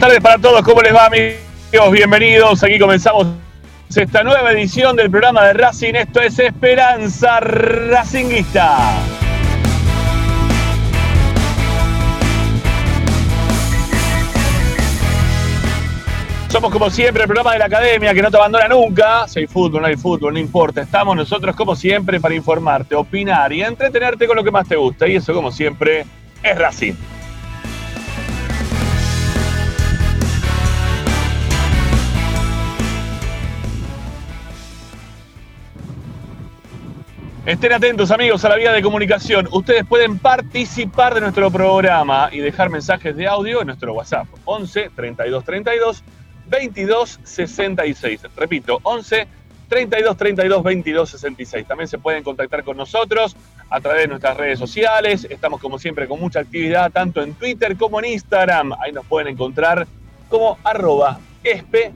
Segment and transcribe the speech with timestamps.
[0.00, 0.62] tardes para todos.
[0.62, 1.92] ¿Cómo les va, amigos?
[1.92, 2.64] Bienvenidos.
[2.64, 3.26] Aquí comenzamos
[3.94, 5.94] esta nueva edición del programa de Racing.
[5.94, 8.78] Esto es Esperanza Racinguista.
[16.48, 19.28] Somos como siempre el programa de la academia que no te abandona nunca.
[19.28, 20.80] Si hay fútbol, no hay fútbol, no importa.
[20.80, 25.06] Estamos nosotros como siempre para informarte, opinar y entretenerte con lo que más te gusta.
[25.06, 26.06] Y eso como siempre
[26.42, 26.94] es Racing.
[37.50, 39.48] Estén atentos amigos a la vía de comunicación.
[39.50, 44.90] Ustedes pueden participar de nuestro programa y dejar mensajes de audio en nuestro WhatsApp 11
[44.94, 46.04] 32 32
[46.46, 48.20] 22 66.
[48.36, 49.26] Repito, 11
[49.68, 51.66] 32 32 22 66.
[51.66, 53.34] También se pueden contactar con nosotros
[53.68, 55.26] a través de nuestras redes sociales.
[55.28, 58.74] Estamos como siempre con mucha actividad tanto en Twitter como en Instagram.
[58.74, 59.88] Ahí nos pueden encontrar
[60.28, 61.90] como arroba espe.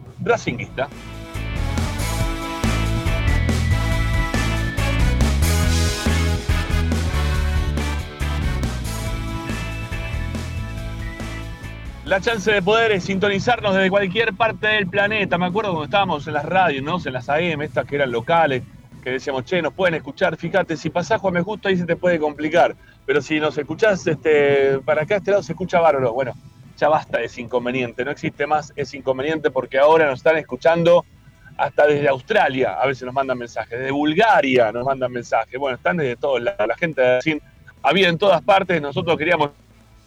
[12.07, 15.39] La chance de poder sintonizarnos desde cualquier parte del planeta.
[15.39, 16.99] Me acuerdo cuando estábamos en las radios, ¿no?
[17.03, 18.63] En las AM, estas que eran locales,
[19.03, 20.37] que decíamos, che, nos pueden escuchar.
[20.37, 22.77] Fíjate, si pasás Juan Me Justo ahí se te puede complicar.
[23.07, 26.13] Pero si nos escuchás este, para acá, a este lado se escucha bárbaro.
[26.13, 26.35] Bueno,
[26.77, 28.05] ya basta ese inconveniente.
[28.05, 31.07] No existe más ese inconveniente porque ahora nos están escuchando
[31.57, 32.75] hasta desde Australia.
[32.75, 33.79] A veces nos mandan mensajes.
[33.79, 35.59] Desde Bulgaria nos mandan mensajes.
[35.59, 36.69] Bueno, están desde todos lados.
[36.69, 37.41] La gente de
[37.83, 38.83] había en todas partes.
[38.83, 39.53] Nosotros queríamos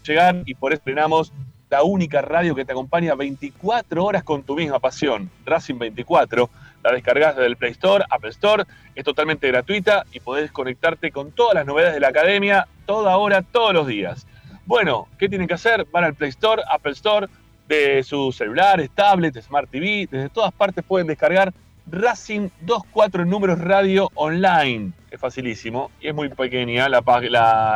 [0.04, 1.34] llegar y por eso estrenamos
[1.70, 5.30] la única radio que te acompaña 24 horas con tu misma pasión.
[5.46, 6.50] Racing 24.
[6.84, 8.64] La descargas desde el Play Store, Apple Store.
[8.96, 13.42] Es totalmente gratuita y podés conectarte con todas las novedades de la academia, toda hora,
[13.42, 14.26] todos los días.
[14.66, 15.86] Bueno, ¿qué tienen que hacer?
[15.92, 17.28] Van al Play Store, Apple Store,
[17.68, 20.08] de sus celulares, tablets, Smart TV.
[20.10, 21.54] Desde todas partes pueden descargar
[21.90, 24.92] Racing 24 números radio online.
[25.12, 27.02] Es facilísimo y es muy pequeña la,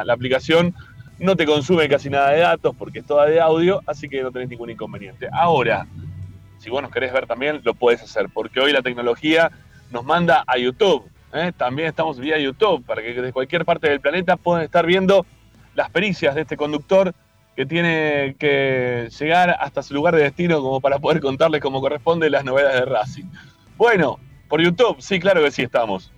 [0.06, 0.75] la aplicación
[1.22, 4.32] no te consume casi nada de datos porque es toda de audio, así que no
[4.32, 5.30] tenés ningún inconveniente.
[5.32, 5.86] Ahora,
[6.58, 9.52] si vos nos querés ver también, lo puedes hacer, porque hoy la tecnología
[9.92, 11.08] nos manda a YouTube.
[11.32, 11.52] ¿eh?
[11.56, 15.26] También estamos vía YouTube, para que desde cualquier parte del planeta puedan estar viendo
[15.76, 17.14] las pericias de este conductor
[17.56, 22.32] que tiene que llegar hasta su lugar de destino como para poder contarles como corresponde
[22.32, 23.26] las novedades de Racing.
[23.78, 26.12] Bueno, por YouTube, sí, claro que sí estamos.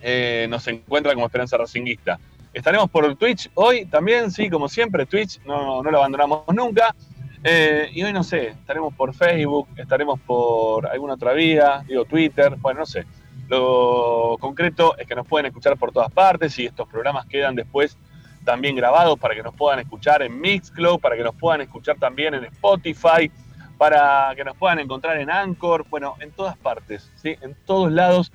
[0.00, 2.18] Eh, nos encuentra como Esperanza Racinguista.
[2.54, 6.94] Estaremos por Twitch hoy también, sí, como siempre, Twitch no, no lo abandonamos nunca.
[7.42, 12.54] Eh, y hoy no sé, estaremos por Facebook, estaremos por alguna otra vía, digo Twitter,
[12.60, 13.04] bueno, no sé.
[13.48, 17.98] Lo concreto es que nos pueden escuchar por todas partes y estos programas quedan después
[18.44, 22.34] también grabados para que nos puedan escuchar en Mixcloud, para que nos puedan escuchar también
[22.34, 23.30] en Spotify,
[23.76, 27.36] para que nos puedan encontrar en Anchor, bueno, en todas partes, ¿sí?
[27.40, 28.32] en todos lados,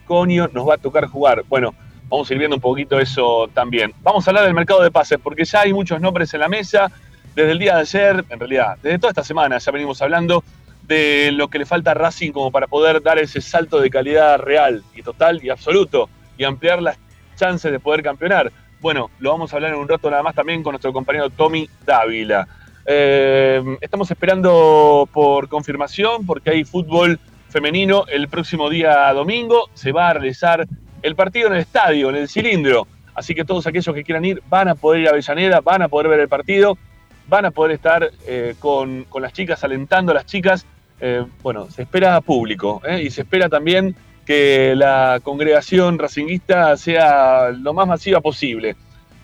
[0.05, 1.43] coño nos va a tocar jugar?
[1.47, 1.73] Bueno,
[2.09, 3.93] Vamos a ir viendo un poquito eso también.
[4.01, 6.91] Vamos a hablar del mercado de pases, porque ya hay muchos nombres en la mesa.
[7.35, 10.43] Desde el día de ayer, en realidad, desde toda esta semana ya venimos hablando
[10.87, 14.39] de lo que le falta a Racing como para poder dar ese salto de calidad
[14.39, 16.97] real y total y absoluto y ampliar las
[17.35, 18.51] chances de poder campeonar.
[18.79, 21.67] Bueno, lo vamos a hablar en un rato nada más también con nuestro compañero Tommy
[21.85, 22.47] Dávila.
[22.85, 27.19] Eh, estamos esperando por confirmación porque hay fútbol
[27.49, 29.69] femenino el próximo día domingo.
[29.73, 30.67] Se va a realizar
[31.05, 32.87] el partido en el estadio, en el cilindro.
[33.13, 35.87] Así que todos aquellos que quieran ir van a poder ir a Avellaneda, van a
[35.87, 36.79] poder ver el partido,
[37.27, 40.65] van a poder estar eh, con, las chicas, alentando a las chicas.
[40.99, 47.73] Eh, bueno, se espera público y se espera también que la congregación racinguista sea lo
[47.73, 48.75] más masiva posible.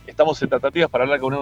[0.06, 1.34] Estamos en tratativas para hablar con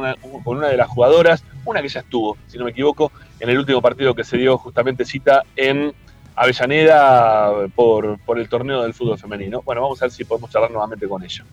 [0.43, 3.57] con una de las jugadoras, una que ya estuvo, si no me equivoco, en el
[3.57, 5.93] último partido que se dio justamente cita en
[6.41, 9.61] Avellaneda por, por el torneo del fútbol femenino.
[9.61, 11.43] Bueno, vamos a ver si podemos charlar nuevamente con ella.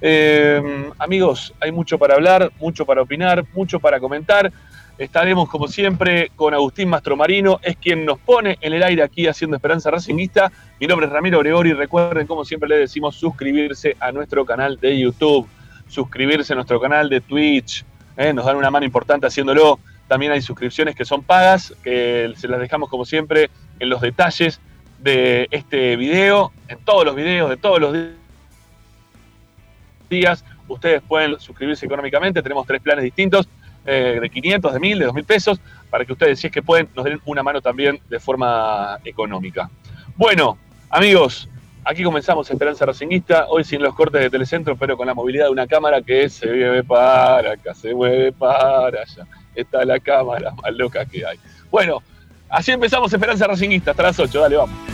[0.00, 4.52] Eh, amigos, hay mucho para hablar, mucho para opinar, mucho para comentar.
[4.98, 9.56] Estaremos, como siempre, con Agustín Mastromarino, es quien nos pone en el aire aquí haciendo
[9.56, 10.50] Esperanza Racingista.
[10.80, 11.72] Mi nombre es Ramiro Gregori.
[11.72, 15.48] Recuerden, como siempre le decimos, suscribirse a nuestro canal de YouTube,
[15.86, 17.84] suscribirse a nuestro canal de Twitch.
[18.16, 18.32] ¿eh?
[18.32, 19.78] Nos dan una mano importante haciéndolo.
[20.08, 24.60] También hay suscripciones que son pagas, que se las dejamos, como siempre, en los detalles
[24.98, 27.96] de este video, en todos los videos de todos los
[30.08, 30.44] días.
[30.68, 32.42] Ustedes pueden suscribirse económicamente.
[32.42, 33.48] Tenemos tres planes distintos
[33.86, 35.60] eh, de 500, de 1000, de 2000 pesos,
[35.90, 39.68] para que ustedes, si es que pueden, nos den una mano también de forma económica.
[40.16, 40.56] Bueno,
[40.88, 41.48] amigos,
[41.84, 45.50] aquí comenzamos Esperanza Racinguista, hoy sin los cortes de Telecentro, pero con la movilidad de
[45.50, 49.26] una cámara que se mueve para acá, se mueve para allá.
[49.54, 51.38] Está la cámara más loca que hay.
[51.70, 52.02] Bueno,
[52.48, 54.93] así empezamos Esperanza Racinguista, hasta las 8, dale, vamos.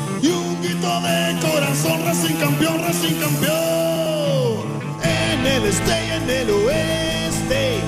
[0.21, 4.81] y un grito de corazón, Racing campeón, Racing campeón.
[5.03, 7.79] En el este y en el oeste,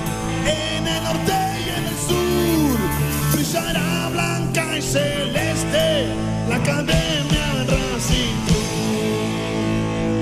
[0.46, 1.32] en el norte
[1.64, 2.78] y en el sur,
[3.32, 6.06] brillará blanca y celeste
[6.48, 8.36] la academia Racing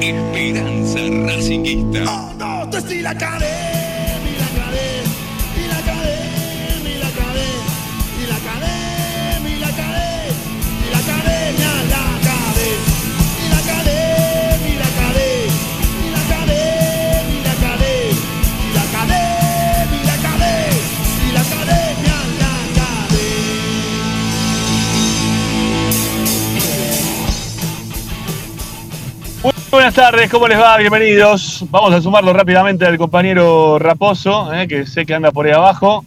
[0.00, 2.04] Esperanza Racinguista.
[2.06, 3.71] Oh no, te estoy la academia.
[29.82, 30.76] Buenas tardes, ¿cómo les va?
[30.76, 31.64] Bienvenidos.
[31.68, 36.04] Vamos a sumarlo rápidamente al compañero Raposo, eh, que sé que anda por ahí abajo,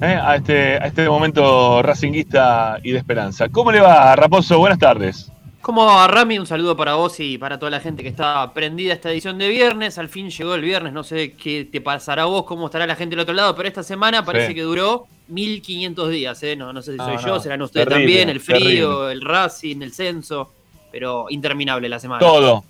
[0.00, 3.48] eh, a, este, a este momento racinguista y de esperanza.
[3.48, 4.60] ¿Cómo le va, Raposo?
[4.60, 5.28] Buenas tardes.
[5.60, 6.38] ¿Cómo va, Rami?
[6.38, 9.48] Un saludo para vos y para toda la gente que está prendida esta edición de
[9.48, 9.98] viernes.
[9.98, 12.94] Al fin llegó el viernes, no sé qué te pasará a vos, cómo estará la
[12.94, 16.54] gente del otro lado, pero esta semana parece que duró 1500 días, ¿eh?
[16.54, 20.52] No, no sé si soy yo, serán ustedes también, el frío, el Racing, el censo,
[20.92, 22.20] pero interminable la semana.
[22.20, 22.64] Todo,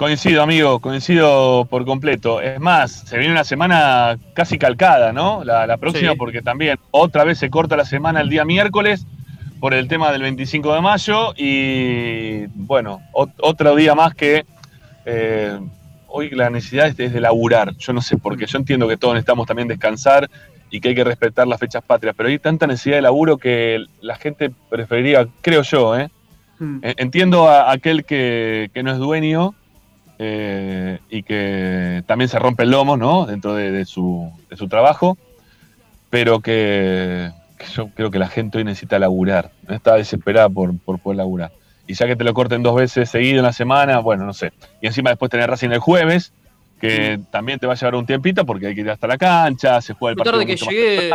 [0.00, 2.40] Coincido, amigo, coincido por completo.
[2.40, 5.44] Es más, se viene una semana casi calcada, ¿no?
[5.44, 9.04] La, próxima, porque también otra vez se corta la semana el día miércoles
[9.60, 14.46] por el tema del 25 de mayo y, bueno, otro día más que
[15.04, 15.60] eh,
[16.06, 17.76] hoy la necesidad es de laburar.
[17.76, 20.30] Yo no sé por qué, yo entiendo que todos necesitamos también descansar
[20.70, 23.84] y que hay que respetar las fechas patrias, pero hay tanta necesidad de laburo que
[24.00, 26.08] la gente preferiría, creo yo, ¿eh?
[26.58, 26.78] Hmm.
[26.82, 29.54] Entiendo a aquel que, que no es dueño
[30.22, 33.24] eh, y que también se rompe el lomo, ¿no?
[33.24, 34.30] Dentro de, su,
[34.68, 35.16] trabajo,
[36.10, 37.30] pero que,
[37.74, 39.74] yo creo que la gente hoy necesita laburar, ¿no?
[39.74, 41.52] está desesperada por, poder laburar.
[41.86, 44.52] Y ya que te lo corten dos veces seguido en la semana, bueno, no sé.
[44.82, 46.34] Y encima después tener Racing el jueves,
[46.78, 49.80] que también te va a llevar un tiempito porque hay que ir hasta la cancha,
[49.80, 50.32] se juega el partido.
[50.32, 51.10] tarde que llegué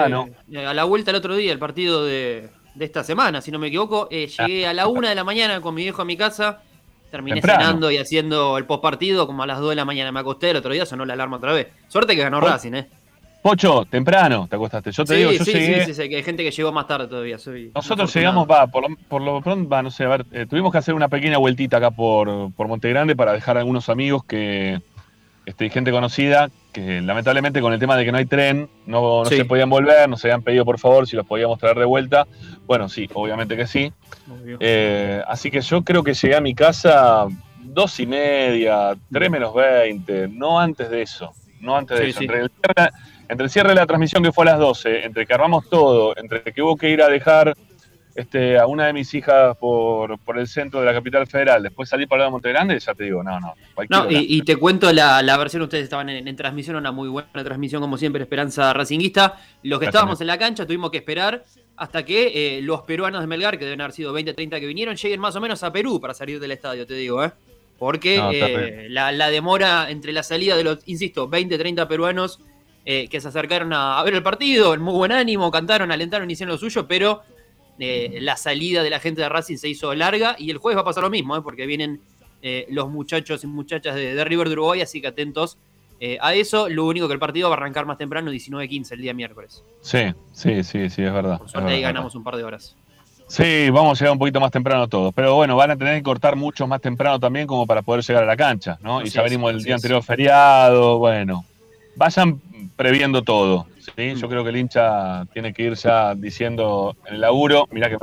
[0.66, 4.08] a la vuelta el otro día, el partido de, esta semana, si no me equivoco,
[4.10, 6.64] eh, llegué a la una de la mañana con mi viejo a mi casa
[7.12, 10.52] Terminé cenando y haciendo el postpartido como a las 2 de la mañana me acosté,
[10.52, 11.68] el otro día sonó la alarma otra vez.
[11.88, 12.90] Suerte que ganó Racing, ¿eh?
[13.42, 14.92] Pocho, temprano te acostaste.
[14.92, 17.38] Yo te digo, yo sí, Sí, sí, que hay gente que llegó más tarde todavía.
[17.76, 20.72] Nosotros llegamos, va, por lo, por lo pronto, va, no sé, a ver, eh, tuvimos
[20.72, 24.24] que hacer una pequeña vueltita acá por, por Monte Grande para dejar a algunos amigos
[24.26, 24.82] que,
[25.46, 29.46] este, gente conocida que lamentablemente con el tema de que no hay tren, no, se
[29.46, 32.28] podían volver, nos habían pedido por favor si los podíamos traer de vuelta.
[32.66, 33.94] Bueno, sí, obviamente que sí.
[34.60, 37.28] Eh, así que yo creo que llegué a mi casa
[37.64, 42.22] dos y media, tres menos veinte, no antes de eso, no antes de eso.
[42.22, 42.90] Entre el, cierre,
[43.30, 46.16] entre el, cierre, de la transmisión que fue a las 12, entre que armamos todo,
[46.18, 47.56] entre que hubo que ir a dejar
[48.16, 52.08] este, a una de mis hijas por, el centro de la capital federal, después salir
[52.08, 53.54] para el Monte Grande, ya te digo, no, no.
[53.90, 57.98] No, y, te cuento la, versión, ustedes estaban en, transmisión, una muy buena transmisión, como
[57.98, 59.38] siempre, Esperanza Racinguista.
[59.64, 61.44] Los que estábamos en la cancha tuvimos que esperar
[61.76, 64.96] hasta que eh, los peruanos de Melgar, que deben haber sido 20, 30 que vinieron,
[64.96, 67.32] lleguen más o menos a Perú para salir del estadio, te digo, ¿eh?
[67.78, 72.40] Porque eh, la, demora entre la salida de los, insisto, 20, 30 peruanos
[72.86, 76.32] eh, que se acercaron a, a, ver el partido, en muy buen ánimo, cantaron, alentaron,
[76.32, 77.24] hicieron lo suyo, pero
[77.80, 80.82] eh, la salida de la gente de Racing se hizo larga y el jueves va
[80.82, 81.42] a pasar lo mismo, ¿eh?
[81.42, 82.02] porque vienen
[82.42, 85.58] eh, los muchachos y muchachas de, River de Uruguay, así que atentos
[86.20, 86.70] a eso.
[86.70, 89.64] Lo único que el partido va a arrancar más temprano, 19-15, el día miércoles.
[89.82, 91.40] Sí, sí, sí, sí, es verdad.
[91.40, 92.76] Por suerte ahí ganamos un par de horas.
[93.28, 95.14] Sí, vamos a llegar un poquito más temprano todos.
[95.14, 98.24] Pero bueno, van a tener que cortar mucho más temprano también como para poder llegar
[98.24, 99.02] a la cancha, ¿no?
[99.02, 101.44] y ya venimos el día anterior feriado, bueno.
[101.96, 102.42] Vayan
[102.76, 103.68] previendo todo.
[103.80, 104.16] ¿sí?
[104.16, 107.98] Yo creo que el hincha tiene que ir ya diciendo en el laburo, mirá que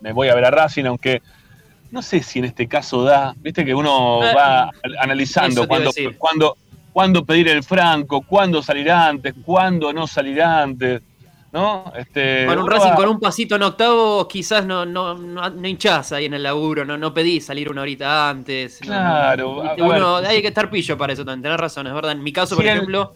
[0.00, 1.22] me voy a ver a Racing, aunque
[1.90, 6.56] no sé si en este caso da, viste que uno eh, va analizando cuándo,
[6.92, 11.02] cuándo, pedir el franco, cuándo salir antes, cuándo no salir antes.
[11.52, 11.92] ¿No?
[11.94, 16.24] Este, con un Racing con un pasito en octavo, quizás no, no, no, hinchás ahí
[16.24, 18.78] en el laburo, no, no pedís salir una horita antes.
[18.78, 19.62] Claro.
[20.26, 22.12] hay que estar pillo para eso también, tenés razón, es verdad.
[22.12, 23.12] En mi caso, por ejemplo.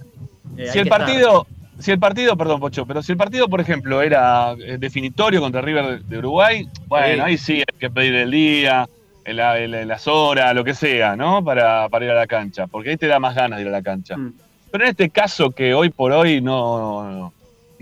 [0.58, 1.46] Eh, si el partido,
[1.78, 5.62] si el partido, perdón, Pocho, pero si el partido, por ejemplo, era eh, definitorio contra
[5.62, 8.86] River de Uruguay, bueno, ahí sí hay que pedir el día,
[9.24, 11.42] las horas, lo que sea, ¿no?
[11.42, 13.72] Para, para, ir a la cancha, porque ahí te da más ganas de ir a
[13.72, 14.16] la cancha.
[14.16, 14.34] Mm.
[14.70, 17.32] Pero en este caso que hoy por hoy no,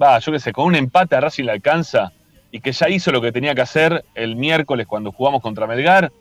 [0.00, 2.12] va, yo qué sé, con un empate a Racing le alcanza
[2.50, 6.12] y que ya hizo lo que tenía que hacer el miércoles cuando jugamos contra Melgar,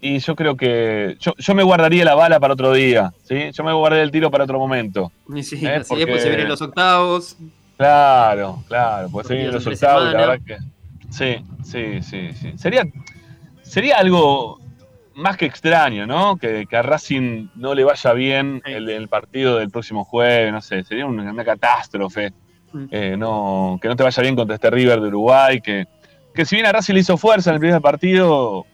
[0.00, 3.50] y yo creo que yo, yo, me guardaría la bala para otro día, ¿sí?
[3.52, 5.10] Yo me guardaría el tiro para otro momento.
[5.34, 5.82] Sí, sí, ¿eh?
[5.86, 6.04] Porque...
[6.04, 7.36] después se vienen los octavos.
[7.76, 10.58] Claro, claro, pues se vienen los octavos, la verdad que...
[11.10, 12.52] Sí, sí, sí, sí.
[12.56, 12.84] Sería,
[13.62, 14.60] sería algo
[15.18, 16.36] más que extraño, ¿no?
[16.36, 20.60] Que, que a Racing no le vaya bien el, el, partido del próximo jueves, no
[20.60, 22.32] sé, sería una, catástrofe.
[22.72, 22.84] Mm.
[22.90, 25.86] Eh, no, que no te vaya bien contra este River de Uruguay, que,
[26.34, 28.66] que si bien a Racing le hizo fuerza en el primer partido,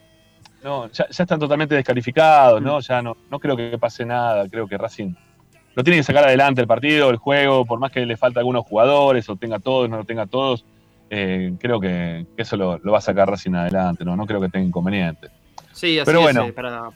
[0.63, 2.79] no, ya, están totalmente descalificados, ¿no?
[2.79, 2.81] Mm.
[2.81, 5.15] Ya no, no creo que pase nada, creo que Racing
[5.75, 8.65] lo tiene que sacar adelante el partido, el juego, por más que le falta algunos
[8.65, 10.65] jugadores, o tenga todos, no lo tenga todos,
[11.11, 14.17] eh, creo que, eso lo, va a sacar Racing adelante, ¿no?
[14.17, 15.29] No creo que tenga inconveniente.
[15.75, 16.45] Sí, así Pero bueno.
[16.47, 16.91] Eh, para,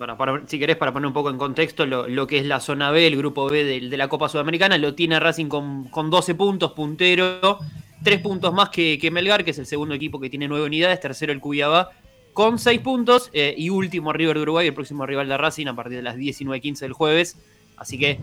[0.47, 3.17] si querés, para poner un poco en contexto, lo, que es la zona B, el
[3.17, 7.59] grupo B de, la Copa Sudamericana, lo tiene Racing con, con 12 puntos, puntero,
[8.03, 11.01] tres puntos más que, que, Melgar, que es el segundo equipo que tiene nueve unidades,
[11.01, 11.91] tercero el Cuyabá,
[12.39, 15.75] con 6 puntos eh, y último River de Uruguay, el próximo rival de Racing a
[15.75, 17.37] partir de las 19.15 del jueves.
[17.77, 18.21] Así que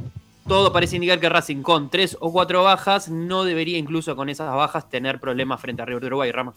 [0.48, 4.56] todo parece indicar que Racing con 3 o 4 bajas no debería incluso con esas
[4.56, 6.54] bajas tener problemas frente a River de Uruguay, Rama.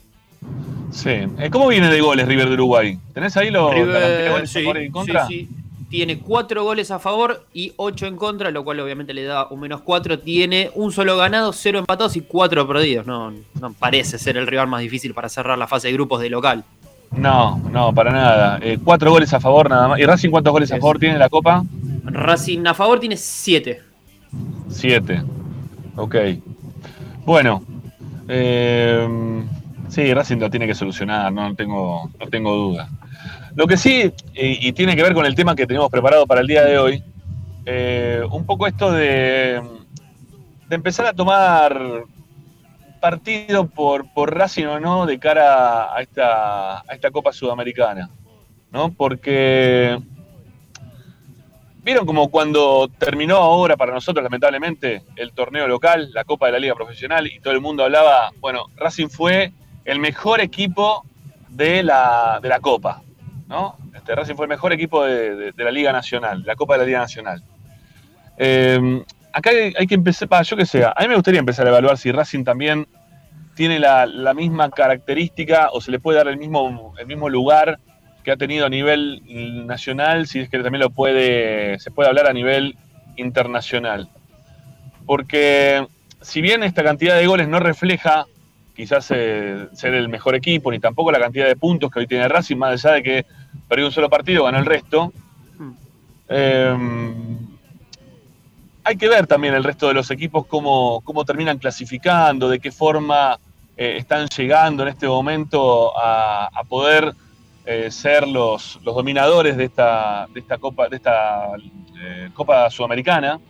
[0.90, 1.10] Sí.
[1.10, 2.98] Eh, ¿Cómo viene de goles River de Uruguay?
[3.12, 5.26] ¿Tenés ahí los goles sí, en contra?
[5.26, 5.48] Sí, sí.
[5.90, 9.60] Tiene 4 goles a favor y 8 en contra, lo cual obviamente le da un
[9.60, 10.18] menos 4.
[10.18, 13.06] Tiene un solo ganado, 0 empatados y 4 perdidos.
[13.06, 16.28] No, no parece ser el rival más difícil para cerrar la fase de grupos de
[16.28, 16.64] local.
[17.10, 18.58] No, no, para nada.
[18.60, 19.98] Eh, cuatro goles a favor nada más.
[19.98, 21.64] ¿Y Racing cuántos goles a favor tiene en la Copa?
[22.04, 23.80] Racing a favor tiene siete.
[24.68, 25.22] Siete.
[25.96, 26.16] Ok.
[27.24, 27.62] Bueno.
[28.28, 29.08] Eh,
[29.88, 32.88] sí, Racing lo tiene que solucionar, no tengo, no tengo duda.
[33.54, 36.46] Lo que sí, y, tiene que ver con el tema que tenemos preparado para el
[36.46, 37.02] día de hoy,
[37.66, 39.60] eh, un poco esto de,
[40.68, 42.04] de empezar a tomar
[43.00, 48.10] partido por, por Racing o no de cara a esta, a esta Copa Sudamericana,
[48.70, 48.92] ¿no?
[48.92, 49.98] Porque
[51.82, 56.58] vieron como cuando terminó ahora para nosotros, lamentablemente, el torneo local, la Copa de la
[56.58, 59.52] Liga Profesional, y todo el mundo hablaba, bueno, Racing fue
[59.88, 61.02] el mejor equipo
[61.48, 63.00] de la, de la Copa,
[63.48, 63.74] ¿no?
[63.94, 66.98] Este, Racing fue el mejor equipo de, la Liga Nacional, la Copa de la Liga
[66.98, 67.42] Nacional.
[68.36, 69.02] Eh,
[69.32, 72.12] acá hay, que empezar, yo que sé, a mí me gustaría empezar a evaluar si
[72.12, 72.86] Racing también
[73.54, 77.78] tiene la, misma característica o se le puede dar el mismo, el mismo lugar
[78.22, 79.22] que ha tenido a nivel
[79.66, 82.76] nacional, si es que también lo puede, se puede hablar a nivel
[83.16, 84.10] internacional.
[85.06, 85.86] Porque
[86.20, 88.26] si bien esta cantidad de goles no refleja
[88.78, 92.28] quizás eh, ser el mejor equipo, ni tampoco la cantidad de puntos que hoy tiene
[92.28, 93.26] Racing, más allá de que
[93.66, 95.12] perdió un solo partido, ganó el resto.
[96.28, 96.76] Eh,
[98.84, 102.70] hay que ver también el resto de los equipos cómo, cómo terminan clasificando, de qué
[102.70, 103.36] forma
[103.76, 107.12] eh, están llegando en este momento a, poder
[107.66, 111.48] eh, ser los, los, dominadores de esta, de esta Copa, de esta,
[112.32, 113.40] Copa Sudamericana.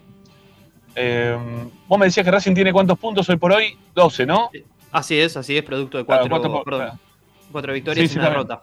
[1.87, 3.77] vos me decías que Racing tiene cuántos puntos hoy por hoy?
[3.95, 4.51] 12, ¿no?
[4.93, 6.29] Así es, así es, producto de cuatro,
[7.51, 8.63] cuatro, victorias y una derrota.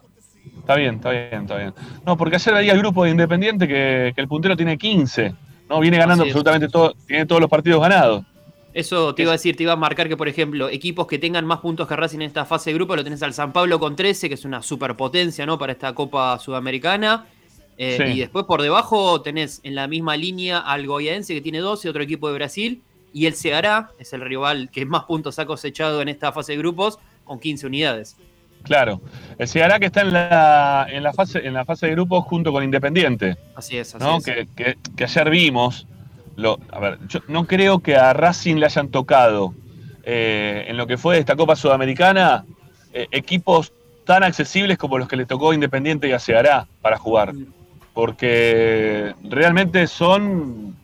[0.60, 1.74] Está bien, está bien, está bien.
[2.06, 5.34] No, porque ayer veía el grupo de Independiente que, que el puntero tiene 15.
[5.70, 5.80] ¿no?
[5.80, 8.24] Viene ganando absolutamente todo, tiene todos los partidos ganados.
[8.74, 11.46] Eso te iba a decir, te iba a marcar que, por ejemplo, equipos que tengan
[11.46, 13.96] más puntos que Racing en esta fase de grupo, lo tenés al San Pablo con
[13.96, 15.58] 13, que es una superpotencia, ¿no?
[15.58, 17.26] Para esta Copa Sudamericana.
[17.78, 21.90] Eh, y después por debajo tenés en la misma línea al Goiaense que tiene 12,
[21.90, 22.82] otro equipo de Brasil,
[23.16, 26.58] y el Ceará es el rival que más puntos ha cosechado en esta fase de
[26.58, 28.18] grupos con 15 unidades.
[28.64, 29.00] Claro,
[29.38, 32.52] el Ceará que está en la, en la, fase, en la fase de grupos junto
[32.52, 33.38] con Independiente.
[33.56, 34.18] Así es, así ¿no?
[34.18, 34.26] es.
[34.26, 35.88] Que, que, ayer vimos,
[36.36, 39.54] lo, a ver, yo no creo que a Racing le hayan tocado
[40.04, 42.44] eh, en lo que fue esta Copa Sudamericana
[42.92, 43.72] eh, equipos
[44.04, 47.34] tan accesibles como los que le tocó Independiente y a Ceará para jugar.
[47.34, 47.46] Mm.
[47.94, 50.76] Porque realmente son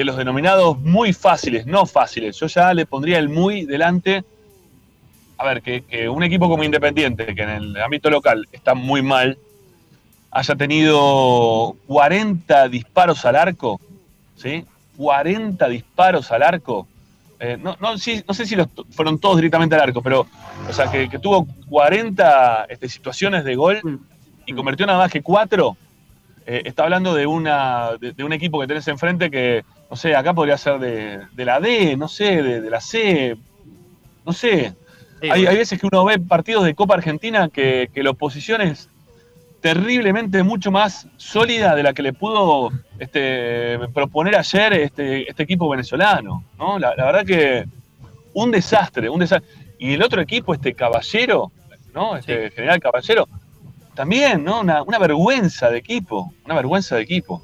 [0.00, 2.36] de los denominados muy fáciles, no fáciles.
[2.36, 4.24] Yo ya le pondría el muy delante
[5.40, 9.38] a ver, que, un equipo como Independiente, que en el ámbito local está muy mal,
[10.30, 13.80] haya tenido 40 disparos al arco,
[14.36, 14.66] ¿sí?
[14.98, 16.86] 40 disparos al arco.
[17.38, 20.26] Eh, no, no, sé si los, fueron todos directamente al arco, pero,
[20.68, 23.80] o sea, que, tuvo 40 este, situaciones de gol
[24.44, 25.76] y convirtió nada más que 4.
[26.44, 30.32] Eh, está hablando de, una, de, un equipo que tenés enfrente que, no sé, acá
[30.32, 33.36] podría ser de, la D, no sé, de, de la C,
[34.24, 34.74] no sé,
[35.28, 38.88] hay, veces que uno ve partidos de Copa Argentina que, la oposición es
[39.60, 45.68] terriblemente mucho más sólida de la que le pudo este, proponer ayer este, este equipo
[45.68, 46.44] venezolano.
[46.58, 46.78] ¿no?
[46.78, 47.66] La, verdad que
[48.32, 49.50] un desastre, un desastre.
[49.78, 51.52] Y el otro equipo, este Caballero,
[51.94, 52.16] ¿no?
[52.16, 53.26] Este General Caballero,
[53.94, 54.60] también, ¿no?
[54.60, 57.42] Una, una vergüenza de equipo, una vergüenza de equipo.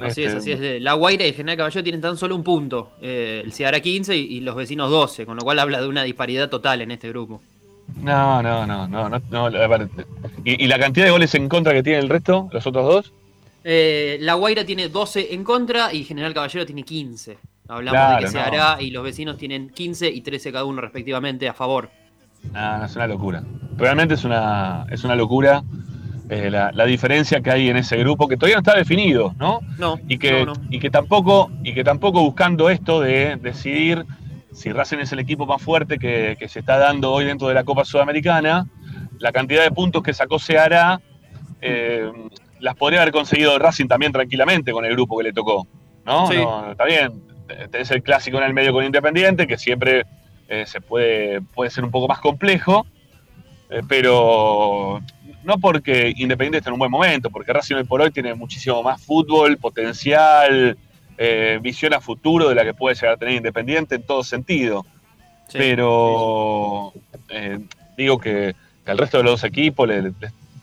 [0.00, 0.82] Así es, así es.
[0.82, 2.92] La Guaira y el General Caballero tienen tan solo un punto.
[3.00, 6.48] Eh, el Ciudad 15 y, los vecinos 12, con lo cual habla de una disparidad
[6.48, 7.40] total en este grupo.
[8.00, 9.08] No, no, no, no.
[9.08, 9.50] no,
[10.44, 13.12] ¿Y, la cantidad de goles en contra que tiene el resto, los otros dos?
[13.62, 17.38] Eh, la Guaira tiene 12 en contra y General Caballero tiene 15.
[17.68, 21.48] Hablamos de que se hará y los vecinos tienen 15 y 13 cada uno respectivamente
[21.48, 21.88] a favor.
[22.52, 23.42] No, no, es una locura.
[23.76, 25.62] Realmente es una, es una locura.
[26.30, 29.60] Eh, la, diferencia que hay en ese grupo, que todavía no está definido, ¿no?
[29.78, 29.98] No.
[30.08, 34.06] Y que, Y que tampoco, y que tampoco buscando esto de decidir
[34.52, 37.64] si Racing es el equipo más fuerte que, se está dando hoy dentro de la
[37.64, 38.66] Copa Sudamericana,
[39.18, 41.00] la cantidad de puntos que sacó Seara
[41.60, 42.10] eh,
[42.60, 45.66] las podría haber conseguido Racing también tranquilamente con el grupo que le tocó.
[46.06, 46.30] ¿no?
[46.70, 47.22] está bien,
[47.70, 50.04] tenés el clásico en el medio con Independiente, que siempre
[50.48, 52.86] eh, se puede, puede ser un poco más complejo,
[53.88, 55.00] pero
[55.44, 58.82] no porque Independiente esté en un buen momento, porque Racing hoy por hoy tiene muchísimo
[58.82, 60.76] más fútbol, potencial,
[61.16, 64.84] eh, visión a futuro de la que puede llegar a tener Independiente en todo sentido.
[65.52, 66.92] Pero
[67.28, 67.60] eh,
[67.96, 68.54] digo que,
[68.86, 70.12] al resto de los dos equipos le,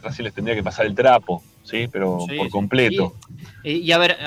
[0.01, 1.87] Racing les tendría que pasar el trapo, ¿sí?
[1.91, 3.15] Pero por completo.
[3.63, 4.17] Y, a ver,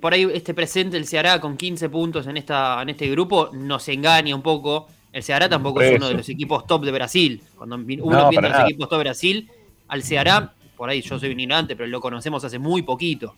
[0.00, 3.88] por ahí este presente, el Ceará con 15 puntos en, esta, en este grupo, nos
[3.88, 4.88] engaña un poco.
[5.12, 7.42] El Ceará tampoco es uno de los equipos top de Brasil.
[7.56, 9.50] Cuando uno piensa en los equipos top de Brasil,
[9.94, 13.34] al Ceará, por ahí yo soy un ignorante, pero lo conocemos hace muy poquito.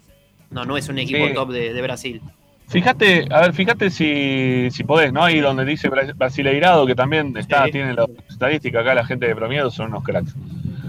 [0.51, 2.21] No, no es un equipo top de, Brasil.
[2.69, 5.23] Fíjate, a ver, fíjate si, si podés, ¿no?
[5.23, 9.71] Ahí donde dice Brasileirado, que también está, tiene la estadística acá, la gente de Promiedo
[9.71, 10.35] son unos cracks.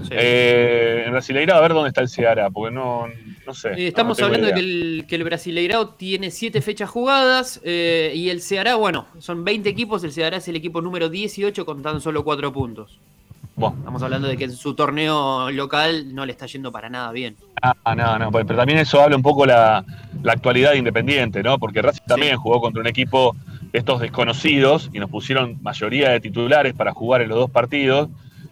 [0.10, 3.08] Eh, en Brasileirado, a ver dónde está el Ceará, porque no,
[3.46, 3.74] no sé.
[3.74, 8.30] Eh, estamos hablando de que el, que el, Brasileirao tiene siete fechas jugadas eh, y
[8.30, 12.00] el Ceará, bueno, son 20 equipos, el Ceará es el equipo número 18 con tan
[12.00, 13.00] solo 4 puntos.
[13.58, 17.36] Estamos hablando de que en su torneo local no le está yendo para nada bien.
[17.62, 19.84] Ah, no, no, pero también eso habla un poco la,
[20.22, 21.58] la actualidad de Independiente, ¿no?
[21.58, 23.36] Porque Racing también jugó contra un equipo
[23.72, 28.10] de estos desconocidos y nos pusieron mayoría de titulares para jugar en los dos partidos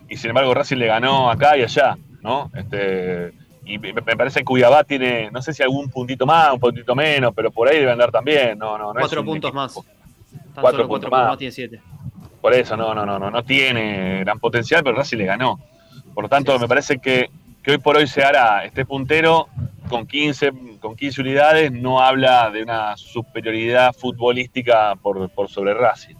[0.10, 2.50] y sin embargo Racing le ganó acá y allá, ¿no?
[2.56, 3.32] Este,
[3.64, 7.32] y me parece que Cuyabá tiene, no sé si algún puntito más, un puntito menos,
[7.36, 9.80] pero por ahí debe andar también, no, no, no Cuatro puntos más.
[10.60, 11.38] cuatro puntos más.
[11.38, 11.82] tiene siete.
[12.46, 15.60] Por eso, no, no, no, no, no tiene gran potencial, pero Racing le ganó.
[16.14, 17.32] Por lo tanto, me parece que,
[17.68, 19.48] hoy por hoy se hará este puntero
[19.90, 26.14] con 15, con 15 unidades, no habla de una superioridad futbolística por, sobre Racing.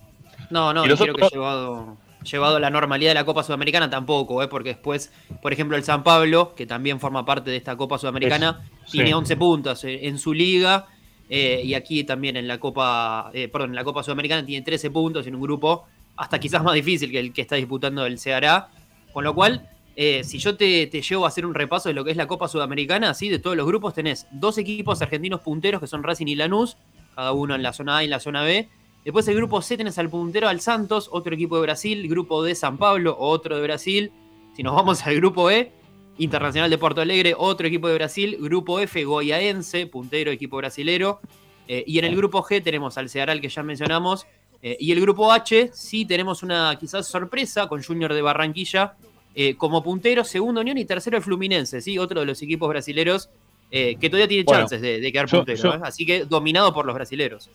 [0.50, 4.42] No, no, yo creo que llevado, llevado a la normalidad de la Copa Sudamericana tampoco,
[4.42, 4.48] ¿eh?
[4.48, 8.68] porque después, por ejemplo, el San Pablo, que también forma parte de esta Copa Sudamericana,
[8.90, 10.88] tiene 11 puntos en su liga
[11.28, 14.92] Eh, y aquí también en la Copa, eh, perdón, en la Copa Sudamericana tiene 13
[14.92, 15.86] puntos en un grupo
[16.18, 18.70] hasta quizás más difícil que el que está disputando el Ceará.
[19.14, 22.12] Con lo cual, eh, si yo te, llevo a hacer un repaso de lo que
[22.12, 23.30] es la Copa Sudamericana, ¿sí?
[23.30, 26.78] de todos los grupos tenés dos equipos argentinos punteros que son Racing y Lanús,
[27.16, 28.68] cada uno en la zona A y en la zona B.
[29.04, 32.56] Después el grupo C tenés al puntero al Santos, otro equipo de Brasil, grupo D
[32.56, 34.12] San Pablo, otro de Brasil.
[34.56, 35.72] Si nos vamos al grupo E,
[36.18, 41.20] Internacional de Porto Alegre, otro equipo de Brasil, grupo F Goyaense, puntero equipo brasilero.
[41.68, 44.26] Eh, y en el grupo G tenemos al Ceará, que ya mencionamos.
[44.68, 48.96] Eh, y el grupo H, sí tenemos una quizás sorpresa con Junior de Barranquilla
[49.36, 52.00] eh, como puntero, segundo Unión y tercero el Fluminense, ¿sí?
[52.00, 53.30] otro de los equipos brasileros
[53.70, 55.74] que todavía tiene chances de, quedar puntero.
[55.84, 57.50] Así que dominado por los brasileros.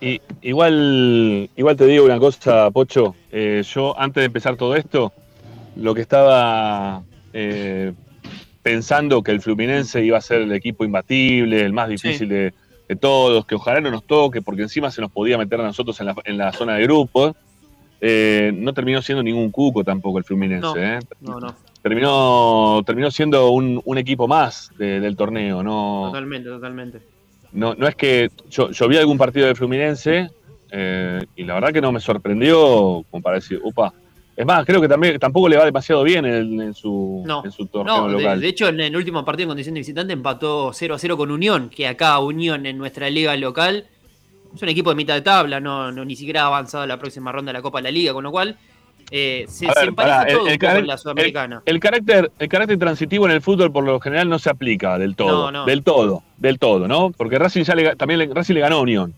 [0.00, 3.14] Y, igual, igual te digo una cosa, Pocho.
[3.30, 5.12] yo antes de empezar todo esto,
[5.76, 7.92] lo que estaba eh,
[8.62, 12.54] pensando que el Fluminense iba a ser el equipo imbatible, el más difícil de,
[12.96, 16.38] todos, que ojalá no nos toque, porque encima se nos podía meter a nosotros en
[16.38, 17.34] la, zona de grupos.
[18.00, 20.66] Eh, no terminó siendo ningún cuco tampoco el Fluminense.
[20.66, 20.98] No, ¿eh?
[21.20, 25.62] no, Terminó, terminó siendo un, equipo más del torneo.
[25.62, 27.00] No, totalmente, totalmente.
[27.52, 30.30] No, no es que yo, vi algún partido de Fluminense
[30.72, 33.92] y la verdad que no me sorprendió como para decir, upa,
[34.40, 37.22] es más, creo que también tampoco le va demasiado bien en, su,
[37.70, 38.40] torneo local.
[38.40, 41.30] De, hecho, en el último partido en condición de visitante empató 0 a 0 con
[41.30, 43.86] Unión, que acá Unión en nuestra liga local
[44.54, 47.30] es un equipo de mitad de tabla, no, ni siquiera ha avanzado a la próxima
[47.30, 48.56] ronda de la Copa de la Liga, con lo cual
[49.10, 51.62] eh, se, empareja todo un poco en la Sudamericana.
[51.66, 55.16] El, carácter, el carácter transitivo en el fútbol por lo general no se aplica del
[55.16, 55.66] todo.
[55.66, 57.10] Del todo, del todo, ¿no?
[57.10, 59.12] Porque Racing ya le, también le, Racing le ganó a Unión.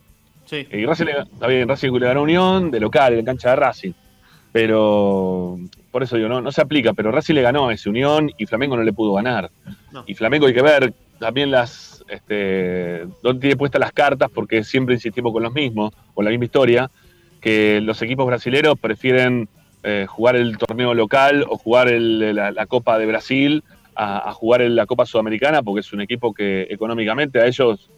[0.46, 0.66] Sí.
[0.68, 3.92] Y Racing le, bien, Racing le ganó a Unión de local, en cancha de Racing
[4.52, 5.58] pero
[5.90, 8.46] por eso digo, no, no se aplica, pero Racing le ganó a ese Unión y
[8.46, 9.50] Flamengo no le pudo ganar.
[10.06, 14.94] Y Flamengo hay que ver también las, este, dónde tiene puestas las cartas, porque siempre
[14.94, 16.90] insistimos con los mismos, con la misma historia,
[17.40, 19.48] que los equipos brasileños prefieren
[19.82, 24.86] eh, jugar el torneo local o jugar la, Copa de Brasil a, jugar en la
[24.86, 27.90] Copa Sudamericana, porque es un equipo que económicamente a ellos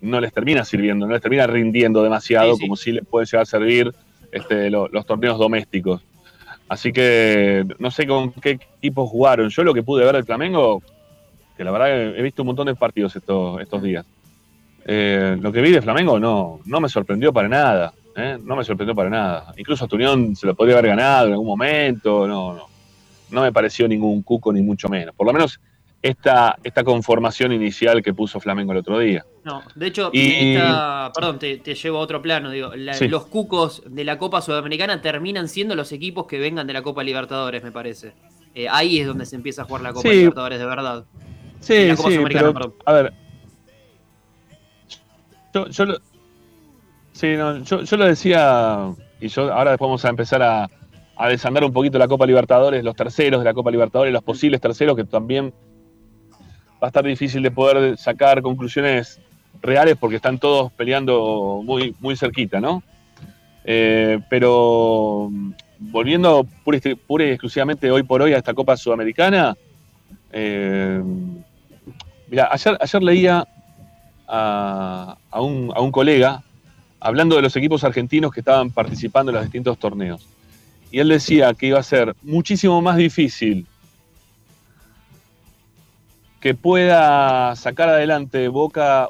[0.00, 3.46] no les termina sirviendo, no les termina rindiendo demasiado, como si les puede llegar a
[3.46, 3.92] servir
[4.32, 6.02] este, los torneos domésticos.
[6.68, 9.50] Así que no sé con qué equipos jugaron.
[9.50, 10.82] Yo lo que pude ver del Flamengo,
[11.56, 14.06] que la verdad he visto un montón de partidos estos, estos días.
[14.84, 17.92] Eh, lo que vi de Flamengo no, no me sorprendió para nada.
[18.16, 18.38] ¿eh?
[18.42, 19.52] No me sorprendió para nada.
[19.56, 22.26] Incluso Tunión se lo podría haber ganado en algún momento.
[22.26, 22.66] No, no.
[23.30, 25.14] No me pareció ningún cuco, ni mucho menos.
[25.14, 25.60] Por lo menos
[26.02, 29.24] esta, esta conformación inicial que puso Flamengo el otro día.
[29.44, 32.50] No, de hecho, perdón, te, llevo a otro plano.
[32.50, 36.82] Digo, Los cucos de la Copa Sudamericana terminan siendo los equipos que vengan de la
[36.82, 38.12] Copa Libertadores, me parece.
[38.54, 41.04] Eh, ahí es donde se empieza a jugar la Copa Libertadores de verdad.
[41.60, 43.12] Sí, sí, pero, a ver.
[45.54, 45.98] Yo, yo, lo,
[47.12, 50.68] sí, no, yo, yo, lo decía, y yo ahora después vamos a empezar a,
[51.16, 54.60] a desandar un poquito la Copa Libertadores, los terceros de la Copa Libertadores, los posibles
[54.60, 55.52] terceros que también
[56.82, 59.20] va a estar difícil de poder sacar conclusiones
[59.62, 62.82] reales porque están todos peleando muy, muy cerquita, ¿no?
[63.64, 65.30] Eh, pero
[65.78, 69.56] volviendo pura, y exclusivamente hoy por hoy a esta Copa Sudamericana,
[70.32, 71.00] eh,
[72.28, 73.46] mira, ayer, ayer leía
[74.26, 76.42] a, un, a un colega
[76.98, 80.26] hablando de los equipos argentinos que estaban participando en los distintos torneos.
[80.90, 83.66] Y él decía que iba a ser muchísimo más difícil
[86.42, 89.08] que pueda sacar adelante Boca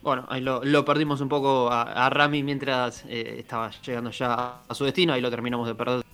[0.00, 4.84] Bueno, ahí lo, perdimos un poco a, Rami mientras eh, estaba llegando ya a su
[4.84, 6.04] destino, ahí lo terminamos de perder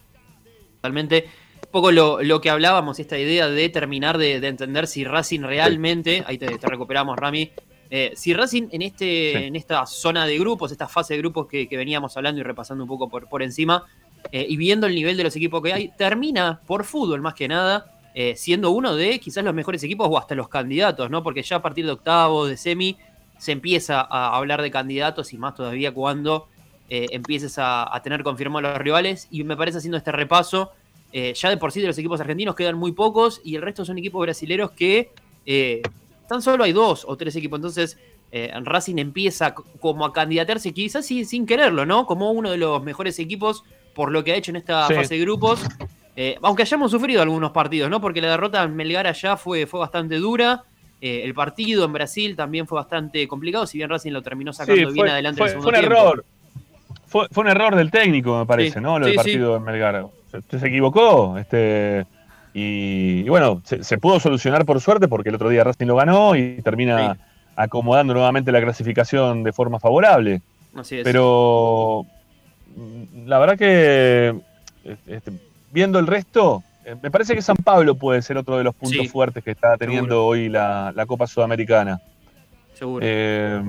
[0.76, 1.28] totalmente.
[1.66, 6.38] Un poco lo, que hablábamos, esta idea de terminar de, entender si Racing realmente, ahí
[6.38, 7.52] te, recuperamos Rami,
[7.90, 11.68] eh, si Racing en, este, en esta zona de grupos, esta fase de grupos que,
[11.70, 13.84] veníamos hablando y repasando un poco por, por encima,
[14.30, 17.48] eh, y viendo el nivel de los equipos que hay, termina por fútbol más que
[17.48, 21.22] nada, eh, siendo uno de quizás los mejores equipos o hasta los candidatos, ¿no?
[21.22, 22.96] Porque ya a partir de octavos, de semi,
[23.38, 26.48] se empieza a hablar de candidatos y más todavía cuando
[26.88, 29.26] eh, empieces a, tener confirmados los rivales.
[29.30, 30.72] Y me parece haciendo este repaso,
[31.12, 33.98] ya de por sí de los equipos argentinos quedan muy pocos y el resto son
[33.98, 35.10] equipos brasileños que
[36.26, 37.58] tan solo hay dos o tres equipos.
[37.58, 37.98] Entonces,
[38.32, 42.06] Racing empieza como a candidatarse, quizás sin quererlo, ¿no?
[42.06, 45.20] Como uno de los mejores equipos por lo que ha hecho en esta fase de
[45.20, 45.64] grupos.
[46.14, 48.00] Eh, aunque hayamos sufrido algunos partidos, ¿no?
[48.00, 50.62] Porque la derrota en Melgar allá fue, fue bastante dura.
[51.00, 54.92] Eh, el partido en Brasil también fue bastante complicado, si bien Racing lo terminó sacando
[54.92, 56.24] bien adelante fue, el fue un error.
[57.06, 58.98] Fue, un error del técnico, me parece, ¿no?
[58.98, 60.06] Lo del partido en Melgar.
[60.32, 61.36] Usted se equivocó.
[61.38, 62.06] Este,
[62.54, 66.62] Y, bueno, se, pudo solucionar por suerte porque el otro día Racing lo ganó y
[66.62, 67.18] termina
[67.56, 70.40] acomodando nuevamente la clasificación de forma favorable.
[70.74, 71.04] Así es.
[71.04, 72.06] Pero
[73.26, 74.34] la verdad que
[75.06, 75.32] este,
[75.70, 79.08] viendo el resto, eh, me parece que San Pablo puede ser otro de los puntos
[79.08, 82.00] fuertes que está teniendo hoy la Copa Sudamericana.
[83.00, 83.60] Eh,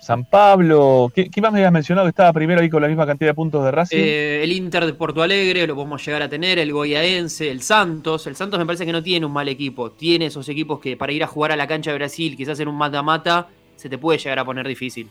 [0.00, 3.30] San Pablo, ¿qué, más me habías mencionado que estaba primero ahí con la misma cantidad
[3.30, 3.96] de puntos de Racing?
[3.98, 8.26] Eh, el Inter de Porto Alegre, lo podemos llegar a tener, el Goyaense, el Santos.
[8.26, 9.92] El Santos me parece que no tiene un mal equipo.
[9.92, 12.68] Tiene esos equipos que para ir a jugar a la cancha de Brasil, quizás en
[12.68, 15.08] un mata-mata, se te puede llegar a poner difícil.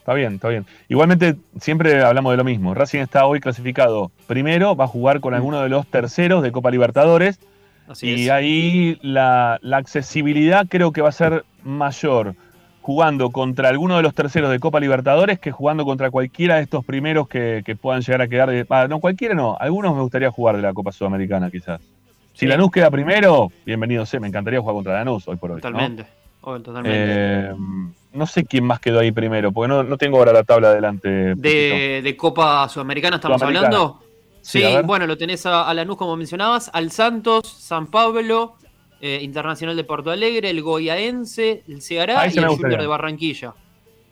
[0.00, 0.66] Está bien, está bien.
[0.88, 2.74] Igualmente, siempre hablamos de lo mismo.
[2.74, 6.70] Racing está hoy clasificado primero, va a jugar con alguno de los terceros de Copa
[6.70, 7.38] Libertadores.
[8.02, 12.34] y ahí la, la accesibilidad creo que va a ser mayor
[12.82, 16.84] jugando contra alguno de los terceros de Copa Libertadores que jugando contra cualquiera de estos
[16.84, 18.50] primeros que, puedan llegar a quedar.
[18.50, 19.56] De, ah, no, cualquiera no.
[19.60, 21.80] Algunos me gustaría jugar de la Copa Sudamericana, quizás.
[22.32, 25.60] Si Lanús queda primero, bienvenido sé, me encantaría jugar contra Lanús hoy por hoy.
[25.60, 26.06] Totalmente.
[26.40, 26.90] totalmente.
[26.90, 27.52] Eh,
[28.12, 31.34] no sé quién más quedó ahí primero, porque no, tengo ahora la tabla adelante.
[31.36, 34.00] De, Copa Sudamericana estamos hablando.
[34.42, 38.56] Sí, bueno, lo tenés a, a Lanús como mencionabas, al Santos, San Pablo,
[39.02, 43.54] eh, Internacional de Porto Alegre, el Goyaense, el Ceará y el Junior de Barranquilla.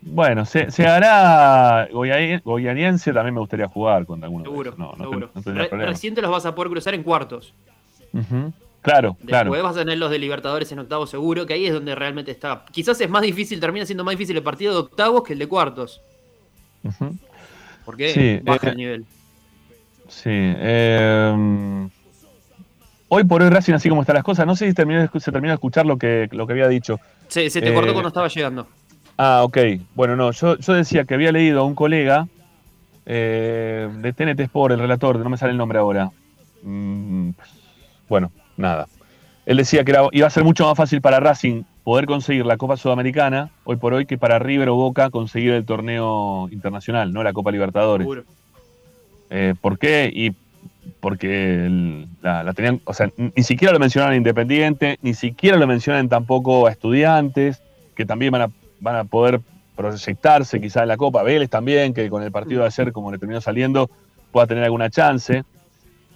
[0.01, 4.45] Bueno, se, hará Goyaniense también me gustaría jugar contra alguno.
[4.45, 5.29] Seguro, no, seguro.
[5.71, 7.53] reciente los vas a poder cruzar en cuartos.
[8.81, 9.51] Claro, claro.
[9.51, 12.31] Después vas a tener los de Libertadores en octavos seguro, que ahí es donde realmente
[12.31, 12.63] está.
[12.71, 15.47] Quizás es más difícil, termina siendo más difícil el partido de octavos que el de
[15.47, 16.01] cuartos.
[17.85, 19.05] Porque baja el eh, nivel.
[20.07, 20.29] Sí.
[20.29, 21.89] Eh,
[23.11, 25.55] Hoy por hoy Racing, así como están las cosas, no sé si se terminó de
[25.55, 26.99] escuchar lo que, lo que había dicho.
[27.27, 28.67] Sí, se te cortó eh, cuando estaba llegando.
[29.17, 29.57] Ah, ok.
[29.95, 32.27] Bueno, no, yo, decía que había leído a un colega
[33.07, 36.11] eh, de TNT Sport, el relator, no me sale el nombre ahora.
[36.61, 37.31] Mm,
[38.07, 38.87] bueno, nada.
[39.45, 42.77] Él decía que iba a ser mucho más fácil para Racing poder conseguir la Copa
[42.77, 47.33] Sudamericana hoy por hoy que para River o Boca conseguir el torneo internacional, no la
[47.33, 48.07] Copa Libertadores.
[49.31, 50.11] Eh, ¿Por qué?
[50.13, 50.35] Y
[50.99, 56.09] porque la, tenían, o sea, ni siquiera lo mencionaron a Independiente, ni siquiera lo mencionan
[56.09, 57.61] tampoco a estudiantes,
[57.95, 59.41] que también van a, van a poder
[59.75, 63.17] proyectarse quizás en la Copa, Vélez también, que con el partido de ayer, como le
[63.17, 63.89] terminó saliendo,
[64.31, 65.43] pueda tener alguna chance,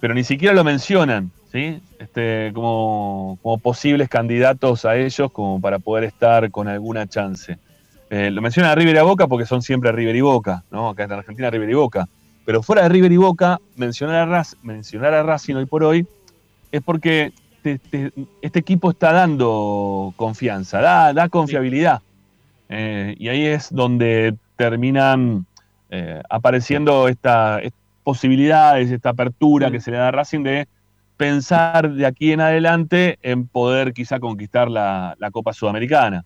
[0.00, 1.80] pero ni siquiera lo mencionan, ¿sí?
[1.98, 7.56] Este, como, como posibles candidatos a ellos, como para poder estar con alguna chance.
[8.10, 10.90] Eh, lo mencionan a River y a Boca porque son siempre River y Boca, ¿no?
[10.90, 12.08] Acá en Argentina River y Boca
[12.44, 16.06] pero fuera de River y Boca, mencionar a, mencionar a Racing hoy por hoy
[16.70, 22.02] es porque este equipo está dando confianza, da, confiabilidad.
[22.68, 25.46] Eh, y ahí es donde terminan
[25.88, 27.62] eh, apareciendo estas
[28.02, 30.68] posibilidades, esta apertura que se le da a Racing de
[31.16, 36.24] pensar de aquí en adelante en poder quizá conquistar la Copa Sudamericana.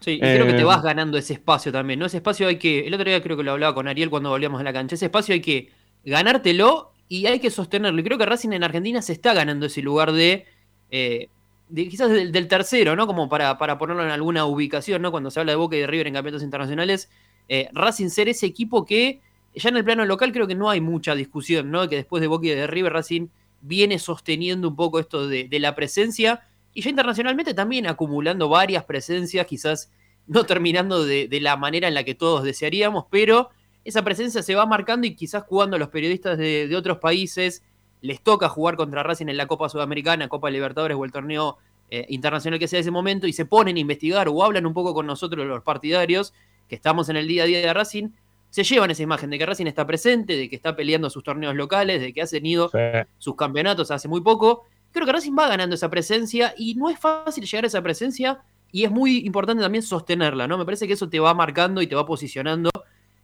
[0.00, 2.06] Sí, y creo que te eh, vas ganando ese espacio también, ¿no?
[2.06, 2.86] Ese espacio hay que.
[2.86, 4.94] El otro día creo que lo hablaba con Ariel cuando volvíamos a la cancha.
[4.94, 5.70] Ese espacio hay que
[6.04, 8.00] ganártelo y hay que sostenerlo.
[8.00, 10.44] Y creo que Racing en Argentina se está ganando ese lugar de.
[10.90, 11.28] Eh,
[11.74, 13.06] quizás del, tercero, ¿no?
[13.06, 15.10] Como para, para, ponerlo en alguna ubicación, ¿no?
[15.10, 17.10] Cuando se habla de Boca y de River en campeonatos internacionales.
[17.48, 19.20] Eh, Racing ser ese equipo que
[19.54, 21.88] ya en el plano local creo que no hay mucha discusión, ¿no?
[21.88, 23.28] Que después de Boca y de River, Racing
[23.66, 29.46] viene sosteniendo un poco esto de, la presencia y ya internacionalmente también acumulando varias presencias,
[29.46, 29.90] quizás
[30.26, 33.50] no terminando de, la manera en la que todos desearíamos, pero
[33.84, 37.62] esa presencia se va marcando y quizás jugando a los periodistas de, otros países
[38.02, 41.58] les toca jugar contra Racing en la Copa Sudamericana, Copa Libertadores o el torneo
[41.90, 44.92] eh, internacional que sea ese momento y se ponen a investigar o hablan un poco
[44.92, 46.34] con nosotros los partidarios
[46.68, 48.10] que estamos en el día a día de Racing,
[48.56, 51.54] se llevan esa imagen de que Racing está presente, de que está peleando sus torneos
[51.54, 52.70] locales, de que ha tenido
[53.18, 54.64] sus campeonatos hace muy poco
[54.96, 58.40] creo que Racing va ganando esa presencia y no es fácil llegar a esa presencia
[58.72, 60.56] y es muy importante también sostenerla, ¿no?
[60.56, 62.70] Me parece que eso te va marcando y te va posicionando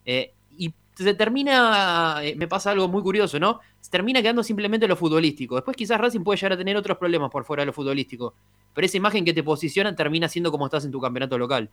[0.05, 3.61] eh, y se termina, eh, me pasa algo muy curioso, ¿no?
[3.81, 5.57] Se termina quedando simplemente lo futbolístico.
[5.57, 8.35] Después quizás Racing puede llegar a tener otros problemas por fuera de lo futbolístico,
[8.75, 11.71] pero esa imagen que te posiciona termina siendo como estás en tu campeonato local.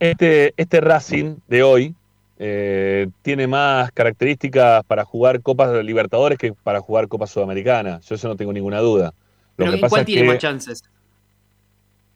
[0.00, 1.94] Este, este Racing de hoy
[2.38, 8.06] eh, tiene más características para jugar Copas de Libertadores que para jugar Copas Sudamericanas.
[8.06, 9.14] Yo eso no tengo ninguna duda.
[9.56, 10.82] Pero ¿en cuál tiene más chances?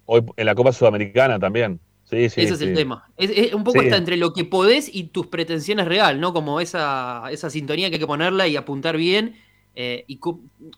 [0.06, 1.80] Hoy en la Copa Sudamericana también.
[2.04, 3.06] Sí, sí, Ese es el tema.
[3.18, 6.32] Es, un poco está entre lo que podés y tus pretensiones real, ¿no?
[6.32, 9.36] Como esa, esa sintonía que hay que ponerla y apuntar bien.
[9.74, 10.18] Eh, y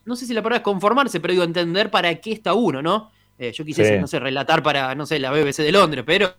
[0.04, 3.12] no sé si la palabra es conformarse, pero digo entender para qué está uno, ¿no?
[3.38, 6.34] Eh, yo quisiese, no sé, relatar para, no sé, la BBC de Londres, pero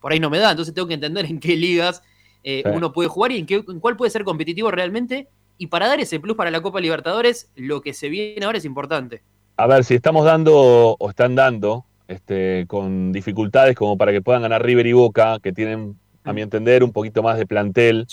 [0.00, 0.50] por ahí no me da.
[0.50, 2.02] Entonces tengo que entender en qué ligas
[2.44, 5.28] eh, uno puede jugar y en, qué, en cuál puede ser competitivo realmente.
[5.58, 8.64] Y para dar ese plus para la Copa Libertadores, lo que se viene ahora es
[8.64, 9.22] importante.
[9.56, 14.42] a ver, si estamos dando o están dando este, con dificultades como para que puedan
[14.42, 18.08] ganar River y Boca, que tienen, a mi entender, un poquito más de plantel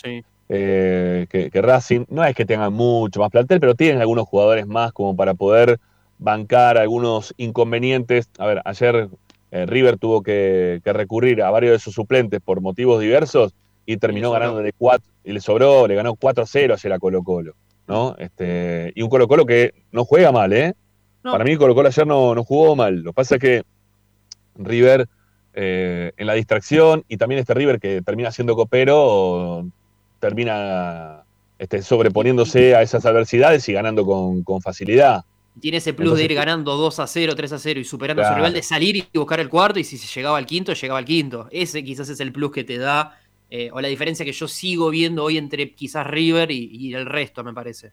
[0.50, 2.06] eh, que, Racing.
[2.08, 5.80] No es que tengan mucho más plantel, pero tienen algunos jugadores más como para poder
[6.20, 8.30] bancar algunos inconvenientes.
[8.38, 9.10] A ver, ayer
[9.50, 13.56] eh, River tuvo que, recurrir a varios de sus suplentes por motivos diversos
[13.88, 17.56] y terminó ganando de 4 y le sobró, le ganó 4-0 ayer a Colo Colo.
[17.88, 18.16] ¿no?
[18.20, 20.76] Este, y un Colo Colo que no juega mal, ¿eh?
[21.24, 22.98] Para mí Colo Colo ayer no, no jugó mal.
[22.98, 23.64] Lo que pasa es que
[24.56, 25.08] River
[25.54, 29.66] eh, en la distracción y también este River que termina siendo copero,
[30.20, 31.24] termina
[31.58, 35.24] este, sobreponiéndose a esas adversidades y ganando con, facilidad.
[35.60, 38.30] Tiene ese plus de ir ganando 2 a 0, 3 a 0 y superando a
[38.30, 41.00] su rival, de salir y buscar el cuarto y si se llegaba al quinto, llegaba
[41.00, 41.48] al quinto.
[41.50, 43.18] Ese quizás es el plus que te da,
[43.50, 47.44] eh, o la diferencia que yo sigo viendo hoy entre quizás River y, el resto,
[47.44, 47.92] me parece.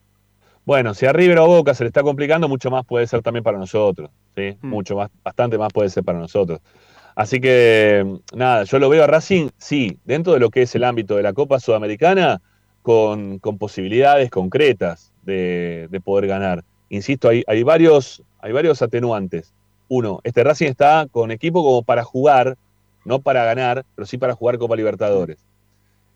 [0.65, 3.43] Bueno, si a River o Boca se le está complicando, mucho más puede ser también
[3.43, 4.09] para nosotros.
[4.35, 4.57] ¿sí?
[4.61, 4.67] Mm.
[4.67, 6.59] Mucho más, bastante más puede ser para nosotros.
[7.15, 10.83] Así que, nada, yo lo veo a Racing, sí, dentro de lo que es el
[10.83, 12.41] ámbito de la Copa Sudamericana,
[12.81, 16.63] con, posibilidades concretas de, poder ganar.
[16.89, 19.53] Insisto, hay, hay, varios, hay varios atenuantes.
[19.87, 22.57] Uno, este Racing está con equipo como para jugar,
[23.05, 25.37] no para ganar, pero sí para jugar Copa Libertadores.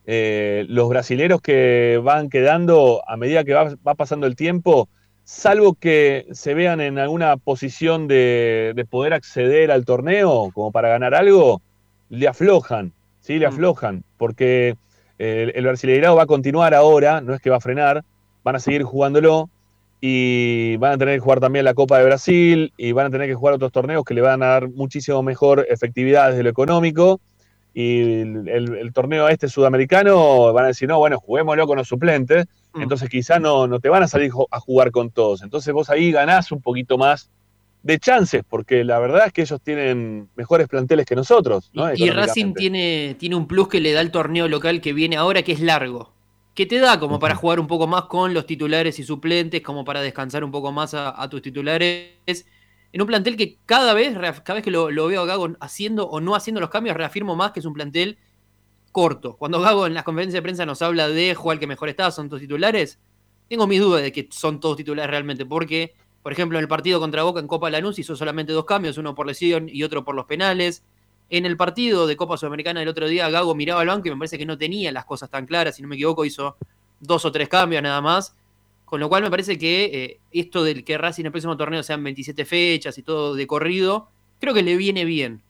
[0.06, 4.90] Eh, los brasileros que van quedando, a medida que va pasando el tiempo,
[5.30, 11.14] salvo que se vean en alguna posición de, poder acceder al torneo como para ganar
[11.14, 11.62] algo,
[12.10, 13.38] le aflojan, ¿sí?
[13.38, 13.54] Le mm.
[13.54, 14.76] aflojan, porque
[15.20, 18.04] el, el Brasileirado va a continuar ahora, no es que va a frenar,
[18.44, 19.52] van a seguir jugándolo
[20.02, 23.28] y van a tener que jugar también la Copa de Brasil y van a tener
[23.28, 27.20] que jugar otros torneos que le van a dar muchísimo mejor efectividad desde lo económico
[27.74, 32.82] y el, torneo este sudamericano van a decir, no, bueno, juguémoslo con los suplentes, mm.
[32.82, 35.44] entonces quizás no, no te van a salir a jugar con todos.
[35.44, 37.30] Entonces vos ahí ganás un poquito más
[37.84, 41.72] de chances, porque la verdad es que ellos tienen mejores planteles que nosotros.
[41.96, 45.44] Y Racing tiene, tiene un plus que le da el torneo local que viene ahora,
[45.44, 46.12] que es largo.
[46.60, 49.86] Que te da como para jugar un poco más con los titulares y suplentes, como
[49.86, 52.10] para descansar un poco más a, a tus titulares
[52.92, 56.20] en un plantel que cada vez, cada vez que lo, veo a Gago haciendo o
[56.20, 58.18] no haciendo los cambios, reafirmo más que es un plantel
[58.92, 59.38] corto.
[59.38, 62.28] Cuando Gago en las conferencias de prensa nos habla de jugar que mejor está, son
[62.28, 63.00] todos titulares,
[63.48, 67.00] tengo mis dudas de que son todos titulares realmente, porque, por ejemplo, en el partido
[67.00, 70.14] contra Boca en Copa Lanús hizo solamente dos cambios, uno por lesión y otro por
[70.14, 70.84] los penales.
[71.30, 74.18] En el partido de Copa Sudamericana del otro día, Gago miraba al banco y me
[74.18, 76.56] parece que no tenía las cosas tan claras, si no me equivoco, hizo
[77.00, 78.36] dos o tres cambios nada más.
[78.86, 81.84] Con lo cual me parece que eh, esto del que Racing en el próximo torneo
[81.84, 85.42] sean 27 fechas y todo de corrido, creo que le viene bien.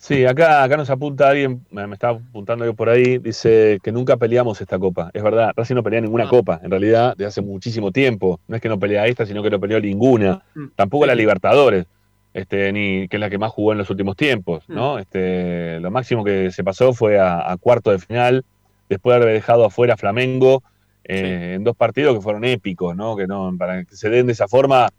[0.00, 4.16] Sí, acá, acá nos apunta alguien, me, está apuntando yo por ahí, dice que nunca
[4.16, 5.10] peleamos esta copa.
[5.12, 8.38] Es verdad, Racing no pelea ninguna copa, en realidad, desde hace muchísimo tiempo.
[8.46, 10.44] No es que no pelea esta, sino que no peleó ninguna.
[10.54, 10.66] Mm.
[10.76, 11.86] Tampoco la Libertadores,
[12.34, 14.96] este, ni que es la que más jugó en los últimos tiempos, ¿no?
[14.96, 14.98] Mm.
[14.98, 18.44] Este, lo máximo que se pasó fue a, a cuarto de final,
[18.88, 20.62] después de haber dejado afuera a Flamengo
[21.10, 23.16] eh, en dos partidos que fueron épicos, ¿no?
[23.16, 24.90] Que no, para que se den de esa forma,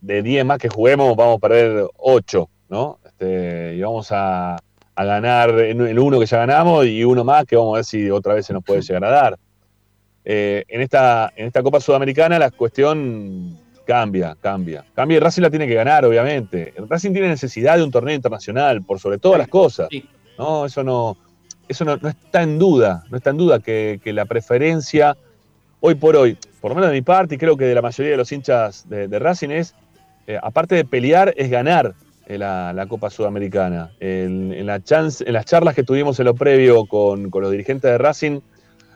[0.00, 2.98] de 10 más que juguemos, vamos a perder 8, ¿no?
[3.04, 4.56] Este, y vamos a,
[4.96, 8.34] ganar el uno que ya ganamos y uno más que vamos a ver si otra
[8.34, 9.38] vez se nos puede llegar a dar.
[10.24, 13.56] Eh, en, esta, en esta Copa Sudamericana la cuestión
[13.90, 14.84] cambia, cambia.
[14.94, 16.72] Cambia y Racing la tiene que ganar, obviamente.
[16.88, 19.88] Racing tiene necesidad de un torneo internacional, por sobre todas las cosas.
[20.38, 20.64] ¿no?
[20.64, 21.16] Eso no,
[21.66, 25.16] eso no, está en duda, no está en duda que, la preferencia
[25.80, 28.12] hoy por hoy, por lo menos de mi parte y creo que de la mayoría
[28.12, 29.74] de los hinchas de, Racing es,
[30.28, 31.94] eh, aparte de pelear, es ganar
[32.26, 33.90] eh, la, Copa Sudamericana.
[33.98, 37.98] En, la chance, en las charlas que tuvimos en lo previo con, los dirigentes de
[37.98, 38.40] Racing,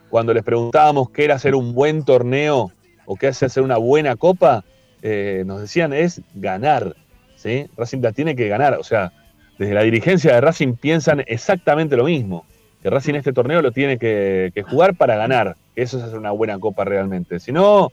[0.08, 2.70] cuando les preguntábamos qué era hacer un buen torneo
[3.06, 4.64] o qué hace hacer una buena copa,
[5.04, 6.96] eh, nos decían es ganar.
[7.36, 7.66] ¿sí?
[7.76, 8.74] Racing la tiene que ganar.
[8.74, 9.12] O sea,
[9.58, 12.44] desde la dirigencia de Racing piensan exactamente lo mismo
[12.82, 15.56] que Racing este torneo lo tiene que, jugar para ganar.
[15.76, 17.40] Eso es hacer una buena copa realmente.
[17.40, 17.92] Si no,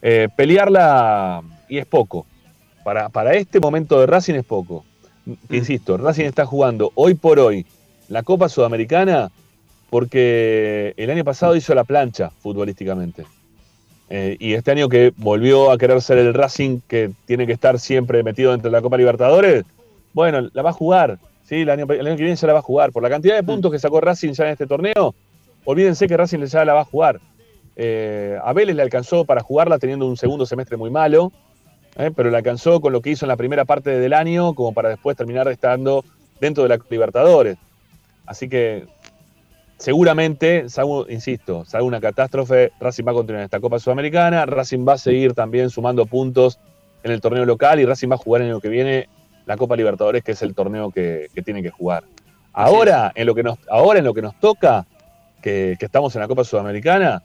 [0.00, 2.26] eh, pelearla y es poco.
[2.82, 4.86] Para, para este momento de Racing es poco.
[5.26, 5.34] Mm.
[5.50, 7.66] Insisto, Racing está jugando hoy por hoy
[8.08, 9.30] la Copa Sudamericana
[9.90, 13.26] porque el año pasado hizo la plancha futbolísticamente.
[14.12, 17.78] Eh, y este año que volvió a querer ser el Racing que tiene que estar
[17.78, 19.64] siempre metido dentro de la Copa Libertadores,
[20.12, 21.18] bueno, la va a jugar.
[21.44, 21.62] ¿sí?
[21.62, 22.90] El año, que viene ya la va a jugar.
[22.90, 25.14] Por la cantidad de puntos que sacó Racing ya en este torneo,
[25.64, 27.20] olvídense que Racing ya la va a jugar.
[27.76, 31.32] Eh, a Vélez le alcanzó para jugarla teniendo un segundo semestre muy malo,
[31.96, 32.10] ¿eh?
[32.14, 34.88] pero le alcanzó con lo que hizo en la primera parte del año como para
[34.88, 36.04] después terminar estando
[36.40, 37.58] dentro de la Libertadores.
[38.26, 38.86] Así que
[39.80, 40.66] seguramente,
[41.08, 44.98] insisto, salga una catástrofe, Racing va a continuar en esta Copa Sudamericana, Racing va a
[44.98, 46.58] seguir también sumando puntos
[47.02, 49.08] en el torneo local y Racing va a jugar en lo que viene
[49.46, 52.04] la Copa Libertadores, que es el torneo que, tiene que jugar.
[52.52, 54.86] Ahora en, lo que nos, ahora en lo que nos toca,
[55.40, 57.22] que, estamos en la Copa Sudamericana,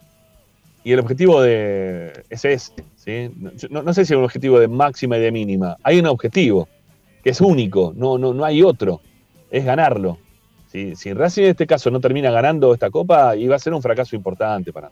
[0.82, 3.30] y el objetivo de ese es, ¿sí?
[3.68, 6.68] no, sé si es un objetivo de máxima y de mínima, hay un objetivo
[7.22, 9.02] que es único, no, no, no hay otro,
[9.50, 10.18] es ganarlo.
[10.94, 14.14] Si, Racing en este caso no termina ganando esta copa, iba a ser un fracaso
[14.14, 14.90] importante para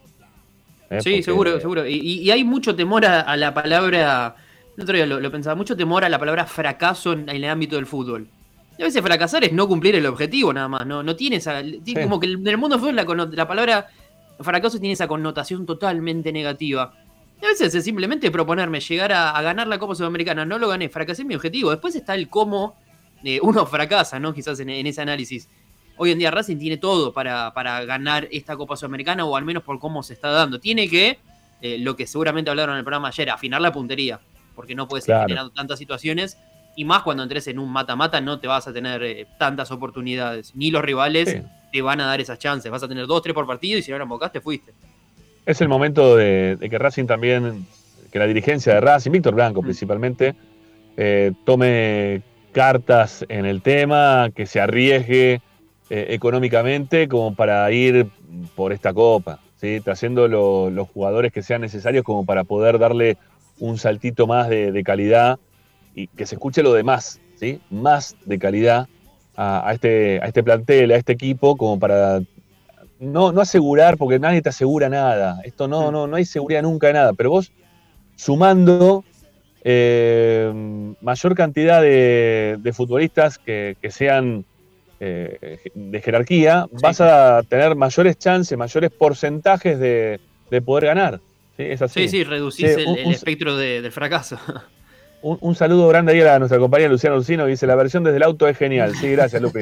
[0.89, 1.01] ¿eh?
[1.01, 1.85] Sí, seguro, seguro.
[1.85, 4.35] Y, hay mucho temor a, la palabra,
[4.75, 7.85] el otro día lo, pensaba, mucho temor a la palabra fracaso en, el ámbito del
[7.85, 8.27] fútbol.
[8.77, 11.61] Y a veces fracasar es no cumplir el objetivo nada más, no, no tiene esa...
[12.03, 13.87] Como que en el mundo del fútbol la, palabra
[14.39, 16.93] fracaso tiene esa connotación totalmente negativa.
[17.41, 20.89] Y a veces es simplemente proponerme llegar a, ganar la Copa Sudamericana, no lo gané,
[20.89, 21.69] fracasé mi objetivo.
[21.69, 22.75] Después está el cómo
[23.23, 24.33] eh, uno fracasa, ¿no?
[24.33, 25.47] Quizás en ese análisis
[25.97, 27.51] hoy en día Racing tiene todo para,
[27.85, 30.59] ganar esta Copa Sudamericana o al menos por cómo se está dando.
[30.59, 31.19] Tiene que,
[31.61, 34.19] eh, lo que seguramente hablaron en el programa ayer, afinar la puntería,
[34.55, 36.37] porque no puedes ir generando tantas situaciones
[36.75, 40.55] y más cuando entres en un mata-mata no te vas a tener eh, tantas oportunidades,
[40.55, 41.41] ni los rivales
[41.71, 43.91] te van a dar esas chances, vas a tener dos, tres por partido y si
[43.91, 44.73] no la embocaste fuiste.
[45.45, 47.65] Es el momento de, que Racing también,
[48.11, 49.65] que la dirigencia de Racing, Víctor Blanco mm.
[49.65, 50.35] principalmente,
[50.97, 52.21] eh, tome
[52.51, 55.41] cartas en el tema, que se arriesgue,
[55.89, 58.07] eh, económicamente como para ir
[58.55, 59.81] por esta copa, ¿sí?
[59.81, 63.17] trayendo los jugadores que sean necesarios como para poder darle
[63.59, 65.37] un saltito más de, calidad
[65.93, 67.61] y que se escuche lo demás, ¿sí?
[67.69, 68.87] más de calidad
[69.37, 72.19] a, este, a este plantel, a este equipo, como para
[72.99, 76.87] no, no asegurar, porque nadie te asegura nada, esto no, no, no hay seguridad nunca
[76.87, 77.51] de nada, pero vos
[78.15, 79.03] sumando
[79.63, 80.51] eh,
[80.99, 84.45] mayor cantidad de, futbolistas que, que sean
[85.05, 90.19] eh, de jerarquía, vas a tener mayores chances, mayores porcentajes de,
[90.65, 91.19] poder ganar.
[91.57, 91.63] ¿sí?
[91.63, 92.07] Es así.
[92.07, 94.37] Sí, reducís el, espectro del fracaso.
[95.21, 98.47] Un, saludo grande ahí a nuestra compañera Luciana Lucino, dice, la versión desde el auto
[98.47, 98.93] es genial.
[98.95, 99.61] Sí, gracias, Lupi.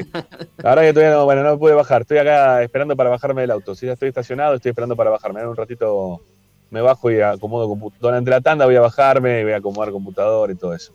[0.57, 2.01] La verdad que todavía no, bueno, no pude bajar.
[2.01, 3.73] Estoy acá esperando para bajarme del auto.
[3.73, 5.39] Si ya estoy estacionado, estoy esperando para bajarme.
[5.39, 6.19] En un ratito
[6.69, 8.01] me bajo y acomodo computador.
[8.01, 10.93] Durante la tanda voy a bajarme, y voy a acomodar computador y todo eso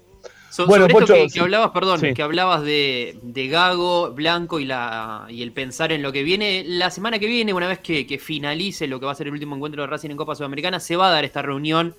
[0.67, 6.03] bueno, que, hablabas, perdón, que hablabas de, Gago, Blanco y, la, y el pensar en
[6.03, 6.65] lo que viene.
[6.67, 9.57] La semana que viene, una vez que, finalice lo que va a ser el último
[9.57, 11.95] encuentro de Racing en Copa Sudamericana, se va a dar esta reunión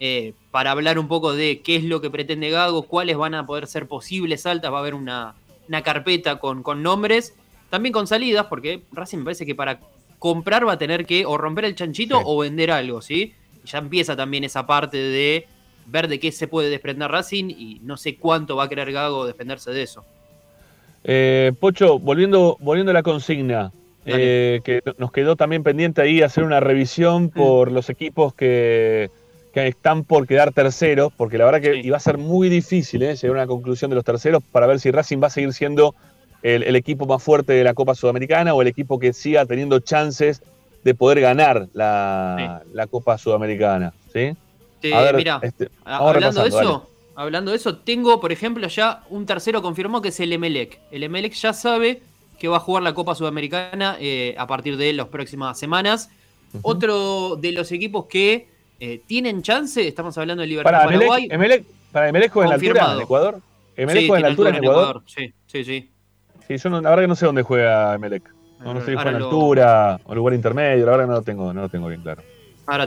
[0.00, 3.46] eh, para hablar un poco de qué es lo que pretende Gago, cuáles van a
[3.46, 4.72] poder ser posibles altas.
[4.72, 5.34] Va a haber una,
[5.82, 7.34] carpeta con, con nombres,
[7.70, 9.80] también con salidas, porque Racing me parece que para
[10.18, 13.34] comprar va a tener que o romper el chanchito o vender algo, ¿sí?
[13.64, 15.46] Ya empieza también esa parte de
[15.86, 19.26] ver de qué se puede desprender Racing y no sé cuánto va a querer Gago
[19.26, 20.04] defenderse de eso.
[21.04, 23.72] Eh, Pocho, volviendo, volviendo a la consigna,
[24.06, 27.30] eh, que nos quedó también pendiente ahí hacer una revisión mm.
[27.30, 29.10] por los equipos que,
[29.54, 33.36] están por quedar terceros, porque la verdad que iba a ser muy difícil eh, llegar
[33.36, 35.94] a una conclusión de los terceros para ver si Racing va a seguir siendo
[36.42, 40.42] el, equipo más fuerte de la Copa Sudamericana o el equipo que siga teniendo chances
[40.82, 43.94] de poder ganar la, la Copa Sudamericana.
[44.12, 44.36] ¿sí?
[44.90, 49.62] Este, mira, este, hablando de eso, hablando de eso, tengo, por ejemplo, ya un tercero
[49.62, 50.80] confirmó que es el Emelec.
[50.90, 52.02] El Emelec ya sabe
[52.38, 56.10] que va a jugar la Copa Sudamericana eh, a partir de las próximas semanas.
[56.62, 58.46] Otro de los equipos que
[58.78, 61.28] eh, tienen chance, estamos hablando de Libertad para Paraguay.
[61.30, 63.40] Emelec, para Emelec juega en la altura en Ecuador.
[63.76, 65.02] Emelec juega en la altura en Ecuador.
[65.06, 65.90] Sí, sí, sí.
[66.46, 68.22] Sí, yo la verdad que no sé dónde juega Emelec.
[68.60, 71.52] No, sé si juega en altura o lugar intermedio, la verdad que no lo tengo,
[71.52, 72.22] no lo tengo bien claro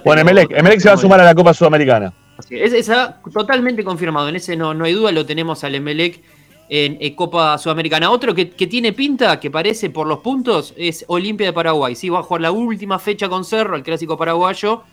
[0.04, 2.14] bueno, Emelec, se va a sumar a la Copa Sudamericana.
[2.50, 6.22] es, está totalmente confirmado, en ese no, no hay duda, lo tenemos al Emelec
[6.70, 8.12] en, Copa Sudamericana.
[8.12, 11.96] Otro que, tiene pinta, que parece por los puntos, es Olimpia de Paraguay.
[11.96, 14.84] Sí, va a jugar la última fecha con Cerro, el clásico paraguayo,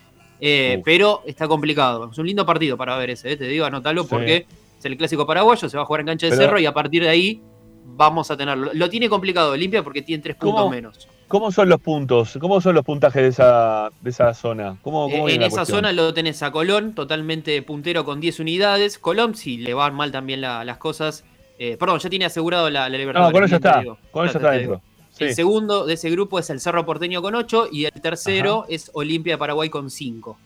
[0.41, 2.11] eh, pero está complicado.
[2.11, 4.47] Es un lindo partido para ver ese, eh, te digo, anótalo porque
[4.79, 7.03] es el clásico paraguayo, se va a jugar en cancha de Cerro y a partir
[7.03, 7.43] de ahí
[7.85, 8.71] vamos a tenerlo.
[8.73, 11.09] Lo tiene complicado Olimpia porque tiene tres puntos menos.
[11.29, 12.39] ¿Cómo son los puntos?
[12.41, 14.77] ¿Cómo son los puntajes de esa, de esa zona?
[14.83, 18.99] ¿Cómo, en esa zona lo tenés a Colón, totalmente puntero con 10 unidades.
[18.99, 21.25] Colón, si le van mal también las cosas.
[21.59, 23.23] Eh, perdón, ya tiene asegurado la, la libertad.
[23.23, 23.83] No, con eso está.
[24.11, 24.81] Con eso está dentro.
[25.19, 28.91] El segundo de ese grupo es el Cerro Porteño con 8 y el tercero es
[28.95, 30.37] Olimpia de Paraguay con 5.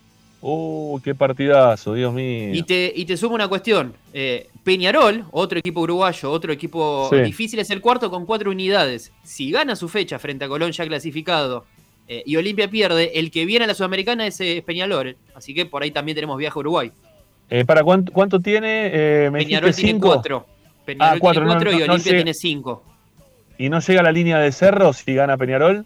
[0.41, 2.53] ¡Uh, qué partidazo, Dios mío!
[2.53, 3.93] Y te, y te sumo una cuestión.
[4.13, 9.11] Eh, Peñarol, otro equipo uruguayo, otro equipo difícil, es el cuarto con cuatro unidades.
[9.23, 11.65] Si gana su fecha frente a Colón ya clasificado
[12.07, 15.17] eh, y Olimpia pierde, el que viene a la Sudamericana es, Peñarol.
[15.35, 16.91] Así que por ahí también tenemos viaje a Uruguay.
[17.49, 19.29] Eh, ¿Para cuánto, cuánto tiene?
[19.33, 20.45] Peñarol tiene cuatro.
[20.85, 22.83] Peñarol ah, tiene cuatro y Olimpia tiene cinco.
[23.57, 25.85] ¿Y no llega a la línea de Cerro si gana Peñarol?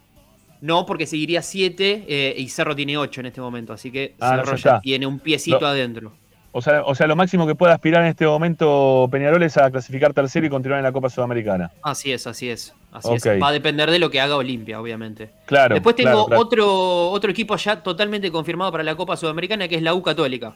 [0.63, 4.37] No, porque seguiría 7 eh, y Cerro tiene 8 en este momento, así que Ah,
[4.37, 6.13] no, Cerro ya tiene un piecito Lo- adentro.
[6.53, 9.69] O sea, o sea, lo máximo que puede aspirar en este momento Peñarol es a
[9.69, 11.69] clasificar tercero y continuar en la Copa Sudamericana.
[11.81, 12.73] Así es, así es.
[12.93, 13.25] Así es.
[13.41, 15.31] Va a depender de lo que haga Olimpia, obviamente.
[15.47, 15.73] Claro.
[15.75, 16.41] Después tengo claro, claro.
[16.41, 20.55] Otro, otro equipo ya totalmente confirmado para la Copa Sudamericana, que es la U Católica.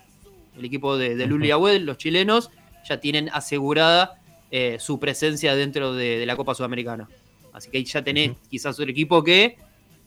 [0.58, 2.50] El equipo de, de Luli Agüed, los chilenos,
[2.88, 7.10] ya tienen asegurada eh, su presencia dentro de, de la Copa Sudamericana.
[7.52, 9.58] Así que ahí ya tenés quizás otro equipo que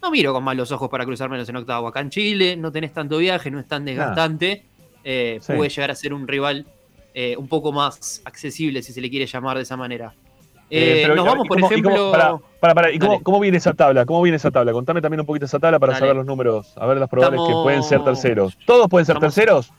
[0.03, 1.89] no miro con malos ojos para cruzar menos en octavo.
[1.89, 4.65] Acá en Chile no tenés tanto viaje, no es tan desgastante.
[5.05, 5.53] eh, Sí.
[5.55, 6.67] Puede llegar a ser un rival
[7.15, 10.13] eh, un poco más accesible, si se le quiere llamar de esa manera.
[10.71, 11.91] Eh, Eh, pero, nos ¿y- vamos, por cómo- y ejemplo.
[12.13, 14.07] cómo- pará, pará, ¿y cómo, viene esa tabla?
[14.07, 14.73] ¿Cómo viene esa tabla?
[14.73, 16.01] Contame también un poquito esa tabla para Dale.
[16.01, 18.57] saber los números, a ver las probables que pueden ser terceros.
[18.67, 19.73] ¿Todos pueden ser Estamos- terceros?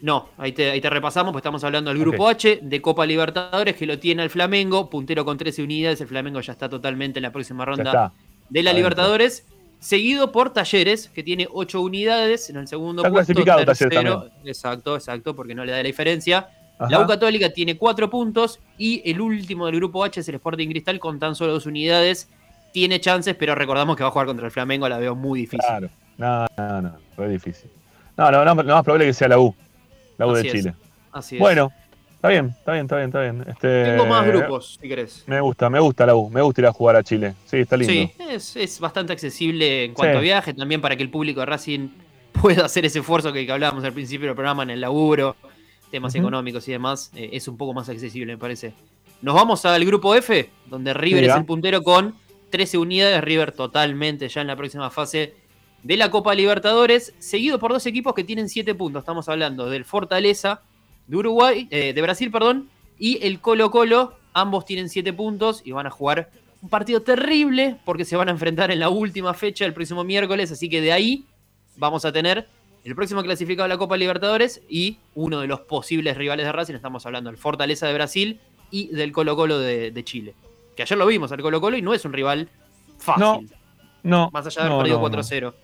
[0.00, 2.26] No, ahí te, ahí te repasamos, pues estamos hablando del grupo.
[2.28, 6.00] H de Copa Libertadores, que lo tiene el Flamengo, puntero con 13 unidades.
[6.00, 8.12] El Flamengo ya está totalmente en la próxima ronda
[8.48, 8.72] de la.
[8.72, 9.46] Libertadores.
[9.82, 13.32] Seguido por Talleres, que tiene 8 unidades en el segundo Está puesto.
[13.34, 14.30] clasificado Talleres tercero.
[14.44, 16.48] Exacto, exacto, porque no le da la diferencia.
[16.78, 16.88] Ajá.
[16.88, 20.68] La U Católica tiene 4 puntos y el último del grupo H es el Sporting
[20.68, 22.28] Cristal con tan solo 2 unidades.
[22.72, 25.66] Tiene chances, pero recordamos que va a jugar contra el Flamengo, la veo muy difícil.
[25.66, 25.90] Claro.
[26.16, 27.68] No, no, no, re difícil.
[28.16, 29.52] No, no, no, lo más probable es que sea la U.
[30.16, 30.54] La U Así de es.
[30.54, 30.74] Chile.
[31.10, 31.40] Así es.
[31.40, 31.72] Bueno,
[32.22, 33.44] está bien, está bien, está bien, está bien.
[33.48, 35.24] Este, Tengo más grupos, si querés.
[35.26, 37.34] Me gusta, me gusta la U, me gusta ir a jugar a Chile.
[37.46, 37.92] Sí, está lindo.
[37.92, 40.18] Sí, es, es bastante accesible en cuanto Sí.
[40.18, 41.88] a viaje, también para que el público de Racing
[42.40, 45.34] pueda hacer ese esfuerzo que, que hablábamos al principio del programa en el laburo,
[45.90, 48.72] temas económicos y demás, eh, es un poco más accesible, me parece.
[49.20, 52.14] Nos vamos al grupo F, donde River es el puntero con
[52.50, 55.34] 13 unidades, River totalmente ya en la próxima fase
[55.82, 59.00] de la Copa Libertadores, seguido por dos equipos que tienen 7 puntos.
[59.00, 60.62] Estamos hablando del Fortaleza
[61.06, 64.14] de Uruguay, eh, de Brasil, perdón, y el Colo Colo.
[64.34, 66.30] Ambos tienen 7 puntos y van a jugar
[66.62, 70.50] un partido terrible porque se van a enfrentar en la última fecha el próximo miércoles.
[70.50, 71.24] Así que de ahí
[71.76, 72.46] vamos a tener
[72.84, 76.74] el próximo clasificado a la Copa Libertadores y uno de los posibles rivales de Racing.
[76.74, 78.40] Estamos hablando del Fortaleza de Brasil
[78.70, 80.34] y del Colo Colo de, de Chile.
[80.76, 82.48] Que ayer lo vimos al Colo Colo y no es un rival
[82.98, 83.50] fácil.
[84.02, 85.22] No, Más allá de haber no, perdido no, no.
[85.22, 85.54] 4-0.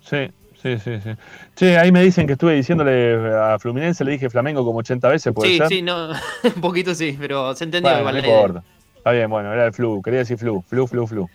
[0.00, 0.34] Sí,
[0.64, 1.10] sí, sí, sí.
[1.54, 5.32] Che, ahí me dicen que estuve diciéndole a Fluminense, le dije Flamengo como 80 veces,
[5.32, 5.68] ¿puede Sí, ser?
[5.68, 6.10] sí, no,
[6.56, 8.64] un poquito sí, pero se entendió Bueno, igual no importa.
[8.98, 11.30] Está bien, bueno, era el flu, quería decir flu, flu, flu, flu.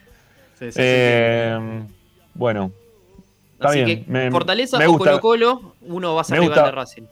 [0.53, 1.87] Sí, sí, Eh,
[2.33, 2.73] bueno,
[3.53, 4.97] está Así bien, que me- Fortaleza me o.
[4.97, 7.07] Colo Colo, uno va a ser rival de Racing.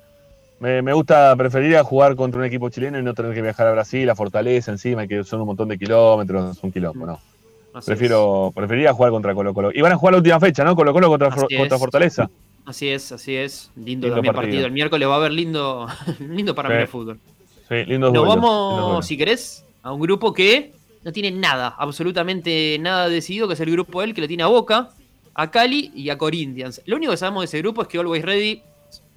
[0.60, 3.72] me, me gusta, preferiría jugar contra un equipo chileno y no tener que viajar a
[3.74, 7.24] Brasil, a Fortaleza encima, que son un montón de kilómetros, un quilombo, ¿no?
[7.78, 9.72] Así Prefiero, preferiría jugar contra Colo Colo.
[9.74, 10.76] Y van a jugar la última fecha, ¿no?
[10.76, 11.48] Colo Colo contra, For-
[11.80, 12.30] Fortaleza.
[12.66, 13.72] Así es, así es.
[13.76, 14.52] Lindo, Lindo también partido.
[14.54, 14.66] partido.
[14.68, 15.88] El miércoles va a haber lindo,
[16.20, 16.74] lindo para Sí.
[16.74, 17.20] ver el fútbol.
[17.70, 20.74] Sí, lindos Nos vamos, si querés, a un grupo que
[21.04, 24.48] no tiene nada, absolutamente nada decidido, que es el grupo L, que lo tiene a
[24.48, 24.90] Boca,
[25.36, 26.82] a Cali y a Corinthians.
[26.86, 28.62] Lo único que sabemos de ese grupo es que Always Ready,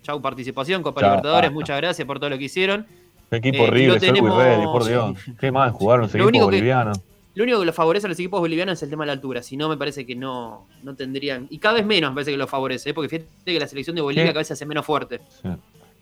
[0.03, 2.87] chau participación, Copa Chau, Libertadores, muchas gracias por todo lo que hicieron.
[3.31, 5.19] Qué equipo Eh, horrible, tenemos- Ready, por Dios.
[5.41, 6.93] Qué mal jugaron ese equipo único que- boliviano.
[7.41, 9.43] Lo único que lo favorece a los equipos bolivianos es el tema de la altura.
[9.43, 11.47] Si no, me parece que no, no tendrían.
[11.49, 12.95] Y cada vez menos me parece que lo favorece, ¿eh?
[12.95, 14.29] porque fíjate que la selección de Bolivia ¿Qué?
[14.33, 15.21] cada vez se hace menos fuerte.
[15.43, 15.49] Sí.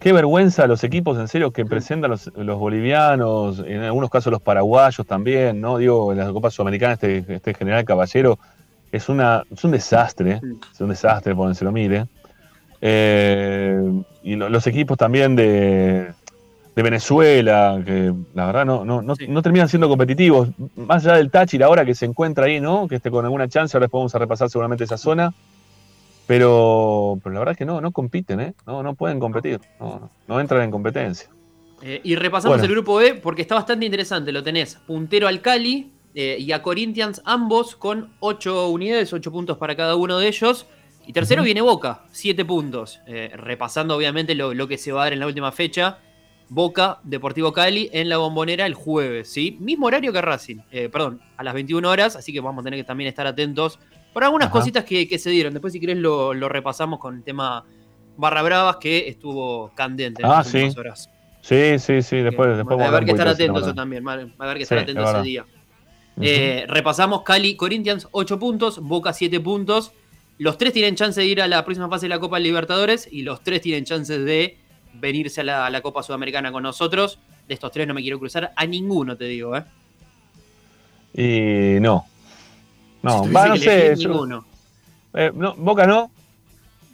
[0.00, 4.42] Qué vergüenza los equipos en serio que presentan los, los bolivianos, en algunos casos los
[4.42, 5.78] paraguayos también, ¿no?
[5.78, 8.36] Digo, en la Copa Sudamericana, este, este general caballero,
[8.90, 10.60] es una es un desastre, Mm.
[10.72, 12.06] es un desastre por donde se lo mire.
[12.80, 13.80] Eh,
[14.22, 16.12] y lo- los equipos también de,
[16.78, 19.26] de Venezuela, que la verdad no, no, no, Sí.
[19.26, 22.86] no terminan siendo competitivos, más allá del Táchira ahora que se encuentra ahí, ¿no?
[22.86, 25.34] Que esté con alguna chance, ahora vamos a repasar seguramente esa zona.
[26.28, 28.54] Pero, pero la verdad es que no, no compiten, ¿eh?
[28.64, 31.28] No, no pueden competir, no, no, entran en competencia.
[31.82, 32.64] Eh, y repasamos Bueno.
[32.66, 34.30] el grupo B porque está bastante interesante.
[34.30, 39.58] Lo tenés puntero al Cali eh, y a Corinthians, ambos con 8 unidades, 8 puntos
[39.58, 40.66] para cada uno de ellos.
[41.08, 43.00] Y tercero viene Boca, 7 puntos.
[43.08, 45.98] Eh, repasando obviamente lo, lo que se va a dar en la última fecha.
[46.50, 49.56] Boca, Deportivo Cali en la bombonera el jueves, ¿sí?
[49.60, 52.80] Mismo horario que Racing, eh, perdón, a las 21 horas, así que vamos a tener
[52.80, 53.78] que también estar atentos
[54.12, 54.58] por algunas Ajá.
[54.58, 55.52] cositas que, que se dieron.
[55.52, 57.64] Después, si querés, lo, lo repasamos con el tema
[58.16, 60.80] Barra Bravas que estuvo candente en Ah, las últimas sí.
[60.80, 61.10] horas.
[61.42, 63.42] Sí, sí, sí, después, después va a haber que estar hablar un poquito de ese
[63.44, 65.22] atento tema eso también, va a haber que estar es atento ese verdad.
[65.22, 65.46] día.
[66.20, 69.92] Eh, repasamos Cali, Corinthians, 8 puntos, Boca 7 puntos.
[70.38, 73.22] Los tres tienen chance de ir a la próxima fase de la Copa Libertadores y
[73.22, 74.56] los tres tienen chances de
[75.00, 77.18] venirse a la, a la Copa Sudamericana con nosotros.
[77.46, 79.64] De estos tres no me quiero cruzar a ninguno, te digo, ¿eh?
[81.14, 82.06] Y no.
[83.02, 83.96] No, Si va, no que sé.
[83.96, 84.44] yo- ninguno.
[85.14, 86.10] eh, no, Boca no.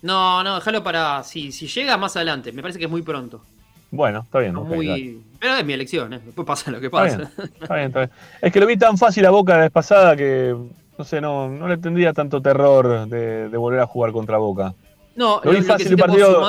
[0.02, 1.22] No, no, déjalo para.
[1.24, 3.42] Si, si llega más adelante, me parece que es muy pronto.
[3.90, 4.52] Bueno, está bien.
[4.52, 5.22] No muy...
[5.38, 6.20] Pero es mi elección, ¿eh?
[6.24, 7.16] Después pasa lo que Está pasa.
[7.16, 7.28] bien,
[7.60, 8.10] está bien, está bien.
[8.42, 10.54] Es que lo vi tan fácil a Boca la vez pasada que
[10.98, 14.74] no sé, no, no le tendría tanto terror de, volver a jugar contra Boca.
[15.16, 16.42] No, lo, fácil, partido,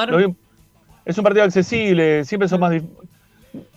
[1.05, 2.73] es un partido accesible, siempre son más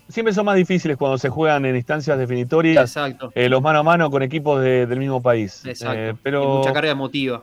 [0.08, 2.82] siempre son más difíciles cuando se juegan en instancias definitorias.
[2.82, 3.30] Exacto.
[3.34, 5.64] Eh, los mano a mano con equipos del mismo país.
[5.66, 5.98] Exacto.
[5.98, 7.42] Eh, pero, mucha carga emotiva.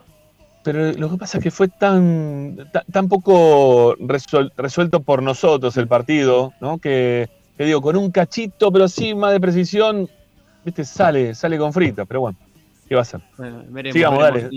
[0.63, 2.57] Pero lo que pasa es que fue tan,
[2.91, 6.79] tan, poco resuelto por nosotros el partido, ¿no?
[6.79, 7.29] Que,
[7.59, 10.09] digo, con un cachito, pero sí más de precisión,
[10.63, 12.39] viste, sale, sale con frita, pero bueno,
[12.89, 13.21] ¿qué va a ser?
[13.93, 14.49] Sigamos, dale.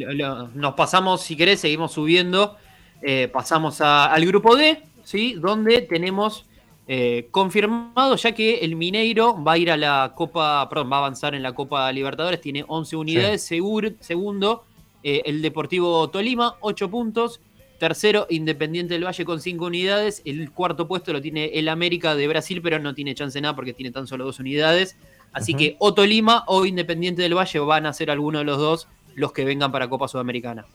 [0.55, 2.57] Nos pasamos, si querés, seguimos subiendo.
[3.03, 5.35] Eh, pasamos al grupo D, ¿sí?
[5.35, 6.45] Donde tenemos
[6.87, 10.99] eh, confirmado ya que el Mineiro va a ir a la Copa, perdón, va a
[11.01, 14.65] avanzar en la Copa Libertadores, tiene 11 unidades, segundo
[15.03, 17.41] eh, el Deportivo Tolima, 8 puntos,
[17.79, 22.29] tercero Independiente del Valle con 5 unidades, el cuarto puesto lo tiene el América de
[22.29, 24.99] Brasil, pero no tiene chance nada porque tiene tan solo 2 unidades,
[25.33, 28.89] así que o Tolima o Independiente del Valle van a ser alguno de los dos
[29.15, 30.67] los que vengan para Copa Sudamericana.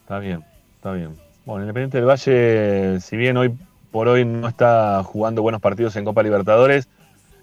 [0.00, 0.42] Está bien,
[0.78, 1.25] está bien.
[1.46, 3.56] Bueno, Independiente del Valle, si bien hoy
[3.92, 6.88] por hoy no está jugando buenos partidos en Copa Libertadores.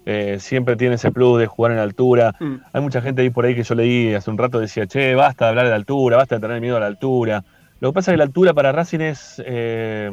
[0.04, 2.34] Eh, siempre tiene ese plus de jugar en altura.
[2.38, 2.56] Mm.
[2.70, 5.46] Hay mucha gente ahí por ahí que yo leí hace un rato decía, che, basta
[5.46, 7.44] de hablar de la altura, basta de tener miedo a la altura.
[7.80, 9.42] Lo que pasa es que la altura para Racing es.
[9.44, 10.10] Eh,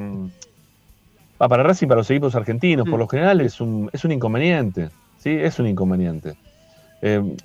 [1.38, 3.02] para Racing, para los equipos argentinos, por mm.
[3.02, 4.90] lo general es un, es un inconveniente.
[5.18, 5.32] ¿sí?
[5.32, 6.36] Es un inconveniente.
[7.02, 7.36] Eh,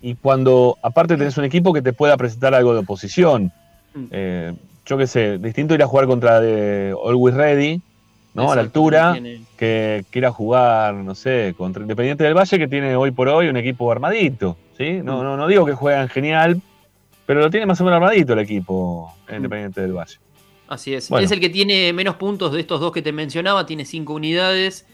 [0.00, 3.52] y cuando, aparte, tenés un equipo que te pueda presentar algo de oposición.
[3.92, 4.06] Mm.
[4.90, 7.80] Yo qué sé, distinto ir a jugar contra de Always Ready,
[8.34, 8.50] ¿no?
[8.50, 9.16] a la altura,
[9.56, 13.56] que quiera jugar, no sé, contra Independiente del Valle, que tiene hoy por hoy un
[13.56, 14.94] equipo armadito, ¿sí?
[14.94, 15.22] No, mm.
[15.22, 16.60] no, no digo que juegan genial,
[17.24, 19.34] pero lo tiene más o menos armadito el equipo mm.
[19.36, 20.16] Independiente del Valle.
[20.66, 21.08] Así es.
[21.08, 24.86] Es el que tiene menos puntos de estos dos que te mencionaba, tiene cinco unidades.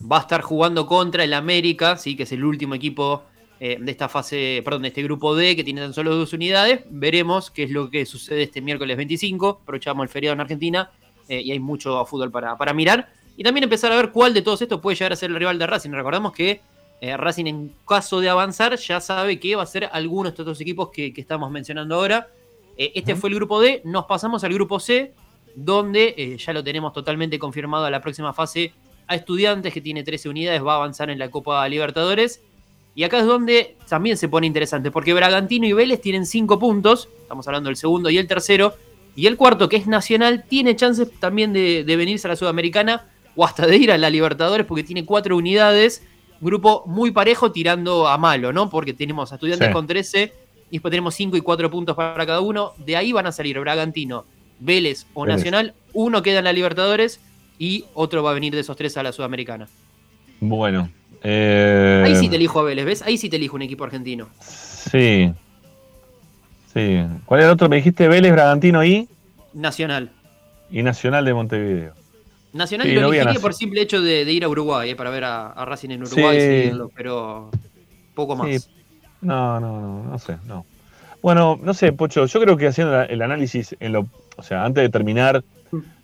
[0.00, 2.16] Va a estar jugando contra el América, ¿sí?
[2.16, 3.22] que es el último equipo
[3.66, 6.82] eh, de esta fase, perdón, de este grupo D, que tiene tan solo dos unidades.
[6.90, 9.60] Veremos qué es lo que sucede este miércoles 25.
[9.62, 10.90] Aprovechamos el feriado en Argentina
[11.30, 13.08] eh, y hay mucho fútbol para, para, mirar.
[13.38, 15.58] Y también empezar a ver cuál de todos estos puede llegar a ser el rival
[15.58, 15.92] de Racing.
[15.92, 16.60] Recordamos que
[17.00, 20.44] eh, Racing en caso de avanzar ya sabe que va a ser alguno de estos
[20.44, 22.28] dos equipos que, estamos mencionando ahora.
[22.76, 25.14] Este fue el grupo D, nos pasamos al grupo C,
[25.54, 28.74] donde ya lo tenemos totalmente confirmado a la próxima fase
[29.06, 32.42] a Estudiantes, que tiene 13 unidades, va a avanzar en la Copa Libertadores.
[32.94, 37.08] Y acá es donde también se pone interesante, porque Bragantino y Vélez tienen 5 puntos,
[37.22, 38.74] estamos hablando del segundo y el tercero,
[39.16, 43.44] y el cuarto, que es Nacional, tiene chances también de, venirse a la Sudamericana o
[43.44, 46.04] hasta de ir a la Libertadores porque tiene cuatro unidades.
[46.40, 48.68] Grupo muy parejo tirando a malo, ¿no?
[48.70, 50.32] Porque tenemos a estudiantes con 13
[50.70, 52.72] y después tenemos 5 y 4 puntos para cada uno.
[52.78, 54.24] De ahí van a salir Bragantino,
[54.58, 55.74] Vélez o Nacional.
[55.92, 57.20] Uno queda en la Libertadores
[57.58, 59.68] y otro va a venir de esos tres a la Sudamericana.
[60.40, 60.90] Bueno.
[61.24, 63.02] Ahí sí te elijo a Vélez, ¿ves?
[63.02, 64.28] Ahí sí te elijo un equipo argentino.
[64.40, 65.32] Sí,
[66.74, 67.04] Sí.
[67.24, 67.68] ¿Cuál era el otro?
[67.68, 69.08] Me dijiste Vélez, Bragantino y.
[69.52, 70.10] Nacional.
[70.70, 71.94] Y Nacional de Montevideo.
[72.52, 75.90] Nacional lo elegiría por simple hecho de, ir a Uruguay, eh, para ver a, Racing
[75.90, 77.50] en Uruguay, pero
[78.14, 78.68] poco más.
[79.20, 80.66] No, no, no, no sé, no.
[81.22, 84.06] Bueno, no sé, Pocho, yo creo que haciendo el análisis, en lo,
[84.36, 85.42] o sea, antes de terminar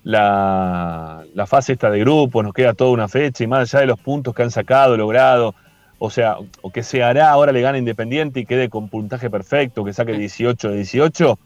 [0.02, 3.86] la, la fase esta de grupo, nos queda toda una fecha y más allá de
[3.86, 5.54] los puntos que han sacado, logrado,
[5.98, 9.84] o sea, o que se hará, ahora le gana Independiente y quede con puntaje perfecto,
[9.84, 11.38] que saque 18 de 18,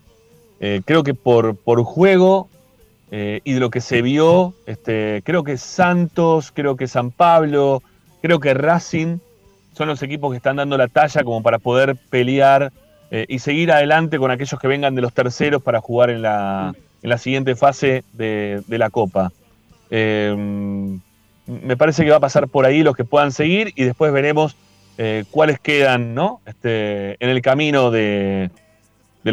[0.60, 2.48] eh, creo que por, por juego
[3.10, 7.82] eh, y de lo que se vio, este, creo que Santos, creo que San Pablo,
[8.22, 9.18] creo que Racing
[9.72, 12.72] son los equipos que están dando la talla como para poder pelear
[13.10, 16.74] eh, y seguir adelante con aquellos que vengan de los terceros para jugar en la,
[17.04, 19.30] en la siguiente fase de, la Copa
[21.46, 24.56] me parece que va a pasar por ahí los que puedan seguir y después veremos
[24.98, 26.40] eh, cuáles quedan ¿no?
[26.46, 28.50] este, en el camino de,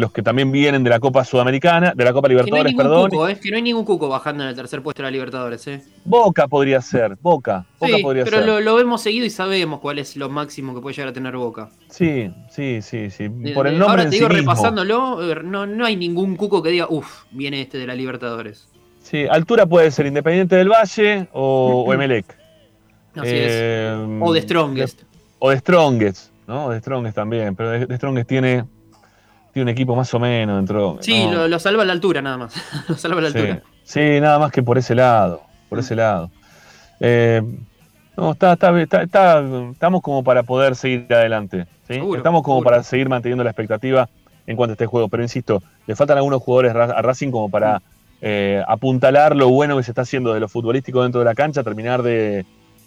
[0.00, 3.10] los que también vienen de la Copa Sudamericana, de la Copa Libertadores, perdón.
[3.28, 3.38] ¿eh?
[3.40, 5.66] que no hay ningún cuco bajando en el tercer puesto de la Libertadores.
[5.66, 5.82] ¿eh?
[6.04, 7.66] Boca podría ser, Boca.
[7.78, 10.80] Boca sí, podría pero Lo, lo, vemos seguido y sabemos cuál es lo máximo que
[10.80, 11.68] puede llegar a tener Boca.
[11.90, 13.28] Sí, sí, sí, sí.
[13.54, 17.24] Por el nombre Ahora te digo, repasándolo, no, no hay ningún cuco que diga, uff,
[17.30, 18.68] viene este de la Libertadores.
[19.02, 22.24] Sí, altura puede ser Independiente del Valle o, Emelec.
[23.14, 23.52] Así es.
[23.52, 25.02] Eh, o de Strongest.
[25.38, 26.70] o de Strongest, ¿no?
[26.70, 28.64] De Strongest también, pero de, Strongest tiene,
[29.52, 30.98] tiene un equipo más o menos dentro.
[31.00, 32.54] Sí, lo, salva a la altura nada más.
[32.88, 33.62] lo salva a la altura.
[33.84, 36.30] Sí, nada más que por ese lado, por ese lado.
[37.00, 37.42] Eh,
[38.16, 41.66] no, está, está, estamos como para poder seguir adelante.
[41.88, 42.00] ¿sí?
[42.16, 44.08] estamos como para seguir manteniendo la expectativa
[44.46, 45.08] en cuanto a este juego.
[45.08, 47.82] Pero insisto, le faltan algunos jugadores a Racing como para
[48.20, 51.62] eh, apuntalar lo bueno que se está haciendo de lo futbolístico dentro de la cancha,
[51.62, 52.44] terminar de,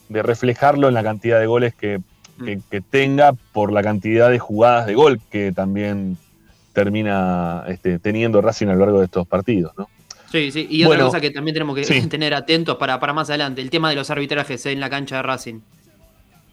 [0.10, 2.00] reflejarlo en la cantidad de goles que,
[2.38, 2.78] mm.
[2.90, 6.18] tenga por la cantidad de jugadas de gol que también
[6.76, 9.90] termina este, teniendo Racing a lo largo de estos partidos, ¿no?
[10.32, 13.62] Sí, sí, y otra cosa que también tenemos que tener atentos para, para más adelante,
[13.62, 15.62] el tema de los arbitrajes en la cancha de Racing.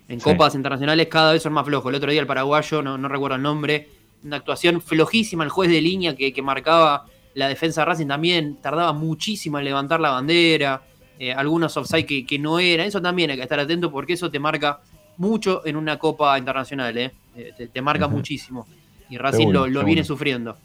[0.08, 1.88] En copas internacionales cada vez son más flojos.
[1.90, 3.88] El otro día el paraguayo, no, recuerdo el nombre,
[4.24, 8.92] una actuación flojísima, el juez de línea que, marcaba la defensa de Racing también tardaba
[8.92, 10.82] muchísimo en levantar la bandera,
[11.18, 14.30] eh, algunos offside que, que no eran, eso también hay que estar atento porque eso
[14.30, 14.80] te marca
[15.16, 17.12] mucho en una copa internacional, ¿eh?
[17.36, 18.66] eh te, marca muchísimo.
[19.12, 20.56] Y Racing lo, viene sufriendo.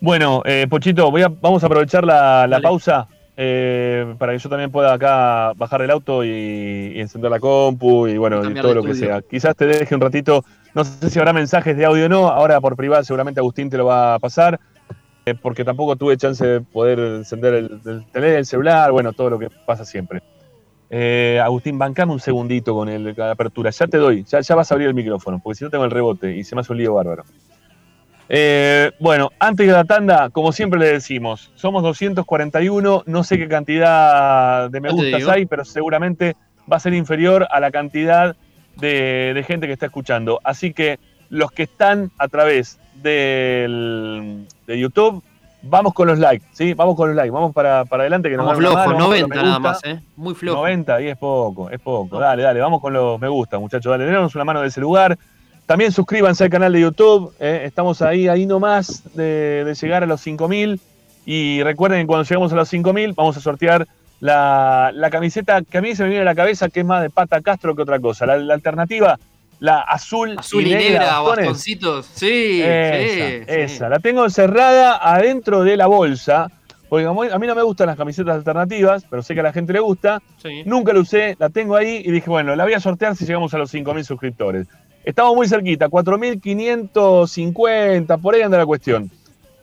[0.00, 3.06] Bueno, eh, Pochito, voy a, vamos a aprovechar la, pausa
[3.36, 8.18] eh, para que yo también pueda acá bajar el auto y, encender la compu y
[8.18, 9.22] bueno, todo lo que sea.
[9.22, 12.60] Quizás te deje un ratito, no sé si habrá mensajes de audio o no, ahora
[12.60, 14.58] por privado seguramente Agustín te lo va a pasar,
[15.24, 19.38] eh, porque tampoco tuve chance de poder encender el, tener el celular, bueno, todo lo
[19.38, 20.20] que pasa siempre.
[20.90, 24.74] Agustín, bancame un segundito con el, la apertura, ya te doy, ya, ya vas a
[24.74, 26.94] abrir el micrófono, porque si no tengo el rebote y se me hace un lío
[26.94, 27.24] bárbaro.
[28.32, 33.48] Eh, bueno, antes de la tanda, como siempre le decimos, somos 241, no sé qué
[33.48, 36.36] cantidad de me gustas hay, pero seguramente
[36.70, 38.36] va a ser inferior a la cantidad
[38.76, 40.40] de, gente que está escuchando.
[40.44, 45.24] Así que los que están a través de YouTube,
[45.62, 46.74] vamos con los likes, ¿sí?
[46.74, 50.00] Vamos con los likes, vamos para, adelante que nos vamos flojo, 90 nada más, ¿eh?
[50.16, 50.58] Muy flojo.
[50.58, 52.18] 90 y es poco, es poco.
[52.18, 55.18] Dale, dale, vamos con los me gusta, muchachos, dale, denos una mano de ese lugar.
[55.70, 57.32] También suscríbanse al canal de YouTube.
[57.38, 60.80] Eh, estamos ahí, ahí nomás de, llegar a los 5000.
[61.26, 63.86] Y recuerden que cuando lleguemos a los 5000 vamos a sortear
[64.18, 67.10] la, camiseta que a mí se me viene a la cabeza, que es más de
[67.10, 68.26] pata Castro que otra cosa.
[68.26, 69.20] La, alternativa,
[69.60, 72.06] la azul, azul y, negra, bastoncitos.
[72.12, 73.88] Sí, esa, esa.
[73.88, 76.50] La tengo cerrada adentro de la bolsa.
[76.88, 79.72] Porque a mí no me gustan las camisetas alternativas, pero sé que a la gente
[79.72, 80.20] le gusta.
[80.64, 83.54] Nunca la usé, la tengo ahí y dije, bueno, la voy a sortear si llegamos
[83.54, 84.66] a los 5.000 suscriptores.
[85.04, 89.08] Estamos muy cerquita, 4.550, por ahí anda la cuestión.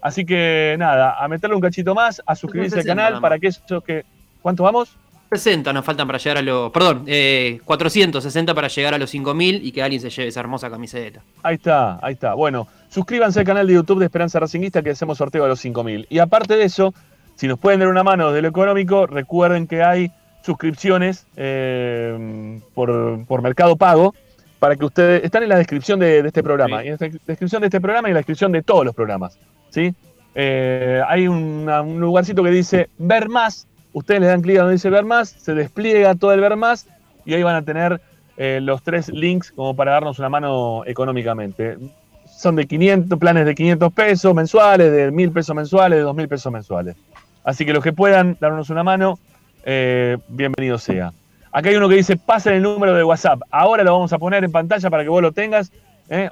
[0.01, 3.81] Así que nada, a meterle un cachito más, a suscribirse al canal para que eso
[3.81, 4.05] que...
[4.41, 4.95] ¿Cuánto vamos?
[5.29, 6.71] 60 nos faltan para llegar a los...
[6.71, 7.05] Perdón,
[7.65, 11.21] 460 eh, para llegar a los 5.000 y que alguien se lleve esa hermosa camiseta.
[11.43, 12.33] Ahí está, ahí está.
[12.33, 16.07] Bueno, suscríbanse al canal de YouTube de Esperanza Racinguista que hacemos sorteo a los 5.000.
[16.09, 16.93] Y aparte de eso,
[17.35, 20.11] si nos pueden dar una mano de lo económico, recuerden que hay
[20.43, 24.13] suscripciones eh, por, por Mercado Pago
[24.59, 25.23] para que ustedes.
[25.23, 26.83] Están en la descripción de, este programa.
[26.83, 29.37] en la descripción de este programa y en la descripción de todos los programas.
[29.69, 29.93] ¿sí?
[30.35, 31.65] Eh, hay un
[31.99, 33.67] lugarcito que dice ver más.
[33.97, 36.85] Ustedes le dan clic a donde dice ver más, se despliega todo el ver más
[37.25, 37.99] y ahí van a tener
[38.37, 41.79] eh, los tres links como para darnos una mano económicamente.
[42.27, 46.53] Son de 500, planes de 500 pesos mensuales, de 1000 pesos mensuales, de 2000 pesos
[46.53, 46.95] mensuales.
[47.43, 49.17] Así que los que puedan darnos una mano,
[49.63, 51.11] eh, bienvenido sea.
[51.51, 53.41] Acá hay uno que dice, pasen el número de WhatsApp.
[53.49, 55.71] Ahora lo vamos a poner en pantalla para que vos lo tengas.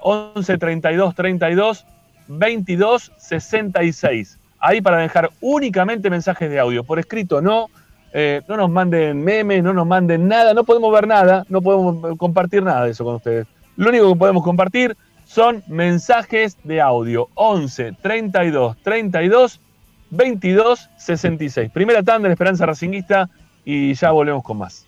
[0.04, 1.86] 11 32 32
[2.28, 4.38] 22 66.
[4.60, 6.84] Ahí para dejar únicamente mensajes de audio.
[6.84, 7.68] Por escrito no.
[8.18, 10.54] Eh, no nos manden memes, no nos manden nada.
[10.54, 11.46] No podemos ver nada.
[11.50, 13.48] No podemos compartir nada de eso con ustedes.
[13.76, 14.96] Lo único que podemos compartir
[15.26, 17.28] son mensajes de audio.
[17.36, 19.60] 11 32 32
[20.12, 21.72] 22 66.
[21.72, 23.30] Primera tanda de Esperanza Racinguista
[23.66, 24.88] y ya volvemos con más.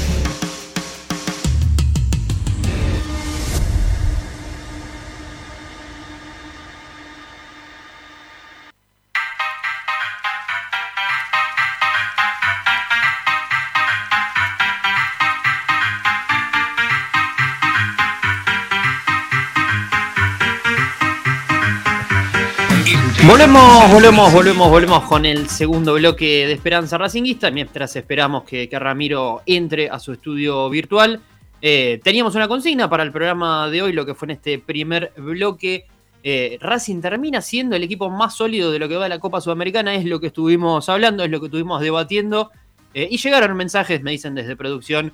[23.27, 29.43] Volvemos, volvemos, volvemos, volvemos con el segundo bloque de Esperanza Racinguista, mientras esperamos que, Ramiro
[29.45, 31.21] entre a su estudio virtual.
[31.61, 35.13] Eh, teníamos una consigna para el programa de hoy, lo que fue en este primer
[35.15, 35.85] bloque.
[36.23, 39.39] Eh, Racing termina siendo el equipo más sólido de lo que va a la Copa
[39.39, 42.49] Sudamericana, es lo que estuvimos hablando, es lo que estuvimos debatiendo.
[42.95, 45.13] Eh, y llegaron mensajes, me dicen desde producción,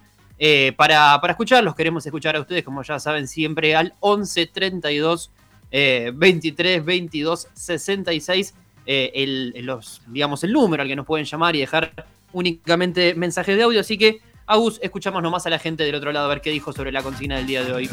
[0.78, 1.76] para, para escucharlos.
[1.76, 5.32] Queremos escuchar a ustedes, como ya saben, siempre al 11 32
[5.72, 8.54] 23 22 66
[8.86, 13.64] el, los, digamos, el número al que nos pueden llamar y dejar únicamente mensajes de
[13.64, 13.80] audio.
[13.80, 16.72] Así que, Agus, escuchamos nomás a la gente del otro lado a ver qué dijo
[16.72, 17.90] sobre la consigna del día de hoy.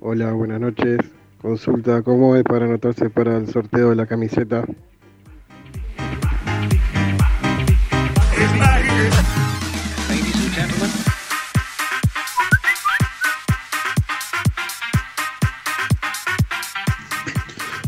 [0.00, 0.98] Hola, buenas noches.
[1.40, 4.64] Consulta, ¿cómo es para anotarse para el sorteo de la camiseta?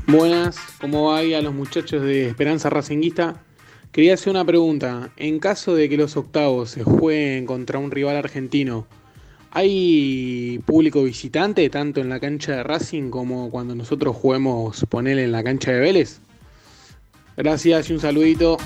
[0.07, 3.43] Buenas, ¿cómo va a los muchachos de Esperanza Racinguista?
[3.93, 5.11] Quería hacer una pregunta.
[5.17, 8.87] En caso de que los octavos se jueguen contra un rival argentino,
[9.53, 15.33] ¿hay público visitante tanto en la cancha de Racing como cuando nosotros juguemos ponerle en
[15.33, 16.21] la cancha de Vélez?
[17.37, 18.59] Gracias y un saludito.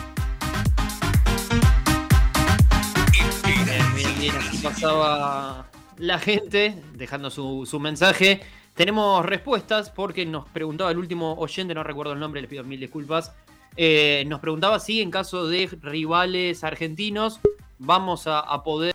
[4.63, 8.41] pasaba la gente dejando su, su mensaje.
[8.77, 12.79] Tenemos respuestas porque nos preguntaba el último oyente, no recuerdo el nombre, les pido mil
[12.79, 13.33] disculpas.
[13.75, 17.41] Eh, nos preguntaba si en caso de rivales argentinos
[17.79, 18.95] vamos a, poder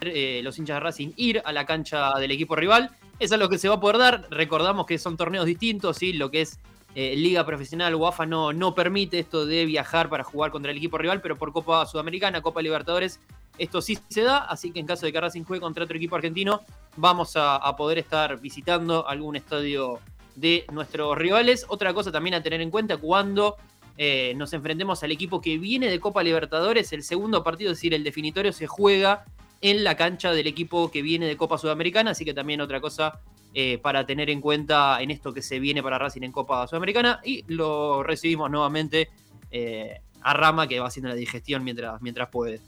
[0.00, 2.90] eh, los hinchas de Racing ir a la cancha del equipo rival.
[3.20, 4.26] Es algo que se va a poder dar.
[4.30, 6.12] Recordamos que son torneos distintos, ¿sí?
[6.12, 6.58] lo que es
[6.96, 10.76] eh, Liga Profesional o AFA no, no permite esto de viajar para jugar contra el
[10.76, 13.20] equipo rival, pero por Copa Sudamericana, Copa Libertadores,
[13.58, 14.38] esto sí se da.
[14.38, 16.62] Así que en caso de que Racing juegue contra otro equipo argentino,
[16.96, 20.00] vamos a, poder estar visitando algún estadio
[20.36, 21.66] de nuestros rivales.
[21.68, 23.56] Otra cosa también a tener en cuenta cuando
[23.96, 27.94] eh, nos enfrentemos al equipo que viene de Copa Libertadores, el segundo partido, es decir,
[27.94, 29.24] el definitorio, se juega
[29.60, 33.20] en la cancha del equipo que viene de Copa Sudamericana, así que también otra cosa
[33.54, 37.20] eh, para tener en cuenta en esto que se viene para Racing en Copa Sudamericana.
[37.24, 39.08] Y lo recibimos nuevamente
[39.50, 42.60] eh, a Rama, que va haciendo la digestión mientras, mientras puede.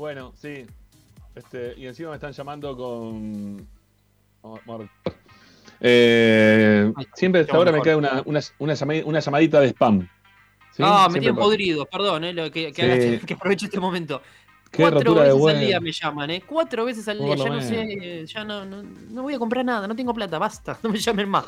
[0.00, 0.64] Bueno, sí.
[1.34, 3.68] Este, y encima me están llamando con.
[5.78, 10.08] Eh, siempre hasta ahora me queda una, una, una llama- una llamadita de spam.
[10.72, 10.82] ¿sí?
[10.82, 13.08] Ah, me tienen podrido, perdón, eh, lo que, que, Sí.
[13.14, 14.22] haga- que aproveche este momento.
[14.70, 16.42] Qué Cuatro de veces al día me llaman, ¿eh?
[16.46, 19.86] Cuatro veces al día, ya no sé, ya no, no, no voy a comprar nada,
[19.86, 21.44] no tengo plata, basta, no me llamen más.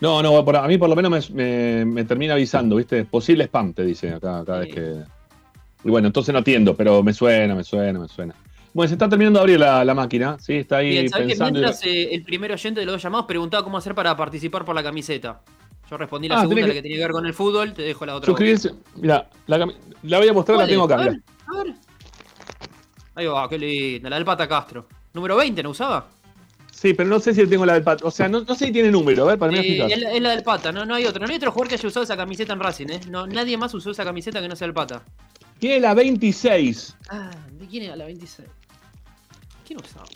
[0.00, 3.04] No, no, a mí por lo menos me, me- me termina avisando, ¿viste?
[3.04, 5.17] Posible spam, te dice acá cada vez que.
[5.84, 8.34] Y bueno, entonces no atiendo, pero me suena, me suena, me suena.
[8.74, 10.54] Bueno, se está terminando de abrir la, la máquina, ¿sí?
[10.56, 11.60] Está ahí Bien, ¿sabés que pensando.
[11.60, 14.74] mientras eh, el primer oyente de los dos llamados preguntaba cómo hacer para participar por
[14.74, 15.40] la camiseta?
[15.90, 17.72] Yo respondí la Ah, segunda, tenés la que- que tiene que ver con el fútbol,
[17.72, 18.26] te dejo la otra.
[18.26, 18.72] Suscribirse.
[18.96, 21.08] Mira, la, cami- la voy a mostrar, la tengo acá, A ver,
[21.46, 21.74] a ver.
[23.14, 24.86] Ahí va, qué linda, la del Pata Castro.
[25.14, 26.06] ¿Número 20 no usaba?
[26.70, 28.06] Sí, pero no sé si tengo la del pato.
[28.06, 30.12] O sea, no, no sé si tiene número, a ver, para mí Eh, es, la,
[30.12, 31.24] es la del Pata, no, no hay otro.
[31.26, 33.00] No hay otro jugador que haya usado esa camiseta en Racing, ¿eh?
[33.10, 35.02] No, nadie más usó esa camiseta que no sea el Pata.
[35.58, 36.96] Tiene la 26.
[37.10, 38.48] Ah, ¿de quién era la 26?
[39.66, 40.06] ¿Quién usaba?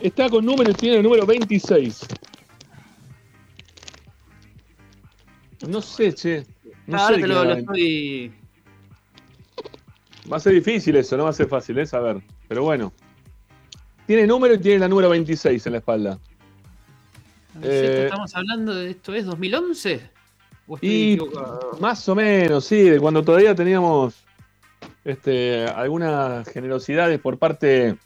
[0.00, 2.00] Está con número y tiene el número 26.
[5.68, 6.46] No sé, che.
[6.86, 7.60] No Ah, ahora sé te lo, lo la 20.
[7.72, 8.32] estoy.
[10.30, 12.20] Va a ser difícil eso, no va a ser fácil, es saber.
[12.48, 12.92] Pero bueno.
[14.06, 16.18] Tiene número y tiene la número 26 en la espalda.
[17.52, 19.14] ¿Camiseta Eh, ¿Estamos hablando de esto?
[19.14, 20.00] ¿Es 2011?
[20.66, 21.78] ¿O estoy Y equivocado?
[21.80, 24.14] más o menos, sí, de cuando todavía teníamos
[25.04, 27.96] este, algunas generosidades por parte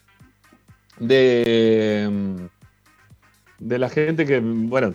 [0.99, 2.37] de, mm,
[3.59, 4.95] de la gente que, bueno,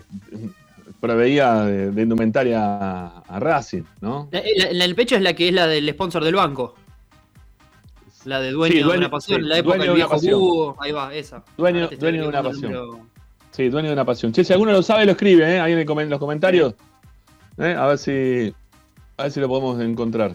[1.00, 4.28] proveía de, de indumentaria a, a Racing, ¿no?
[4.32, 4.42] La,
[4.72, 6.74] la- del pecho es la que es la del sponsor del banco.
[8.24, 10.76] La de dueño, Sí, de una pasión, sí, la época del viejo.
[10.78, 11.42] Ahí va, esa.
[11.56, 12.62] Dueño, de una el pasión.
[12.72, 13.00] número.
[13.50, 14.32] Sí, dueño de una pasión.
[14.32, 15.58] Che, si alguno lo sabe, lo escribe, ¿eh?
[15.58, 16.74] Ahí en, el los comentarios.
[17.56, 17.74] ¿eh?
[17.76, 18.54] A ver si.
[19.16, 20.34] A ver si lo podemos encontrar.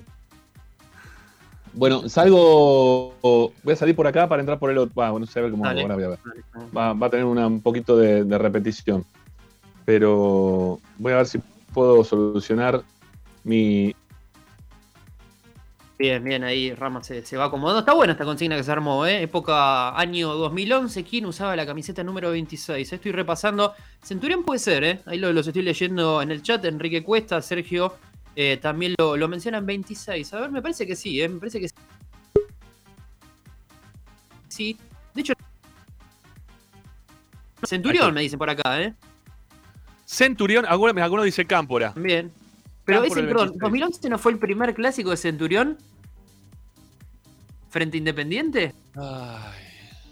[1.76, 3.14] Bueno, salgo.
[3.22, 4.94] Voy a salir por acá para entrar por el otro.
[4.96, 5.82] Bueno, no sé a ver cómo Dale.
[5.82, 6.20] ahora voy a ver.
[6.26, 6.66] Dale, dale.
[6.76, 9.06] Va, va a tener una- un poquito de, de repetición.
[9.84, 11.40] Pero voy a ver si
[11.74, 12.82] puedo solucionar
[13.44, 13.94] mi.
[15.98, 17.80] Bien, bien, ahí Rama se, se va acomodando.
[17.80, 19.22] Está buena esta consigna que se armó, ¿eh?
[19.22, 21.04] Época año 2011.
[21.06, 22.92] ¿Quién usaba la camiseta número 26?
[22.94, 23.74] Estoy repasando.
[24.02, 25.00] Centurión puede ser, ¿eh?
[25.06, 26.64] Ahí lo- los estoy leyendo en el chat.
[26.66, 27.94] Enrique Cuesta, Sergio
[28.36, 30.34] eh, también lo, lo mencionan 26.
[30.34, 31.30] A ver, me parece que sí, ¿eh?
[31.30, 31.76] Me parece que sí.
[34.48, 34.78] Sí.
[35.14, 35.34] De hecho.
[37.64, 38.94] Centurión me dicen por acá, ¿eh?
[40.06, 41.94] Centurión, alguno, alguno dice Cámpora.
[41.96, 42.32] Bien.
[42.86, 43.62] Pero Cámpora ese, el perdón, 26.
[43.62, 45.78] 2011 no fue el primer clásico de Centurión
[47.70, 48.74] frente a Independiente.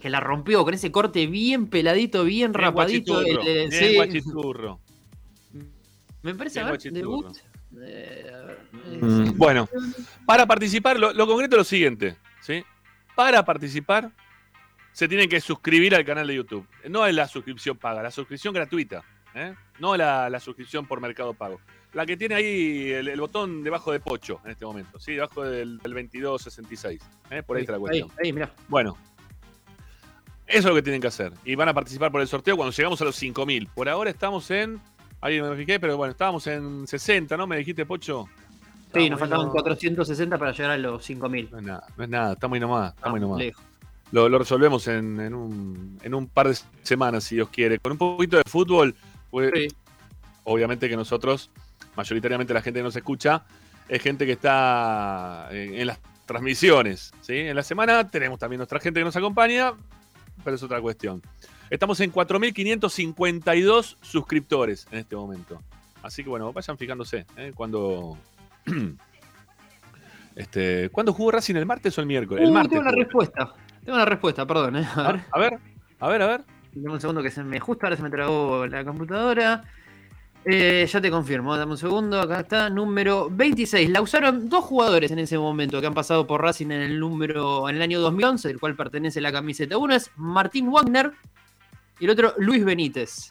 [0.00, 3.14] Que la rompió con ese corte bien peladito, bien Bien rapadito.
[3.14, 3.94] guachiturro, el- el- bien sí.
[3.94, 4.80] guachiturro.
[6.22, 7.22] Me parece, bien a ver, guachiturro.
[7.22, 7.36] debut.
[7.82, 8.30] Eh,
[9.00, 9.68] Mm, Bueno,
[10.26, 12.64] para participar, lo, lo concreto es lo siguiente, ¿sí?
[13.14, 14.10] Para participar,
[14.92, 16.66] se tienen que suscribir al canal de YouTube.
[16.88, 19.02] No es la suscripción paga, la suscripción gratuita,
[19.34, 19.54] ¿eh?
[19.78, 21.60] No la, la suscripción por Mercado Pago.
[21.92, 25.12] La que tiene ahí el, el botón debajo de Pocho en este momento, ¿sí?
[25.14, 27.00] Debajo del, del 2266.
[27.30, 27.42] ¿eh?
[27.42, 28.10] Por ahí está la cuestión.
[28.12, 28.52] Ahí, ahí, mirá.
[28.68, 28.96] Bueno,
[30.46, 31.32] eso es lo que tienen que hacer.
[31.44, 33.68] Y van a participar por el sorteo cuando llegamos a los 5000.
[33.68, 34.80] Por ahora estamos en.
[35.24, 37.46] Ahí me fijé, pero bueno, estábamos en 60, ¿no?
[37.46, 38.26] Me dijiste, Pocho.
[38.92, 41.48] Sí, nos faltaban no- 460 para llegar a los 5000.
[41.50, 43.38] No es nada, no es nada, estamos ahí nomás, estamos ahí nomás.
[43.38, 43.64] lejos.
[44.12, 47.78] Lo, lo resolvemos en, en un, en un par de semanas, si Dios quiere.
[47.78, 48.94] Con un poquito de fútbol,
[49.30, 49.68] pues, Sí.
[50.44, 51.50] obviamente que nosotros,
[51.96, 53.44] mayoritariamente la gente que nos escucha,
[53.88, 57.12] es gente que está en, en las transmisiones.
[57.22, 57.38] ¿sí?
[57.38, 59.72] En la semana tenemos también nuestra gente que nos acompaña,
[60.44, 61.22] pero es otra cuestión.
[61.70, 65.60] Estamos en 4.552 suscriptores en este momento.
[66.02, 67.52] Así que bueno, vayan fijándose ¿eh?
[67.54, 68.18] cuando...
[70.36, 72.44] este, ¿Cuándo jugó Racing el martes o el miércoles?
[72.44, 72.70] el Uh, martes.
[72.70, 73.54] tengo una respuesta.
[73.84, 74.88] Tengo una respuesta, perdón, eh.
[74.94, 75.20] A ver.
[75.30, 75.58] A ver,
[76.00, 76.40] a ver, a ver.
[76.74, 79.62] Dame un segundo que se me justo ahora se me trabó la computadora.
[80.46, 82.20] Eh, ya te confirmo, dame un segundo.
[82.20, 83.88] Acá está, número 26.
[83.90, 87.68] La usaron dos jugadores en ese momento que han pasado por Racing en el número
[87.68, 89.78] en el año 2011, del cual pertenece la camiseta.
[89.78, 91.12] Uno es Martín Wagner
[92.00, 93.30] y el otro Luis Benítez.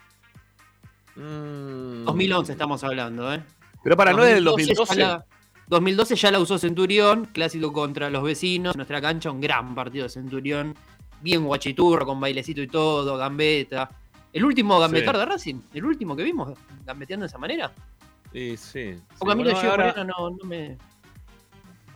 [1.16, 2.06] Mm.
[2.06, 3.44] 2011 estamos hablando, ¿eh?
[3.84, 4.96] Pero para, no es del 2012.
[4.96, 5.26] Ya la,
[5.68, 8.76] 2012 ya la usó Centurión, clásico contra los vecinos.
[8.76, 10.76] En nuestra cancha, un gran partido de Centurión.
[11.22, 13.90] Bien guachiturro, con bailecito y todo, gambeta.
[14.32, 15.20] El último gambetar Sí.
[15.20, 17.72] de Racing, el último que vimos gambeteando de esa manera.
[18.32, 18.96] Sí, sí.
[19.20, 20.76] Porque a mí Bueno, ahora, no, no me.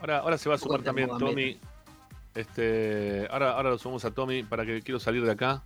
[0.00, 1.58] ahora, ahora se va a sumar también Tommy.
[2.34, 5.64] Este, ahora, ahora lo sumamos a Tommy para que quiero salir de acá.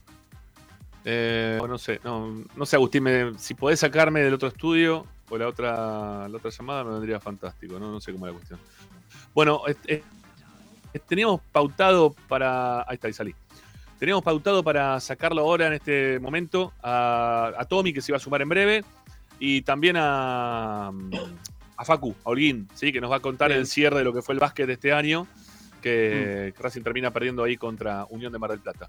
[1.05, 5.39] Eh, no sé, no, no sé, Agustín, me- si podés sacarme del otro estudio o
[5.39, 8.61] la otra, la otra llamada me vendría fantástico, no, no sé cómo es la cuestión.
[9.35, 10.03] Bueno, eh,
[11.09, 12.83] teníamos pautado para.
[12.83, 13.35] Ahí está, ahí salí.
[13.99, 18.21] Teníamos pautado para sacarlo ahora en este momento a, a Tommy, que se iba a
[18.21, 18.85] sumar en breve,
[19.39, 20.89] y también a,
[21.77, 22.93] a Facu, a Holguín, ¿sí?
[22.93, 23.61] que nos va a contar Bien.
[23.61, 25.27] el cierre de lo que fue el básquet de este año,
[25.81, 28.89] que, que Racing termina perdiendo ahí contra Unión de Mar del Plata.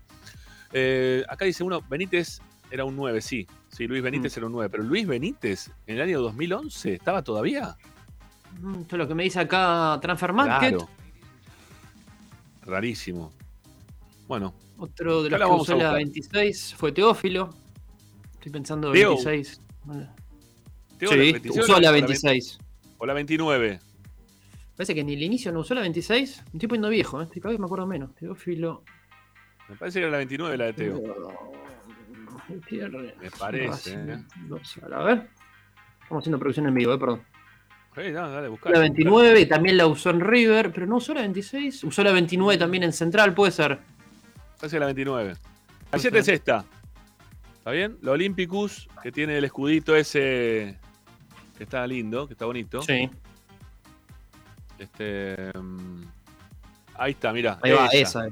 [0.73, 3.47] Eh, acá dice uno, Benítez era un 9, sí.
[3.69, 4.69] Sí, Luis Benítez era un 9.
[4.69, 7.75] Pero Luis Benítez, en el año 2011, ¿estaba todavía?
[8.59, 10.75] Mm, Esto es lo que me dice acá Transfer Market.
[10.75, 10.89] Claro.
[12.63, 13.31] Rarísimo.
[14.27, 15.95] Bueno, Otro de los que usó la buscar.
[15.95, 17.49] 26 fue Teófilo.
[18.33, 19.09] Estoy pensando Teo.
[19.09, 19.61] 26.
[19.85, 20.09] Vale.
[20.97, 22.57] Teo, Sí, la 26 usó la o 26.
[22.97, 23.79] O la 29.
[24.75, 26.37] Parece que en el inicio no usó la 26.
[26.45, 27.27] Me estoy poniendo viejo, ¿eh?
[27.35, 28.15] cada vez me acuerdo menos.
[28.15, 28.83] Teófilo.
[29.69, 31.01] Me parece que era la 29 la de Teo.
[32.49, 34.93] Me parece, Racing, ¿eh?
[34.93, 35.29] A ver.
[36.01, 37.21] Estamos haciendo producción en vivo, eh, perdón.
[37.95, 38.73] Eh, no, dale, buscar.
[38.73, 41.83] La 29 y también la usó en River, pero no usó la 26.
[41.83, 43.79] Usó la 29 también en Central, puede ser.
[44.59, 45.29] Parece la 29.
[45.29, 45.37] La
[45.91, 46.65] camiseta es esta.
[47.57, 47.97] ¿Está bien?
[48.01, 50.77] La Olympicus, que tiene el escudito ese.
[51.57, 52.81] Que está lindo, que está bonito.
[52.81, 53.09] Sí.
[54.77, 55.51] Este.
[55.57, 56.01] mm,
[56.95, 57.59] Ahí está, mira.
[57.61, 58.27] Ahí va, esa.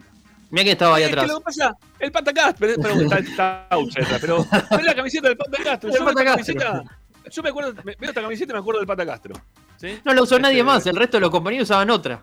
[0.51, 1.27] Mira que estaba ahí Eh, ¿qué atrás.
[1.29, 1.75] lo que pasa?
[1.99, 3.67] El Pata Castro, pero, está, está
[4.21, 4.45] pero
[4.79, 5.89] es la camiseta del Pata Castro.
[5.91, 6.83] Yo, Pata camiseta-
[7.31, 9.35] yo me acuerdo, me- veo esta camiseta y me acuerdo del Pata Castro.
[9.77, 9.99] ¿sí?
[10.03, 12.21] No la usó nadie Este, más, el resto de los compañeros usaban otra.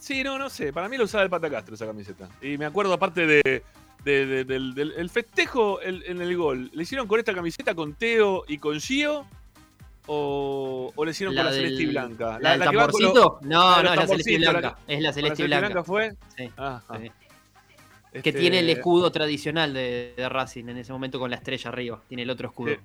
[0.00, 0.72] Sí, no, no sé.
[0.72, 2.28] Para mí lo usaba el Pata Castro esa camiseta.
[2.42, 3.62] Y me acuerdo aparte de,
[4.04, 6.70] de- de- del, del- el festejo el- en el gol.
[6.72, 9.26] ¿Le hicieron con esta camiseta con Teo y con Gio?
[10.06, 12.38] ¿O, o le hicieron con la del- celeste blanca?
[12.40, 13.38] ¿La, del que va con los- tamborcito?
[13.42, 14.60] la No, no, los es la celeste blanca.
[14.60, 15.84] la- Es la ¿Con celeste y blanca.
[15.84, 16.16] fue?
[16.36, 16.98] Sí, Ah, ah.
[18.22, 21.68] Que Este, tiene el escudo tradicional de, de Racing en ese momento con la estrella
[21.68, 22.00] arriba.
[22.08, 22.72] Tiene el otro escudo.
[22.74, 22.80] Sí.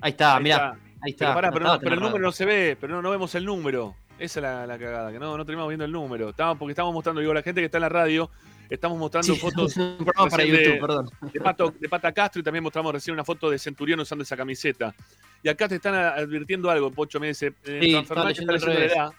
[0.00, 0.70] Ahí está, está.
[1.02, 1.24] Ahí está.
[1.26, 3.10] Pero, pará, no pero, estaba no- pero el número no se ve, pero no, no
[3.10, 3.94] vemos el número.
[4.20, 6.28] Esa es la, la cagada, que no, no terminamos viendo el número.
[6.30, 8.30] Estamos, porque estamos mostrando, digo, la gente que está en la radio,
[8.70, 9.74] estamos mostrando Sí, fotos
[10.30, 11.10] para de- YouTube, perdón.
[11.32, 14.36] de, Pato, de Pata Castro y también mostramos recién una foto de Centurión usando esa
[14.36, 14.94] camiseta.
[15.42, 19.10] Y acá te están advirtiendo algo, Pocho, me dice, eh, Sí, está leyendo la edad,
[19.10, 19.12] Ah,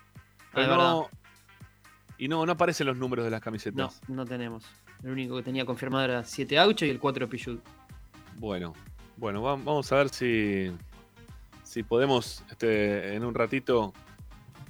[0.54, 1.10] pero no,
[2.18, 4.02] y no, no aparecen los números de las No, camisetas.
[4.10, 4.66] no tenemos.
[5.04, 7.60] El único que tenía confirmado era 7 Aucho y el 4 Pichut.
[8.38, 8.74] Bueno,
[9.18, 10.72] bueno, va- vamos a ver si,
[11.64, 13.94] si podemos este, en un ratito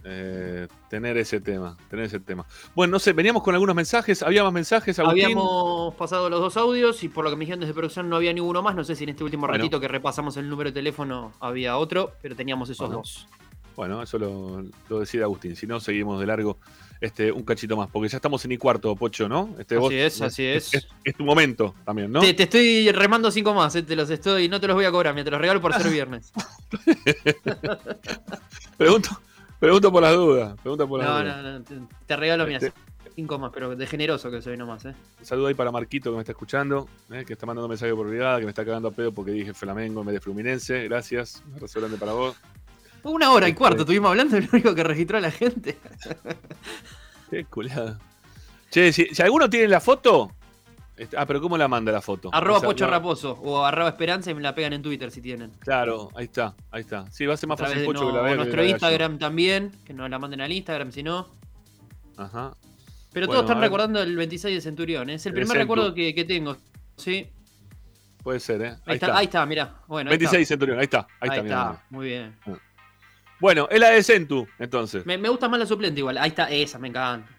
[0.03, 2.45] eh, tener ese tema, tener ese tema.
[2.75, 5.25] Bueno, no sé, veníamos con algunos mensajes, había más mensajes, Agustín.
[5.25, 8.31] Habíamos pasado los dos audios y por lo que me dijeron desde producción no había
[8.33, 8.75] ninguno más.
[8.75, 9.57] No sé si en este último Bueno.
[9.57, 12.97] ratito que repasamos el número de teléfono había otro, pero teníamos esos Bueno.
[13.01, 13.27] dos.
[13.75, 15.55] Bueno, eso lo, lo decide Agustín.
[15.55, 16.57] Si no, seguimos de largo
[17.01, 17.89] este, un cachito más.
[17.89, 19.55] Porque ya estamos en y cuarto, Pocho, ¿no?
[19.59, 20.73] Este, Así es, así es.
[20.73, 22.19] Es, es tu momento también, ¿no?
[22.21, 24.91] Te, te estoy remando cinco más, eh, te los estoy, no te los voy a
[24.91, 26.31] cobrar, me te los regalo por ser viernes.
[28.77, 29.09] Pregunto,
[29.59, 30.55] pregunto por las dudas.
[30.61, 31.43] Pregunto por las No, dudas.
[31.43, 32.73] no, no, te, te regalo Este-
[33.15, 34.93] cinco más, pero de generoso que soy nomás, eh.
[35.19, 38.07] Un saludo ahí para Marquito que me está escuchando, eh, que está mandando mensaje por
[38.07, 40.85] privada, que me está cagando a pedo porque dije Flamengo en vez de Fluminense.
[40.85, 41.43] Gracias.
[41.47, 42.37] Un abrazo grande para vos.
[43.03, 45.77] Una hora y cuarto estuvimos hablando, es lo único que registró la gente.
[47.29, 47.99] Qué culiada.
[48.71, 50.31] Che, si, si alguno tiene la foto.
[50.97, 52.29] este, ah, pero ¿cómo la manda la foto?
[52.33, 55.51] Arroba Pocho no, Raposo o arroba Esperanza y me la pegan en Twitter si tienen.
[55.59, 57.09] Claro, ahí está, ahí está.
[57.11, 58.35] Sí, va a ser A más través fácil de Pocho no- que la vea.
[58.35, 58.75] nuestro la vea yo.
[58.75, 61.27] Instagram también, que nos la manden al Instagram si no.
[62.17, 62.53] Ajá.
[63.11, 65.15] Pero Bueno, todos están a recordando el 26 de Centurión, ¿eh?
[65.15, 66.57] es el primer recuerdo que, que tengo.
[66.97, 67.27] Sí,
[68.21, 68.75] Puede ser, ¿eh?
[68.85, 69.75] ahí, está, ahí está, mirá.
[69.87, 70.53] Bueno, ahí 26 está.
[70.53, 71.07] Centurión, ahí está.
[71.21, 71.83] Ahí, Ahí está, está, mirá.
[71.89, 72.35] muy bien.
[73.39, 75.05] Bueno, es la de Centu, entonces.
[75.05, 76.17] Me, me gusta más la suplente igual.
[76.17, 77.29] Ahí está, esa, me encanta.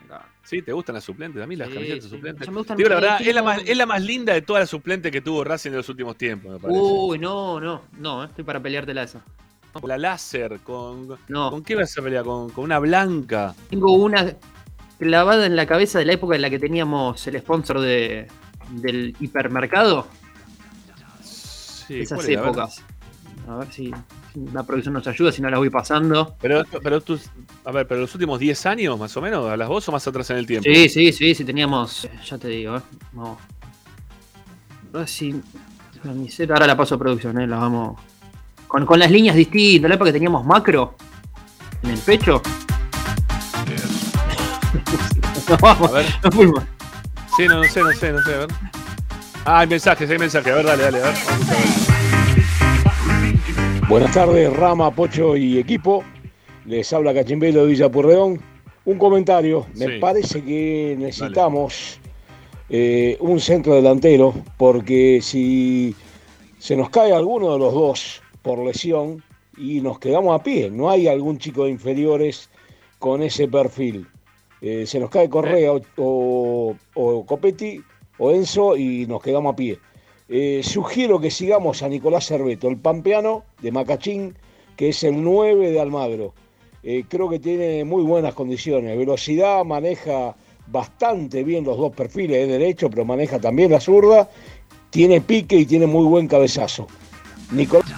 [0.00, 0.28] Me encanta.
[0.42, 0.62] ¿Sí?
[0.62, 1.42] ¿Te gustan las suplentes?
[1.42, 2.10] A mí las Sí, camisetas sí.
[2.10, 2.48] suplentes.
[2.48, 4.70] Me gustan Digo, la verdad, es la, más, es la más linda de todas las
[4.70, 6.80] suplentes que tuvo Racing en los últimos tiempos, me parece.
[6.80, 9.22] Uy, no, no, no, eh, estoy para peleártela esa.
[9.84, 11.16] La láser, con.
[11.28, 11.50] No.
[11.50, 12.24] ¿Con qué vas a pelear?
[12.24, 13.54] Con, con una blanca.
[13.68, 14.34] Tengo una
[14.98, 18.26] clavada en la cabeza de la época en la que teníamos el sponsor de,
[18.70, 20.08] del hipermercado.
[21.22, 22.82] Sí, esas épocas.
[23.50, 23.92] A ver si,
[24.32, 26.36] si la producción nos ayuda, si no las voy pasando.
[26.40, 27.18] Pero, pero tú,
[27.64, 30.06] a ver, pero los últimos 10 años, más o menos, ¿a las vos o más
[30.06, 30.68] atrás en el tiempo?
[30.72, 32.08] Sí, sí, sí, sí, teníamos.
[32.28, 32.80] Ya te digo, ¿eh?
[33.12, 33.38] Vamos.
[34.94, 35.40] A ver si.
[36.02, 37.46] Camiseta, ahora la paso a producción, ¿eh?
[37.46, 37.98] La vamos.
[38.68, 40.94] Con, con las líneas distintas, la época que teníamos macro
[41.82, 42.40] en el pecho.
[45.48, 46.06] Nos vamos, A ver.
[46.32, 46.62] fuimos.
[47.36, 48.48] Sí, no, no sé, no sé, no sé, a ver.
[49.44, 50.52] Ah, hay mensajes, hay mensajes.
[50.52, 51.14] A ver, dale, dale, a ver.
[51.28, 51.99] Vamos a ver.
[53.90, 56.04] Buenas tardes, Rama, Pocho y equipo.
[56.64, 58.40] Les habla Cachimbelo de Villa Purredón.
[58.84, 59.66] Un comentario.
[59.74, 62.00] Me parece que necesitamos
[62.68, 65.94] eh, un centro delantero porque si
[66.58, 69.22] se nos cae alguno de los dos por lesión
[69.56, 72.48] y nos quedamos a pie, no hay algún chico de inferiores
[72.98, 74.06] con ese perfil.
[74.62, 77.80] Eh, se nos cae Correa o, o- o Copetti
[78.18, 79.78] o Enzo y nos quedamos a pie.
[80.32, 84.36] Eh, sugiero que sigamos a Nicolás Cerveto, el pampeano de Macachín,
[84.76, 86.34] que es el 9 de Almagro.
[86.84, 88.96] Eh, creo que tiene muy buenas condiciones.
[88.96, 90.36] Velocidad, maneja
[90.68, 94.30] bastante bien los dos perfiles, es derecho, pero maneja también la zurda.
[94.90, 96.86] tiene pique y tiene muy buen cabezazo.
[97.50, 97.90] Nicolás.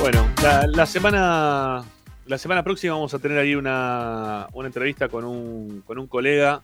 [0.00, 1.84] Bueno, la, la semana
[2.26, 6.62] la semana próxima vamos a tener ahí una, una entrevista con un, con un colega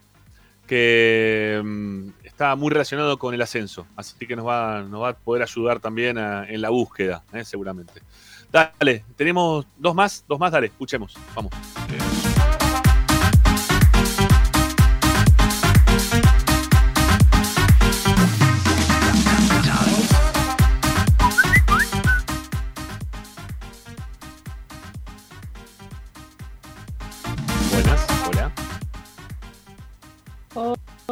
[0.70, 5.16] que mm, está muy relacionado con el ascenso, así que nos va, nos va a
[5.16, 8.00] poder ayudar también en la búsqueda, eh, seguramente.
[8.52, 11.52] Dale, tenemos dos más, dos más, dale, escuchemos, vamos.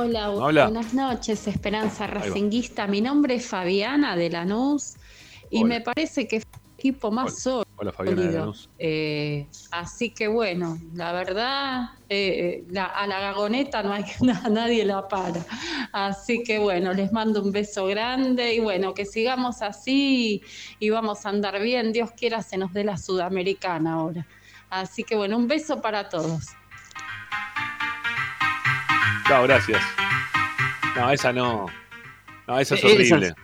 [0.00, 0.64] Hola, bu- Hola.
[0.68, 2.06] buenas noches, Esperanza.
[2.06, 2.86] Racinguista.
[2.86, 4.94] Mi nombre es Fabiana de Lanús
[5.50, 5.66] y Hola.
[5.74, 7.64] me parece que fue el equipo más sólido.
[7.78, 8.68] Hola Fabiana de Lanús.
[8.78, 14.84] Eh, así que bueno, la verdad, eh, la- a la gagoneta no hay na- nadie
[14.84, 15.44] la para.
[15.92, 20.42] Así que bueno, les mando un beso grande y bueno, que sigamos así
[20.78, 21.92] y vamos a andar bien.
[21.92, 24.24] Dios quiera se nos dé la sudamericana ahora.
[24.70, 26.44] Así que bueno, un beso para todos.
[29.28, 29.82] Chao, gracias.
[30.96, 31.66] No, esa no.
[32.46, 33.26] No, esa es horrible.
[33.28, 33.34] esas-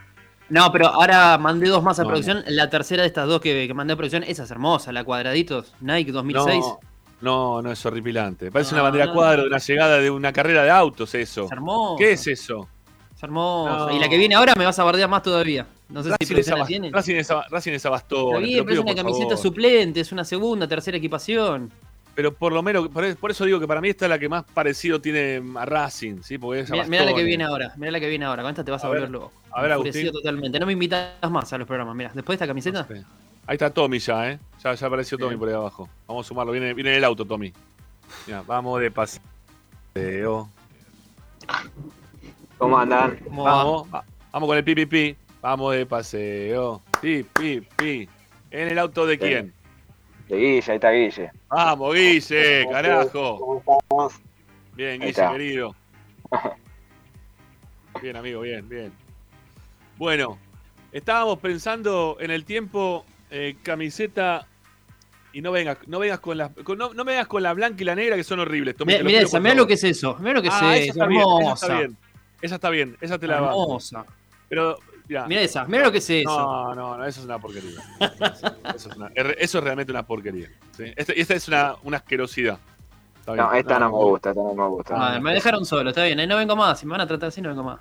[0.48, 2.42] No, pero ahora mandé dos más a No, producción.
[2.48, 5.74] La tercera de estas dos que, que mandé a producción, esa es hermosa, la cuadraditos,
[5.80, 6.64] Nike 2006.
[6.64, 6.80] No,
[7.20, 8.50] no, no es horripilante.
[8.50, 11.44] Parece una bandera cuadro de una llegada de una carrera de autos, eso.
[11.44, 11.96] Es hermosa.
[11.98, 12.68] ¿Qué es eso?
[13.14, 13.76] Es hermosa.
[13.86, 13.96] No.
[13.96, 15.66] Y la que viene ahora me vas a bardear más todavía.
[15.88, 16.90] No sé si Racing es, producción la tiene.
[16.90, 17.84] Racing es, Racing es
[18.30, 19.38] Está bien, pero es una camiseta favor.
[19.42, 21.70] suplente, es una segunda, tercera equipación.
[22.14, 24.28] Pero por lo menos, por por eso digo que para mí esta es la que
[24.28, 26.38] más parecido tiene a Racing, ¿sí?
[26.38, 28.42] Porque es Mirá, mirá la que viene ahora, mirá la que viene ahora.
[28.42, 29.32] Con esta te vas a, A ver, volver loco.
[29.50, 30.12] a ver, Agustín.
[30.12, 30.60] totalmente.
[30.60, 31.96] No me invitas más a los programas.
[31.96, 32.86] Mira, después de esta camiseta.
[33.46, 34.38] Ahí está Tommy ya, ¿eh?
[34.62, 35.88] Ya, ya apareció Tommy por ahí abajo.
[36.06, 36.52] Vamos a sumarlo.
[36.52, 37.52] Viene, viene en el auto, Tommy.
[38.26, 40.48] Mira, vamos de paseo.
[42.58, 43.18] ¿Cómo andan?
[43.30, 45.16] Vamos, va- vamos con el pi, pi, pi.
[45.42, 46.80] Vamos de paseo.
[47.02, 48.08] Pi, pi, pi.
[48.50, 49.52] ¿En el auto de quién?
[50.28, 51.30] De Guille, ahí está Guille.
[51.48, 53.62] Vamos, Guille, carajo.
[54.74, 55.76] Bien, Ahí Guille, querido.
[58.02, 58.92] Bien, amigo, bien, bien.
[59.96, 60.36] Bueno,
[60.92, 64.46] estábamos pensando en el tiempo eh, camiseta
[65.32, 67.76] y no vengas, no vengas con las, con- no, no me vengas con la blanca
[67.80, 68.76] y la negra que son horribles.
[68.76, 70.16] Tommy, Mirá, esa, mirá lo que es eso.
[70.18, 70.92] Mirá lo que Ah, es esa eso.
[70.92, 71.66] está bien, esa Hermosa.
[71.66, 71.96] está bien.
[72.42, 73.62] Esa está bien, esa te la banco.
[73.62, 74.04] Hermosa.
[74.48, 74.78] Pero,
[75.08, 75.26] mirá.
[75.26, 76.28] Mirá esa, mirá lo que es eso.
[76.30, 77.80] No, no, no, eso es una porquería.
[78.74, 79.08] Eso es, una-
[79.38, 80.48] eso es realmente una porquería.
[80.76, 80.84] ¿sí?
[80.96, 82.58] Esta es una, una asquerosidad.
[83.20, 83.44] Está bien.
[83.46, 84.94] No, esta no me gusta, esta no me gusta.
[85.16, 86.20] Ah, me dejaron solo, está bien.
[86.20, 86.78] Ahí no vengo más.
[86.78, 87.80] Si me van a tratar así, no vengo más.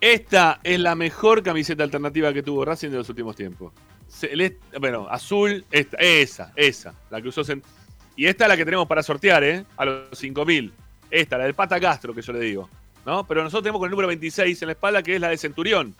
[0.00, 3.72] Esta es la mejor camiseta alternativa que tuvo Racing de los últimos tiempos.
[4.08, 7.42] Celeste- bueno, azul, esta, esa, esa, la que usó
[8.16, 9.64] Y esta es la que tenemos para sortear, ¿eh?
[9.76, 10.72] A los 5000.
[11.10, 12.68] Esta, la del Pata Castro, que yo le digo.
[13.04, 13.24] ¿No?
[13.26, 15.94] Pero nosotros tenemos con el número 26 en la espalda, que es la de Centurión.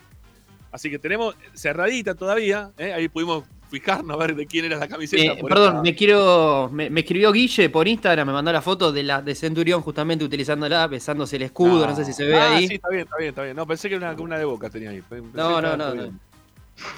[0.71, 2.93] Así que tenemos cerradita todavía, ¿eh?
[2.93, 5.21] Ahí pudimos fijarnos a ver de quién era la camiseta.
[5.33, 6.69] Eh, perdón, esta- me quiero.
[6.71, 10.23] Me, me escribió Guille por Instagram, me mandó la foto de la de Centurión justamente
[10.25, 12.67] utilizándola, besándose el escudo, no, sé si se ve Ah, ahí.
[12.67, 13.55] Sí, está bien, está bien, está bien.
[13.55, 15.01] No, pensé que era una, una de boca tenía ahí.
[15.01, 16.11] Pensé No, no, no, no.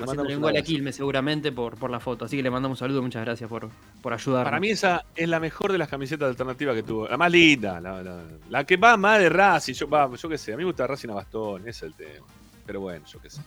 [0.02, 0.62] Haciéndole un gol a.
[0.62, 2.26] Quilmes seguramente por, por la foto.
[2.26, 3.68] Así que le mandamos un saludo, muchas gracias por,
[4.02, 4.46] por ayudarnos.
[4.46, 7.08] Para mí esa es la mejor de las camisetas alternativas que tuvo.
[7.08, 9.74] La más linda, la, la- la que va más de Racing.
[9.74, 11.94] Yo, va, yo qué sé, a mí me gusta Racing a bastón, ese es el
[11.96, 12.26] tema.
[12.66, 13.42] Pero bueno, yo qué sé.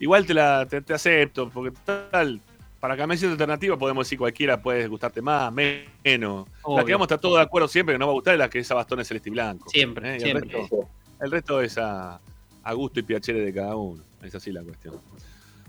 [0.00, 1.76] Igual te la te, te acepto, porque
[2.10, 2.40] tal,
[2.80, 6.46] para camiseta alternativa podemos decir cualquiera puede gustarte más, menos.
[6.66, 8.38] La que vamos a estar todos de acuerdo siempre que no va a gustar es
[8.38, 9.68] la que es a bastón celeste y blanco.
[9.70, 10.20] Siempre, ¿eh?
[10.20, 10.50] Siempre.
[10.50, 10.88] El resto,
[11.20, 12.20] el resto es a,
[12.62, 14.02] a gusto y piacere de cada uno.
[14.22, 14.94] Es así la cuestión.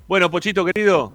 [0.07, 1.13] Bueno, Pochito querido,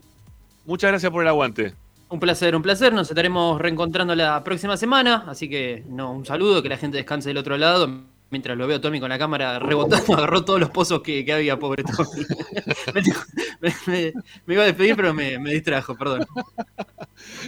[0.64, 1.74] muchas gracias por el aguante.
[2.08, 2.92] Un placer, un placer.
[2.92, 5.24] Nos estaremos reencontrando la próxima semana.
[5.26, 7.88] Así que, no, un saludo, que la gente descanse del otro lado.
[8.30, 11.32] Mientras lo veo a Tommy con la cámara rebotando, agarró todos los pozos que, que
[11.32, 12.24] había, pobre Tommy.
[13.60, 14.12] me, me-
[14.46, 16.26] me iba a despedir, pero me, me distrajo, perdón.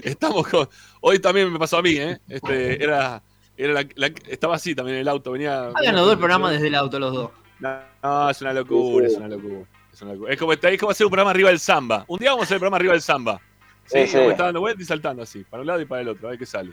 [0.03, 0.69] Estamos con-
[1.01, 2.19] Hoy también me pasó a mí, ¿eh?
[2.29, 3.23] Este, era,
[3.57, 5.69] era la- la- estaba así también en el auto, venía.
[5.75, 7.31] Hagan los dos el programa desde el auto, los dos.
[7.59, 9.67] No, no, es una locura, es una locura.
[9.93, 10.33] Es, una locura.
[10.33, 12.05] Es como, es como hacer un programa arriba del samba.
[12.07, 13.41] Un día vamos a hacer el programa arriba del samba.
[13.87, 16.09] Sí, Sí, a estar dando vueltas y saltando así, para un lado y para el
[16.09, 16.73] otro, a ver qué sale.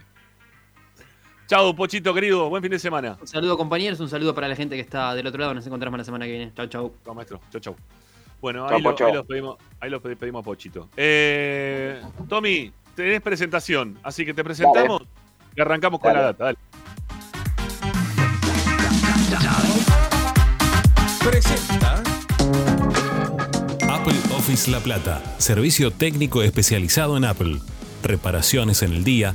[1.46, 3.18] Chao, Pochito, querido, buen fin de semana.
[3.20, 4.00] Un saludo, compañeros.
[4.00, 5.52] Un saludo para la gente que está del otro lado.
[5.54, 6.52] Nos encontramos la semana que viene.
[6.56, 6.94] Chau, chau.
[7.04, 7.40] Chao, maestro.
[7.52, 7.76] Chau, chau.
[8.40, 10.88] Bueno, Chau, ahí, lo, ahí los pedimos, ahí los pedi- pedimos a Pochito.
[10.96, 15.02] Eh, Tommy, tenés presentación, así que te presentamos
[15.56, 16.20] y arrancamos con Dale.
[16.20, 16.44] la data.
[16.44, 16.58] Dale.
[21.22, 22.02] Presenta
[23.90, 27.58] Apple Office La Plata, servicio técnico especializado en Apple.
[28.02, 29.34] Reparaciones en el día,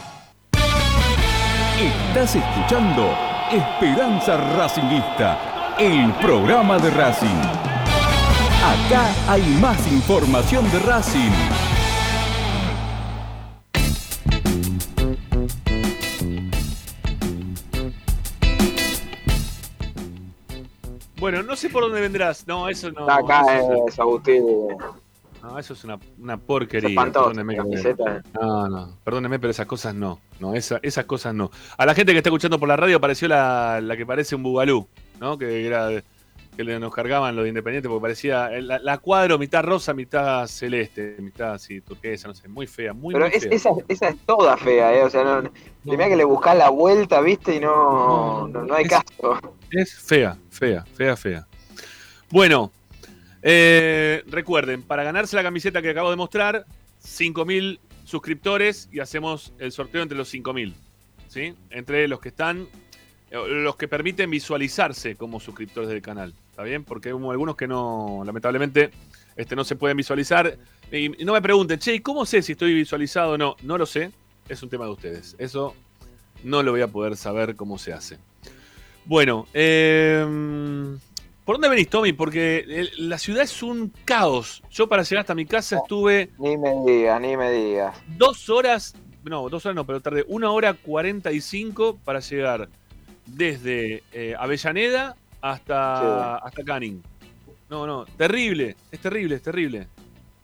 [1.81, 3.17] Estás escuchando
[3.51, 7.41] Esperanza Racingista, el programa de Racing.
[8.63, 11.31] Acá hay más información de Racing.
[21.19, 22.45] Bueno, no sé por dónde vendrás.
[22.45, 23.09] No, eso no.
[23.09, 23.43] Acá
[23.87, 24.45] es Agustín.
[25.41, 27.01] No, eso es una, una porquería.
[27.03, 28.21] Perdóneme, camiseta.
[28.39, 30.19] No, no, perdóneme, pero esas cosas no.
[30.39, 31.49] No, esa- esas cosas no.
[31.77, 34.43] A la gente que está escuchando por la radio pareció la, la que parece un
[34.43, 34.87] bugalú,
[35.19, 35.37] ¿no?
[35.37, 35.89] Que era
[36.55, 40.45] que le- nos cargaban los de Independiente porque parecía la, la cuadro mitad rosa, mitad
[40.47, 43.53] celeste, mitad así turquesa, no sé, muy fea, muy, Pero muy es- fea.
[43.53, 45.03] esa, esa es toda fea, ¿eh?
[45.03, 45.49] O sea, no,
[45.85, 47.55] que le buscas la vuelta, ¿viste?
[47.55, 49.39] Y no, no, no hay caso.
[49.71, 51.47] Es fea, fea, fea, fea.
[52.29, 52.71] Bueno,
[53.41, 56.65] eh, recuerden, para ganarse la camiseta que acabo de mostrar,
[57.03, 60.73] 5.000 suscriptores y hacemos el sorteo entre los 5.000.
[61.27, 61.53] ¿Sí?
[61.69, 62.67] Entre los que están,
[63.31, 66.33] eh, los que permiten visualizarse como suscriptores del canal.
[66.49, 66.83] ¿Está bien?
[66.83, 68.91] Porque hay algunos que no, lamentablemente,
[69.35, 70.57] este, no se pueden visualizar.
[70.91, 73.55] Y, no me pregunten, che, ¿y ¿cómo sé si estoy visualizado o no?
[73.63, 74.11] No lo sé.
[74.49, 75.35] Es un tema de ustedes.
[75.39, 75.73] Eso
[76.43, 78.17] no lo voy a poder saber cómo se hace.
[79.05, 80.97] Bueno, eh,
[81.45, 82.13] ¿por dónde venís, Tommy?
[82.13, 84.61] Porque el- la ciudad es un caos.
[84.71, 87.95] Yo para llegar hasta mi casa estuve Ni me digas, ni me digas.
[88.17, 88.93] dos horas,
[89.23, 92.69] no, dos horas no, pero tardé una hora 45 para llegar
[93.25, 97.01] desde eh, Avellaneda hasta, hasta Canning.
[97.69, 99.87] No, no, terrible, es terrible, es terrible.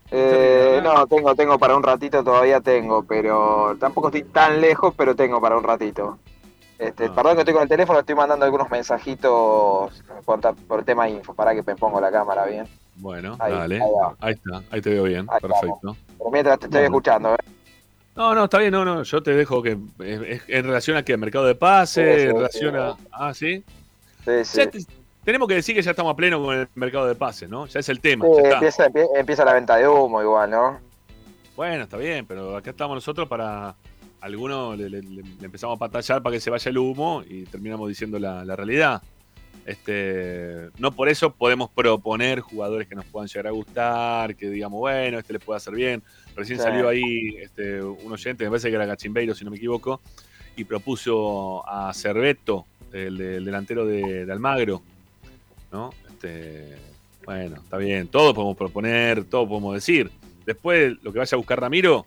[0.09, 5.13] Eh, no, tengo, tengo para un ratito, todavía tengo, pero tampoco estoy tan lejos, pero
[5.15, 6.17] tengo para un ratito.
[6.79, 7.15] Este, Ah.
[7.15, 11.53] Perdón que estoy con el teléfono, estoy mandando algunos mensajitos a- por tema info, para
[11.55, 12.67] que me pongo la cámara bien.
[12.95, 13.81] Bueno, Ahí, dale,
[14.19, 15.95] ahí está, ahí te veo bien, Ahí perfecto.
[16.17, 16.95] Pero mientras te estoy Bueno.
[16.97, 17.37] escuchando, ¿eh?
[18.15, 21.45] No, no, está bien, no, no, yo te dejo que en relación a que mercado
[21.45, 22.79] de pase, Sí, sí, en relación sí.
[22.79, 22.95] a...
[23.11, 23.63] Ah, ¿sí?
[24.25, 24.67] Sí, sí.
[24.67, 24.85] Te-
[25.23, 27.67] tenemos que decir que ya estamos a pleno con el mercado de pases, ¿no?
[27.67, 28.53] Ya es el tema, Sí, ya está.
[28.55, 30.79] empieza, empie- empieza la venta de humo igual, ¿no?
[31.55, 33.75] Bueno, está bien, pero acá estamos nosotros para.
[34.21, 37.43] Algunos le, le- le- le empezamos a patallar para que se vaya el humo y
[37.43, 39.01] terminamos diciendo la, la realidad.
[39.65, 44.79] Este, no por eso podemos proponer jugadores que nos puedan llegar a gustar, que digamos,
[44.79, 46.01] bueno, este le puede hacer bien.
[46.35, 46.63] Recién Sí.
[46.63, 49.99] salió ahí este, un oyente, me parece que era Gachimbeiro, si no me equivoco,
[50.55, 54.81] y propuso a Cerveto, el, el delantero de, de Almagro,
[55.71, 55.89] ¿no?
[56.09, 56.77] Este,
[57.25, 60.09] bueno, está bien, todo podemos proponer, todo podemos decir.
[60.45, 62.05] Después, lo que vaya a buscar Ramiro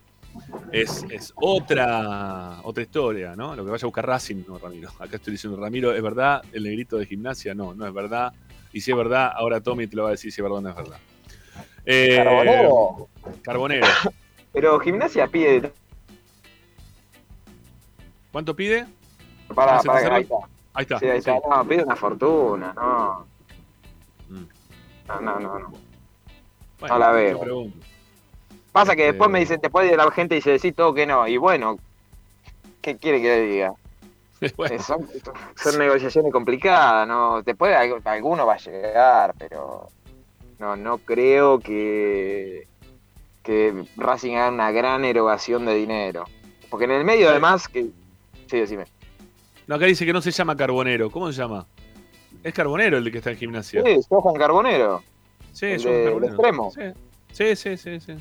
[0.73, 3.55] es, es otra, otra historia, ¿no?
[3.57, 4.91] Lo que vaya a buscar Racing, no Ramiro.
[4.99, 7.55] Acá estoy diciendo, Ramiro, ¿es verdad el negrito de gimnasia?
[7.55, 8.33] No, no es verdad.
[8.73, 10.61] Y si es verdad, ahora Tommy te lo va a decir si es verdad o
[10.61, 10.99] no es verdad.
[11.85, 13.09] Eh, Carbonero.
[13.43, 13.87] Carbonero.
[14.53, 15.73] Pero gimnasia pide.
[18.33, 18.87] ¿Cuánto pide?
[19.55, 20.15] Para, ¿Se te para, cerró?
[20.15, 20.37] ahí está.
[20.73, 20.99] Ahí está.
[20.99, 21.37] Sí, ahí está.
[21.37, 21.43] sí.
[21.51, 23.27] No, pide una fortuna, no.
[24.29, 24.45] Mm.
[25.09, 25.59] No, no, no.
[25.59, 25.73] no.
[26.79, 27.41] Bueno, no la veo.
[28.73, 31.27] Pasa que Este- después me dicen, después de la gente dice, sí, todo que no.
[31.27, 31.77] Y bueno,
[32.81, 33.73] ¿qué quiere que le diga?
[34.57, 35.07] Bueno, Eh, Son,
[35.63, 37.43] son negociaciones complicadas, ¿no?
[37.43, 39.89] Después alg- alguno va a llegar, pero
[40.59, 42.67] no, no creo que,
[43.43, 46.25] que Racing haga una gran erogación de dinero.
[46.71, 47.87] Porque en el medio, además, que.
[48.49, 48.85] Sí, decime.
[49.67, 51.11] no, acá dice que no se llama Carbonero.
[51.11, 51.67] ¿Cómo se llama?
[52.43, 53.83] Es Carbonero el que está en gimnasia.
[53.85, 55.03] Sí, Johan Carbonero.
[55.53, 56.27] Sí, el Carbonero.
[56.27, 56.71] extremo.
[56.71, 56.85] Sí,
[57.33, 58.01] sí, sí, sí.
[58.01, 58.15] sí.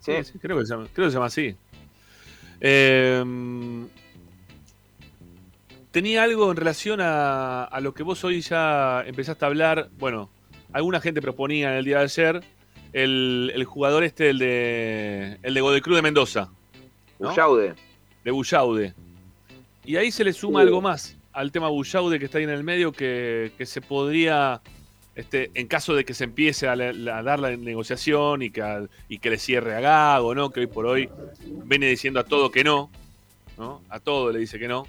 [0.00, 0.12] Sí.
[0.24, 1.54] Sí, creo que se llama, creo que se llama así.
[2.60, 3.24] Eh,
[5.90, 9.88] tenía algo en relación a, a lo que vos hoy ya empezaste a hablar.
[9.98, 10.30] Bueno,
[10.72, 12.40] alguna gente proponía en el día de ayer
[12.92, 16.50] el, el jugador este, el de, el de Godecruz de Mendoza,
[17.18, 17.30] ¿no?
[18.24, 18.94] De Bullaude.
[19.84, 20.66] Y ahí se le suma Sí.
[20.66, 24.60] algo más al tema Bullaude que está ahí en el medio que, que se podría,
[25.14, 28.62] este, en caso de que se empiece a, la- a dar la negociación y que,
[28.62, 30.50] a- y que le cierre a Gago, ¿no?
[30.50, 31.08] Que hoy por hoy
[31.64, 32.90] viene diciendo a todo que no,
[33.58, 33.82] ¿no?
[33.88, 34.86] A todo le dice que no.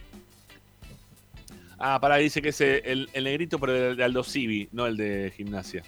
[1.83, 4.97] Ah, pará, dice que es el, el negrito, pero de, de Aldo Civi, no el
[4.97, 5.81] de gimnasia.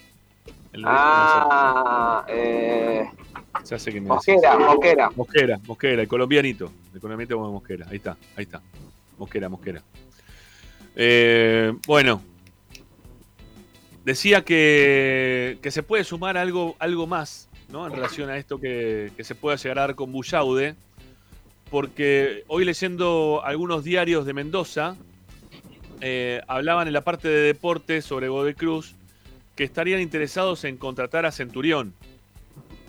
[0.73, 3.05] El negrito Ah, eh,
[3.85, 4.65] que me Mosquera, decís.
[4.65, 5.09] Mosquera.
[5.15, 6.71] Mosquera, Mosquera, el colombianito.
[6.95, 8.59] El colombianito Mosquera, ahí está, ahí está.
[9.19, 9.83] Mosquera, Mosquera.
[10.95, 12.21] Eh, bueno,
[14.03, 17.85] decía que, se puede sumar algo, algo más ¿no?
[17.85, 20.75] en relación a esto que, se pueda llegar a dar con Bullaude,
[21.69, 24.95] porque hoy leyendo algunos diarios de Mendoza,
[26.01, 28.95] eh, hablaban en la parte de deportes sobre Godoy Cruz
[29.55, 31.93] que estarían interesados en contratar a Centurión,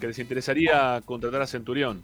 [0.01, 2.03] que les interesaría contratar a Centurión.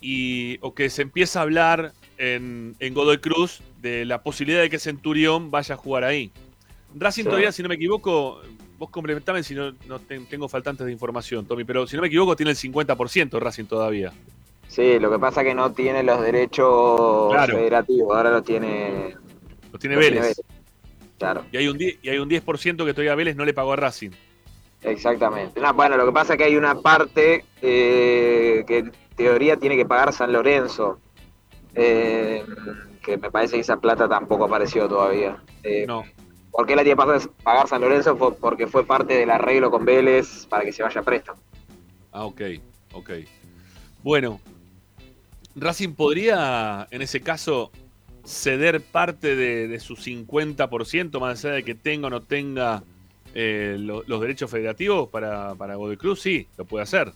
[0.00, 4.68] Y, o que se empieza a hablar en, en Godoy Cruz de la posibilidad de
[4.68, 6.30] que Centurión vaya a jugar ahí.
[6.94, 8.40] Racing todavía, si no me equivoco,
[8.78, 12.36] vos complementame si no, no tengo faltantes de información, Tommy, pero si no me equivoco
[12.36, 14.12] tiene el 50% Racing todavía.
[14.68, 19.14] Sí, lo que pasa es que no tiene los derechos federativos, ahora lo tiene.
[19.72, 20.40] Lo tiene Vélez.
[21.18, 21.44] Claro.
[21.52, 23.76] Y hay un 10%, y hay un 10 que todavía Vélez no le pagó a
[23.76, 24.10] Racing.
[24.82, 25.60] Exactamente.
[25.74, 29.86] bueno, lo que pasa es que hay una parte eh, que en teoría tiene que
[29.86, 30.98] pagar San Lorenzo.
[31.74, 32.44] Eh,
[33.02, 35.36] que me parece que esa plata tampoco apareció todavía.
[35.62, 36.04] Eh, no.
[36.54, 38.16] ¿Por qué la tiene que pagar San Lorenzo?
[38.16, 41.34] porque fue parte del arreglo con Vélez para que se vaya presto.
[42.12, 42.42] Ah, ok,
[42.92, 43.10] ok.
[44.04, 44.40] Bueno,
[45.56, 47.72] Racing podría, en ese caso,
[48.24, 52.84] ceder parte de, su 50%, más allá de que tenga o no tenga
[53.34, 57.12] eh, los derechos federativos para, para Godoy Cruz, sí, lo puede hacer.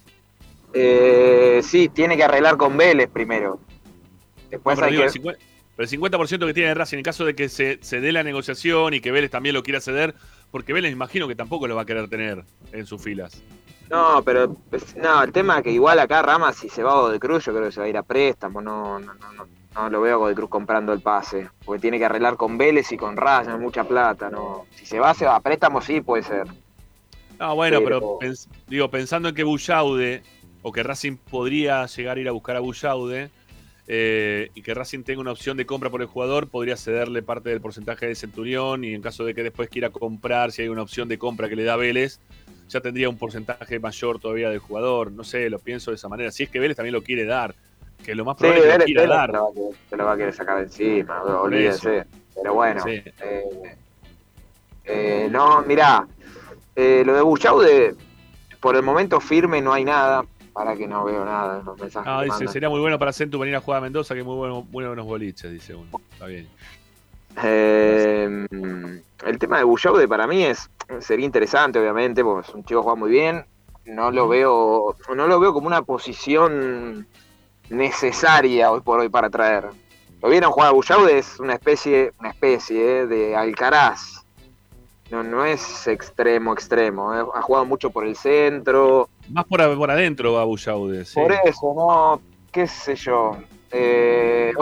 [0.74, 3.60] Eh, sí, tiene que arreglar con Vélez primero.
[4.51, 5.36] Después hay que...
[5.78, 9.00] el, 50%, que tiene Racing, en caso de que se, se dé la negociación y
[9.00, 10.14] que Vélez también lo quiera ceder,
[10.50, 13.42] porque Vélez imagino que tampoco lo va a querer tener en sus filas.
[13.90, 17.10] No, pero pues, no, el tema es que igual acá Rama si se va a
[17.10, 19.90] de Cruz, yo creo que se va a ir a préstamo, no, no, no, no,
[19.90, 22.96] lo veo a de Cruz comprando el pase, porque tiene que arreglar con Vélez y
[22.96, 24.66] con Racing, mucha plata, no.
[24.74, 26.46] Si se va, se va a préstamo, sí puede ser.
[27.38, 28.18] Ah, bueno, pero,
[28.66, 30.22] digo, pensando en que Bullaude,
[30.62, 33.30] o que Racing podría llegar a ir a buscar a Bullaude,
[33.90, 37.48] eh, y que Racing tenga una opción de compra por el jugador, podría cederle parte
[37.48, 40.82] del porcentaje de Centurión, y en caso de que después quiera comprar, si hay una
[40.82, 42.20] opción de compra que le da Vélez,
[42.69, 45.10] ya tendría un porcentaje mayor todavía del jugador.
[45.10, 46.31] No sé, lo pienso de esa manera.
[46.31, 47.55] Si es que Vélez también lo quiere dar,
[48.05, 49.32] que lo más probable es que lo quiera dar.
[49.89, 52.05] Se lo, va a querer sacar encima, olvídense.
[52.35, 52.85] Pero bueno.
[52.86, 53.12] Eh,
[54.85, 56.06] eh, no, mirá,
[56.77, 57.94] eh, lo de Buchaude,
[58.60, 60.24] por el momento firme no hay nada.
[60.59, 62.12] Para que no veo nada en los mensajes.
[62.12, 64.66] Ah, dice, sería muy bueno para Centu venir a jugar a Mendoza, que muy bueno,
[64.72, 65.89] muy buenos boliches, dice uno.
[66.12, 66.48] Está bien.
[67.40, 68.48] Eh,
[69.24, 70.68] el tema de Bullaude para mí es
[70.98, 73.47] sería interesante, obviamente, porque es un chico que juega muy bien.
[73.85, 77.06] No lo veo, no lo veo como una posición
[77.70, 79.68] necesaria hoy por hoy para traer.
[80.20, 84.17] Lo vieron jugar a Bullaude, es una especie, una especie de Alcaraz.
[85.10, 87.14] No, no es extremo, extremo.
[87.14, 87.24] Eh.
[87.35, 89.09] Ha jugado mucho por el centro.
[89.30, 91.05] Más por, por adentro va Bullaude.
[91.14, 92.20] Por eso, no,
[92.52, 93.36] qué sé yo.
[93.70, 94.52] Eh,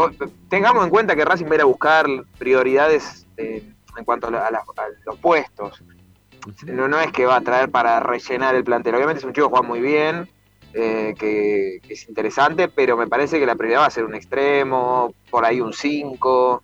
[0.48, 2.06] tengamos en cuenta que Racing va a ir a buscar
[2.39, 3.62] prioridades eh,
[3.97, 4.51] en cuanto a,
[5.05, 5.82] los puestos.
[6.64, 8.94] No, no es que va a traer para rellenar el plantel.
[8.94, 10.28] Obviamente es un chico que juega muy bien,
[10.74, 15.12] eh, que, es interesante, pero me parece que la prioridad va a ser un extremo,
[15.31, 16.62] por ahí un 5,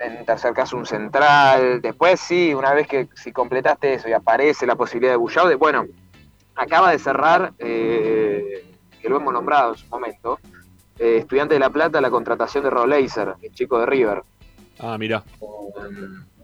[0.00, 1.80] en tercer caso un central.
[1.80, 5.86] Después sí, una vez que si completaste eso y aparece la posibilidad de Bullaude, bueno,
[6.54, 10.38] acaba de cerrar, que lo hemos nombrado en su momento,
[10.98, 14.22] eh, Estudiante de La Plata la contratación de Rob Laser, el chico de River.
[14.80, 15.24] Ah, mira.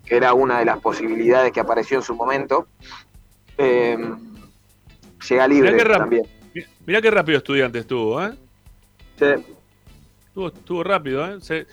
[0.04, 2.68] que era una de las posibilidades que apareció en su momento.
[3.58, 3.96] Eh,
[5.28, 6.26] llega libre mirá también.
[6.86, 8.32] Mirá qué rápido estudiante estuvo, ¿eh?
[9.18, 9.54] Sí.
[10.36, 11.66] Estuvo, rápido, ¿eh?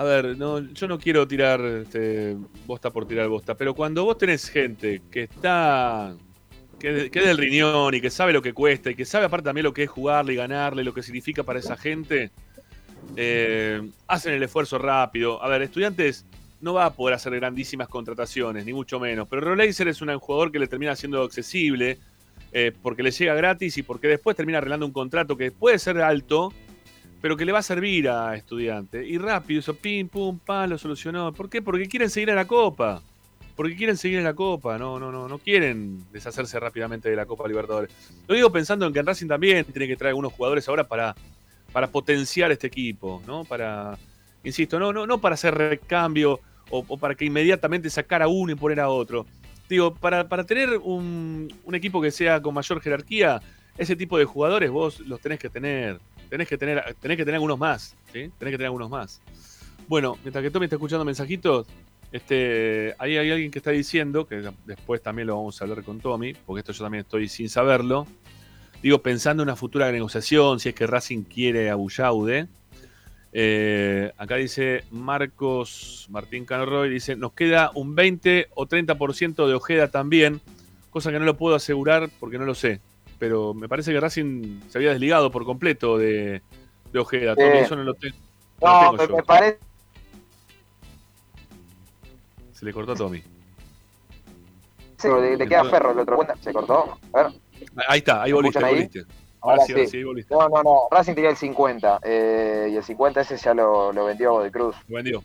[0.00, 2.34] A ver, no, yo no quiero tirar este,
[2.66, 6.14] bosta por tirar bosta, pero cuando vos tenés gente que está
[6.78, 9.64] que, es del riñón y que sabe lo que cuesta y que sabe aparte también
[9.64, 12.30] lo que es jugarle y ganarle, lo que significa para esa gente,
[13.14, 15.42] eh, hacen el esfuerzo rápido.
[15.44, 16.24] A ver, estudiantes
[16.62, 20.50] no va a poder hacer grandísimas contrataciones, ni mucho menos, pero Roleiser es un jugador
[20.50, 21.98] que le termina siendo accesible
[22.52, 26.00] eh, porque le llega gratis y porque después termina arreglando un contrato que puede ser
[26.00, 26.54] alto,
[27.20, 29.06] pero que le va a servir a estudiante.
[29.06, 31.32] Y rápido, eso, pim, pum, pam, lo solucionó.
[31.32, 31.62] ¿Por qué?
[31.62, 33.02] Porque quieren seguir a la copa
[33.60, 37.26] porque quieren seguir en la Copa, no, no, no, no quieren deshacerse rápidamente de la
[37.26, 37.90] Copa Libertadores.
[38.26, 41.14] Lo digo pensando en que en Racing también tiene que traer algunos jugadores ahora para,
[41.70, 43.44] para potenciar este equipo, ¿no?
[43.44, 43.98] Para,
[44.44, 46.40] insisto, no, no, no para hacer recambio
[46.70, 49.26] o, para que inmediatamente sacar a uno y poner a otro.
[49.68, 53.42] Digo, para, para tener un, un, equipo que sea con mayor jerarquía,
[53.76, 56.00] ese tipo de jugadores vos los tenés que tener.
[56.30, 58.30] Tenés que tener, tenés que tener algunos más, ¿sí?
[58.38, 59.20] Tenés que tener algunos más.
[59.88, 61.66] Bueno, mientras que Tommy está escuchando mensajitos,
[62.12, 66.00] este, ahí hay alguien que está diciendo, que después también lo vamos a hablar con
[66.00, 68.06] Tommy, porque esto yo también estoy sin saberlo.
[68.82, 72.48] Digo, pensando en una futura negociación, si es que Racing quiere a Bullaude,
[73.32, 79.88] Eh, acá dice Marcos Martín Canroy, dice, nos queda un 20 o 30% de Ojeda
[79.88, 80.40] también,
[80.90, 82.80] cosa que no lo puedo asegurar porque no lo sé,
[83.20, 86.42] pero me parece que Racing se había desligado por completo de,
[86.92, 87.36] de Ojeda.
[87.36, 88.16] Tommy, Eh, eso no lo, te- no
[88.62, 89.16] No, lo me, tengo yo.
[89.18, 89.58] me parece.
[92.52, 93.22] Se le cortó a Tommy.
[95.02, 96.18] Le, le queda ferro el otro.
[96.40, 96.98] Se cortó.
[97.12, 97.32] A ver.
[97.88, 98.98] Ahí está, ahí ¿Me volviste, ahí volviste.
[99.42, 99.90] Ahora, Ahora sí, ahora sí.
[99.90, 100.34] sí, ahí volviste.
[100.34, 100.80] No, no, no.
[100.90, 102.00] Racing tenía el 50.
[102.02, 104.76] eh, y el 50 ese ya lo, lo vendió a Godoy Cruz.
[104.88, 105.22] Lo vendió.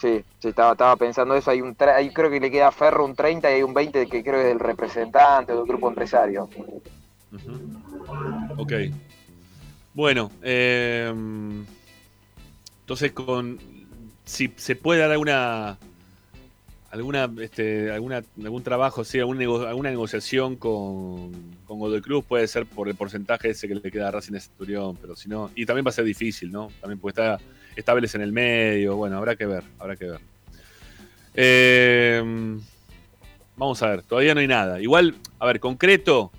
[0.00, 1.50] Sí, sí, estaba, estaba pensando eso.
[1.50, 4.06] Hay un tra- ahí creo que le queda Ferro un 30 y hay un 20
[4.06, 6.48] que creo que es del representante o del grupo empresario.
[8.56, 8.72] Ok.
[9.94, 11.12] Bueno, eh,
[12.80, 13.58] entonces con
[14.24, 15.78] si se puede dar alguna
[16.90, 21.32] alguna este, alguna algún trabajo, sí, alguna negociación con,
[21.64, 24.40] con Godoy Cruz puede ser por el porcentaje ese que le queda a Racing de
[24.40, 26.68] Centurión, pero si no, y también va a ser difícil, ¿no?
[26.80, 27.38] También porque
[27.76, 30.20] está Vélez en el medio, bueno, habrá que ver, habrá que ver.
[31.34, 32.22] Eh,
[33.56, 34.80] vamos a ver, todavía no hay nada.
[34.80, 36.32] Igual, a ver, concreto,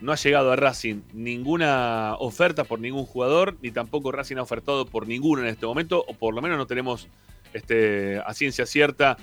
[0.00, 4.86] no ha llegado a Racing ninguna oferta por ningún jugador, ni tampoco Racing ha ofertado
[4.86, 7.08] por ninguno en este momento, o por lo menos no tenemos
[7.52, 9.16] este, a ciencia cierta.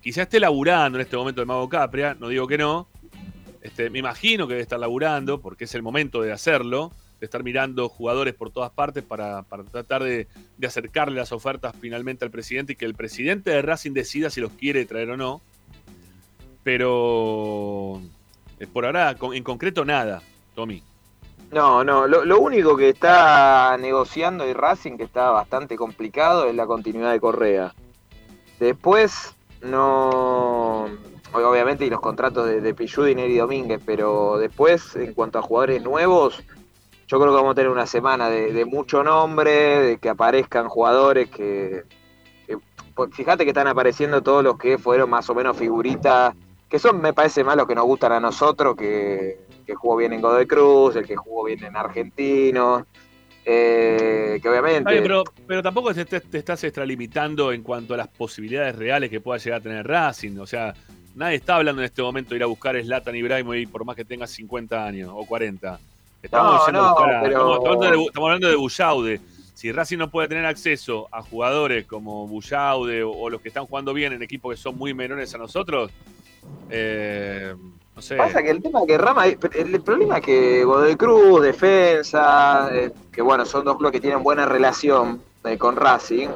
[0.00, 2.88] Quizá esté laburando en este momento el Mago Capria, no digo que no.
[3.62, 7.44] Este, me imagino que debe estar laburando, porque es el momento de hacerlo, de estar
[7.44, 10.26] mirando jugadores por todas partes para, tratar de,
[10.66, 14.52] acercarle las ofertas finalmente al presidente y que el presidente de Racing decida si los
[14.52, 15.40] quiere traer o no.
[16.64, 18.02] Pero
[18.68, 20.22] por ahora, en concreto, nada,
[20.54, 20.82] Tommy.
[21.52, 26.66] No, no, lo, único que está negociando el Racing, que está bastante complicado, es la
[26.66, 27.74] continuidad de Correa.
[28.58, 30.86] Después, no.
[31.34, 35.82] Obviamente, y los contratos de, de Pichud y Domínguez, pero después, en cuanto a jugadores
[35.82, 36.42] nuevos,
[37.06, 41.28] yo creo que vamos a tener una semana de, mucho nombre, de que aparezcan jugadores
[41.28, 41.84] que.
[42.46, 42.56] que-
[42.94, 46.34] pues, fíjate que están apareciendo todos los que fueron más o menos figuritas,
[46.72, 50.14] que son, me parece más los que nos gustan a nosotros, que, que jugó bien
[50.14, 52.86] en Godoy Cruz, el que jugó bien en Argentino,
[53.44, 55.02] eh, que obviamente...
[55.02, 59.60] Pero, pero tampoco te, estás extralimitando en cuanto a las posibilidades reales que pueda llegar
[59.60, 60.38] a tener Racing.
[60.38, 60.74] O sea,
[61.14, 63.94] nadie está hablando en este momento de ir a buscar a Zlatan Ibrahimovic por más
[63.94, 65.78] que tenga 50 años o 40.
[66.22, 69.20] Estamos, No, a no, buscar a- pero- estamos, estamos hablando de, estamos hablando de Bullaude.
[69.54, 73.66] Si Racing no puede tener acceso a jugadores como Bullaude o, o los que están
[73.66, 75.90] jugando bien en equipos que son muy menores a nosotros,
[76.70, 77.54] eh,
[77.94, 78.16] no sé.
[78.16, 82.92] Pasa que el tema que Rama, el, el problema es que Godoy Cruz, Defensa, eh,
[83.10, 86.28] que bueno, son dos clubes que tienen buena relación eh, con Racing.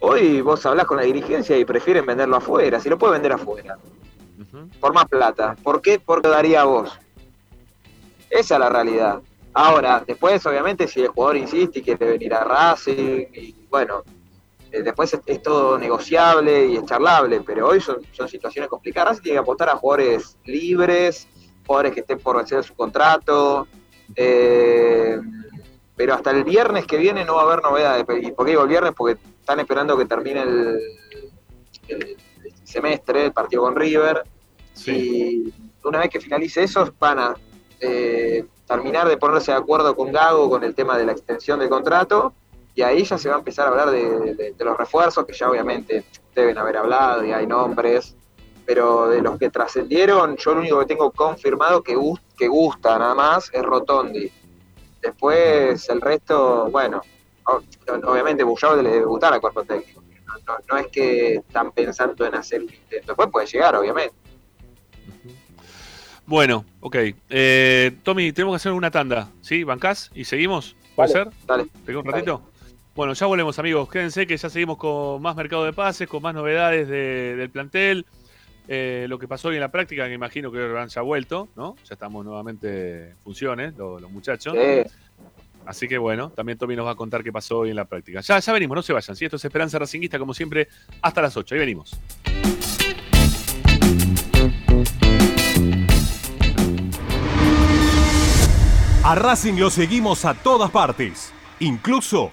[0.00, 3.76] Hoy vos hablás con la dirigencia y prefieren venderlo afuera, si lo puede vender afuera.
[4.80, 5.56] Por más plata.
[5.62, 5.98] ¿Por qué?
[5.98, 6.98] Porque lo daría a vos.
[8.30, 9.20] Esa es la realidad.
[9.52, 14.04] Ahora, después, obviamente, si el jugador insiste y quiere venir a Racing, y bueno,
[14.72, 19.10] eh, después es, es todo negociable y es charlable, pero hoy son, son situaciones complicadas.
[19.10, 21.28] Racing tiene que apostar a jugadores libres,
[21.66, 23.66] jugadores que estén por vencer su contrato.
[24.16, 25.18] eh,
[25.98, 28.04] pero hasta el viernes que viene no va a haber novedades.
[28.22, 28.92] ¿Y por qué digo el viernes?
[28.96, 30.80] Porque están esperando que termine el,
[31.88, 32.16] el
[32.62, 34.22] semestre, el partido con River.
[34.86, 37.34] Y una vez que finalice eso, van a
[37.80, 41.68] eh, terminar de ponerse de acuerdo con Gago con el tema de la extensión del
[41.68, 42.32] contrato.
[42.78, 45.32] Y ahí ya se va a empezar a hablar de, de- de los refuerzos, que
[45.32, 48.14] ya obviamente deben haber hablado y hay nombres.
[48.64, 51.96] Pero de los que trascendieron, yo lo único que tengo confirmado que,
[52.36, 54.30] que gusta nada más es Rotondi.
[55.02, 57.02] Después el resto, bueno,
[58.06, 60.00] obviamente Bullao le debe gustar al cuerpo técnico.
[60.24, 63.06] No, no- no es que están pensando en hacer un intento.
[63.08, 64.14] Después puede llegar, obviamente.
[66.26, 66.96] Bueno, ok.
[67.28, 69.64] Eh, Tommy, tenemos que hacer una tanda, ¿sí?
[69.64, 70.12] ¿Bancás?
[70.14, 70.76] ¿Y seguimos?
[70.94, 71.46] ¿Puede Dale, ser?
[71.46, 71.66] Dale.
[71.84, 72.42] ¿Te un ratito?
[72.98, 73.88] Bueno, ya volvemos, amigos.
[73.88, 78.04] Quédense que ya seguimos con más mercado de pases, con más novedades de- del plantel.
[78.66, 81.76] Eh, lo que pasó hoy en la práctica, que imagino que han ya vuelto, ¿no?
[81.88, 84.52] Ya estamos nuevamente en funciones, lo- los, muchachos.
[84.52, 84.90] Sí.
[85.64, 88.20] Así que bueno, también Tommy nos va a contar qué pasó hoy en la práctica.
[88.20, 89.14] Ya, ya venimos, no se vayan.
[89.14, 89.26] ¿sí?
[89.26, 90.66] Esto es Esperanza Racinguista, como siempre,
[91.00, 91.54] hasta las 8.
[91.54, 91.96] Ahí venimos.
[99.04, 102.32] A Racing lo seguimos a todas partes, incluso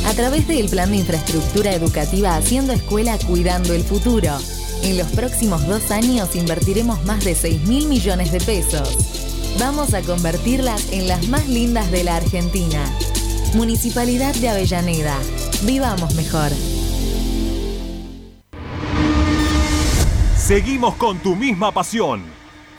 [0.09, 4.37] A través del Plan de Infraestructura Educativa Haciendo Escuela Cuidando el Futuro.
[4.83, 8.97] En los próximos dos años invertiremos más de 6 mil millones de pesos.
[9.59, 12.85] Vamos a convertirlas en las más lindas de la Argentina.
[13.55, 15.17] Municipalidad de Avellaneda.
[15.63, 16.51] Vivamos mejor.
[20.37, 22.23] Seguimos con tu misma pasión.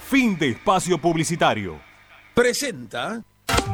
[0.09, 1.79] Fin de espacio publicitario.
[2.33, 3.23] Presenta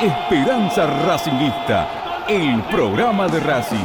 [0.00, 3.76] Esperanza Racingista, el programa de Racing.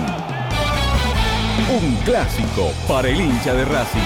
[1.81, 3.99] Un clásico para el hincha de Racing.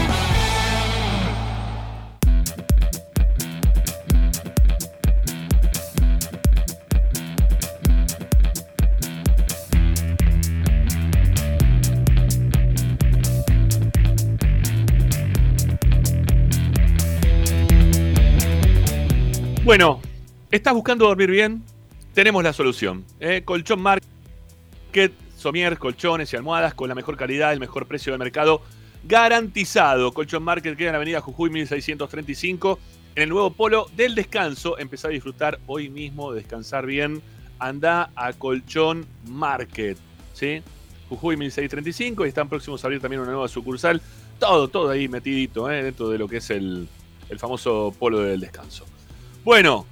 [19.65, 19.99] Bueno,
[20.49, 21.76] ¿estás buscando dormir bien?
[22.17, 23.05] Tenemos la solución.
[23.19, 23.43] ¿eh?
[23.45, 28.63] Colchón Market, Somier, colchones y almohadas con la mejor calidad, el mejor precio del mercado
[29.03, 30.11] garantizado.
[30.11, 32.79] Colchón Market queda en la avenida Jujuy 1635,
[33.13, 34.79] en el nuevo polo del descanso.
[34.79, 37.21] Empezá a disfrutar hoy mismo, descansar bien.
[37.59, 39.99] Anda a Colchón Market,
[40.33, 40.63] ¿sí?
[41.09, 44.01] Jujuy 1635 y están próximos a abrir también una nueva sucursal.
[44.39, 45.83] Todo, todo ahí metidito, ¿eh?
[45.83, 46.89] dentro de lo que es el,
[47.29, 48.85] el famoso polo del descanso.
[49.43, 49.85] Bueno,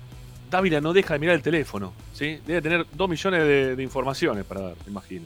[0.49, 2.39] Dávila no deja de mirar el teléfono, ¿sí?
[2.45, 5.25] Debe tener dos millones de, de informaciones para dar, me imagino.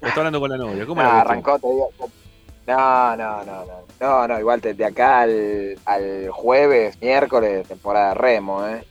[0.00, 0.86] Está hablando con la novia.
[0.86, 1.28] ¿Cómo No, la ves tú?
[1.30, 1.90] arrancó, te digo.
[2.66, 3.78] No, no, no, no.
[4.00, 8.84] No, no, igual de, de acá al, al jueves, miércoles, temporada remo, ¿eh?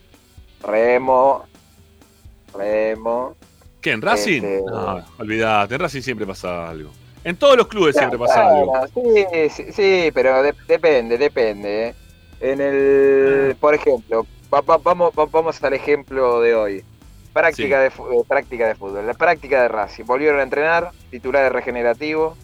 [0.63, 1.45] Remo.
[2.53, 3.35] Remo.
[3.81, 4.41] ¿Qué, en Racing?
[4.43, 6.91] Este- No, olvidate, en Racing siempre pasa algo.
[7.23, 8.73] En todos los clubes siempre pasa algo.
[8.93, 11.89] Sí, sí, sí, pero de- depende, depende.
[11.89, 11.95] ¿eh?
[12.39, 16.83] En el, por ejemplo, va- va- vamos, va- vamos al ejemplo de hoy.
[17.33, 17.91] Práctica, de, eh,
[18.27, 19.05] práctica de fútbol.
[19.05, 20.05] La práctica de Racing.
[20.05, 22.35] Volvieron a entrenar, titular de regenerativo.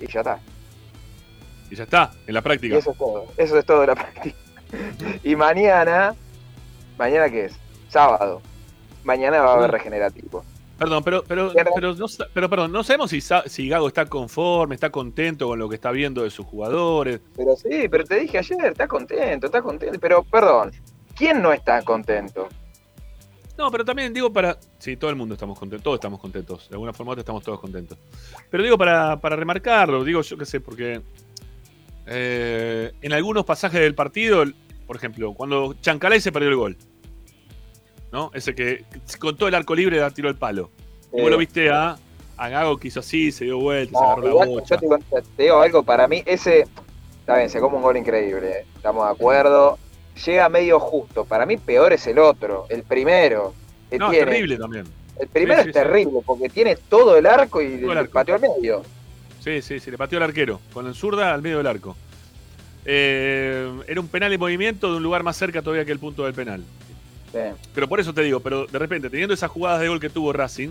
[0.00, 0.38] Y ya está.
[1.70, 2.76] Y ya está, en la Y práctica.
[2.76, 3.26] eso es todo.
[3.36, 4.36] Eso es todo de la práctica.
[5.24, 6.14] Y mañana,
[6.98, 7.54] ¿mañana qué es?
[7.88, 8.42] Sábado.
[9.02, 10.44] Mañana va a haber regenerativo.
[10.80, 14.88] Perdón, pero, pero, pero, no, pero perdón, no sabemos si, si Gago está conforme, está
[14.88, 17.20] contento con lo que está viendo de sus jugadores.
[17.36, 20.00] Pero sí, pero te dije ayer, está contento, está contento.
[20.00, 20.72] Pero, perdón,
[21.14, 22.48] ¿quién no está contento?
[23.58, 24.56] No, pero también digo para.
[24.78, 26.70] Sí, todo el mundo estamos contentos, todos estamos contentos.
[26.70, 27.98] De alguna forma estamos todos contentos.
[28.48, 31.02] Pero digo para, para remarcarlo, digo yo qué sé, porque
[32.06, 34.44] eh, en algunos pasajes del partido,
[34.86, 36.76] por ejemplo, cuando Chancalay se perdió el gol,
[38.12, 38.30] ¿no?
[38.34, 38.84] Ese que
[39.18, 40.70] con todo el arco libre da tiro al palo.
[41.12, 41.96] Y vos lo viste a,
[42.36, 44.78] a Gago que hizo así, se dio vuelta, se agarró la bocha.
[44.80, 44.98] Yo
[45.36, 46.66] te, digo algo, para mí ese,
[47.20, 49.78] está bien, se come un gol increíble, estamos de acuerdo.
[50.24, 53.54] Llega medio justo, para mí peor es el otro, el primero.
[53.98, 54.84] no, es terrible también.
[55.18, 58.82] El primero es terrible, porque tiene todo el arco y el, pateó al medio.
[59.40, 61.96] Sí, sí, sí, le pateó al arquero, con el zurda al medio del arco.
[62.86, 66.24] Eh, era un penal en movimiento de un lugar más cerca todavía que el punto
[66.24, 66.64] del penal.
[67.74, 70.32] Pero por eso te digo, pero de repente, teniendo esas jugadas de gol que tuvo
[70.32, 70.70] Racing,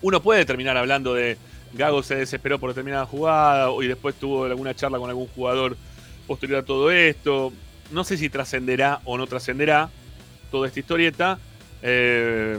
[0.00, 1.38] uno puede terminar hablando de
[1.74, 5.76] Gago se desesperó por determinada jugada y después tuvo alguna charla con algún jugador
[6.26, 7.52] posterior a todo esto.
[7.90, 9.90] No sé si trascenderá o no trascenderá
[10.50, 11.38] toda esta historieta,
[11.82, 12.58] eh,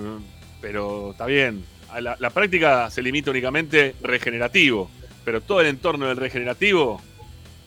[0.62, 1.64] pero está bien.
[2.00, 4.90] La, la práctica se limita únicamente regenerativo,
[5.24, 7.00] pero todo el entorno del regenerativo,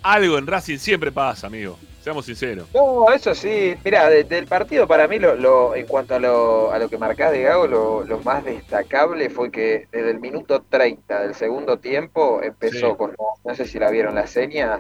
[0.02, 1.78] algo en Racing siempre pasa, amigo.
[2.07, 2.69] Seamos sinceros.
[2.73, 3.74] No, eso sí.
[3.85, 7.43] Mira, del partido para mí, lo, en cuanto a lo, a lo que marcás de
[7.43, 13.16] Gago, lo, más destacable fue que desde el minuto 30 del segundo tiempo empezó con,
[13.45, 14.78] no sé si la vieron la seña,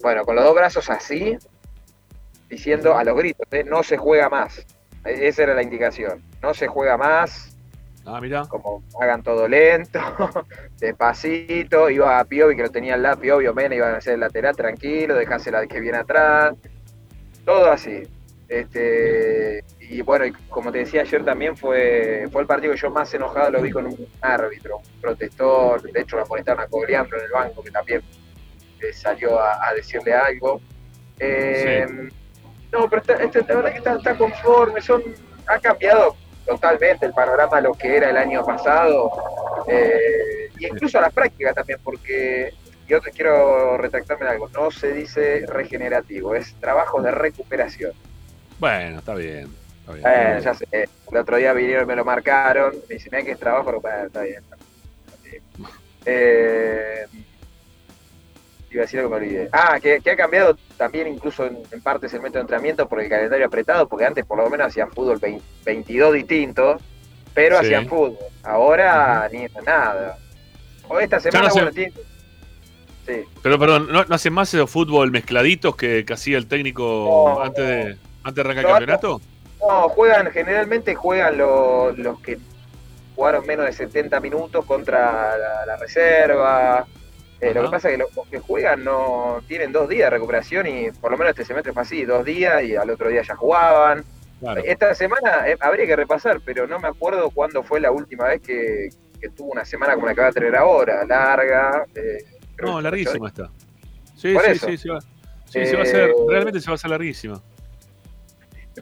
[0.00, 1.36] bueno, con los dos brazos así,
[2.48, 3.64] diciendo a los gritos, ¿eh?
[3.64, 4.64] no se juega más.
[5.04, 7.53] E, esa era la indicación, no se juega más,
[8.06, 8.44] Ah, mira.
[8.46, 9.98] Como hagan todo lento,
[10.78, 14.14] despacito, iba a Piovi que lo tenía al lado, Piovi o Mena iban a hacer
[14.14, 16.54] el lateral tranquilo, la que viene atrás,
[17.44, 18.02] todo así.
[18.46, 23.12] Este, y bueno, como te decía ayer también fue, fue el partido que yo más
[23.14, 27.24] enojado lo vi con un árbitro, un protector, de hecho lo amonestaron a Cogliandro en
[27.24, 28.02] el banco que también
[28.80, 30.60] eh, salió a, decirle algo.
[31.18, 31.86] Eh,
[32.70, 35.02] no, pero está, este, la verdad que está, está conforme, son,
[35.46, 39.10] ha cambiado totalmente el panorama de lo que era el año pasado,
[39.66, 42.52] eh, y incluso a la práctica también, porque
[42.86, 47.92] yo te quiero retractarme de algo, no se dice regenerativo, es trabajo de recuperación.
[48.58, 49.48] Bueno, está bien.
[49.80, 53.38] Está bien, ya sé, el otro día vinieron, me lo marcaron, me dicen, que es
[53.38, 54.42] trabajo, pero bueno, está bien.
[56.06, 57.06] Eh,
[58.76, 59.48] iba a decir algo que me olvidé.
[59.52, 63.46] Ah, que, ha cambiado también incluso en, partes el método de entrenamiento por el calendario
[63.46, 65.20] apretado, porque antes por lo menos hacían fútbol
[65.64, 66.82] 22 distintos,
[67.32, 68.18] pero hacían fútbol.
[68.42, 70.18] Ahora ni nada.
[70.88, 71.70] O esta semana, bueno,
[73.06, 73.22] Sí.
[73.42, 78.34] Pero perdón, ¿no, hacen más esos fútbol mezcladitos que, hacía el técnico antes, de, antes
[78.34, 79.20] de arrancar el campeonato?
[79.60, 82.38] No, juegan, generalmente juegan los que
[83.14, 85.36] jugaron menos de 70 minutos contra
[85.66, 86.86] la reserva
[87.44, 90.66] eh, lo que pasa es que los, que juegan no tienen dos días de recuperación
[90.66, 93.36] y por lo menos este semestre fue así, dos días y al otro día ya
[93.36, 94.02] jugaban.
[94.64, 98.40] Esta semana eh, habría que repasar, pero no me acuerdo cuándo fue la última vez
[98.40, 98.88] que,
[99.36, 101.86] tuvo una semana como la que va a tener ahora, larga.
[101.94, 102.24] Eh,
[102.62, 103.50] no, larguísima está.
[104.16, 105.00] Sí, sí, sí, sí, va,
[105.46, 107.42] sí se va a hacer, realmente se va a hacer larguísima.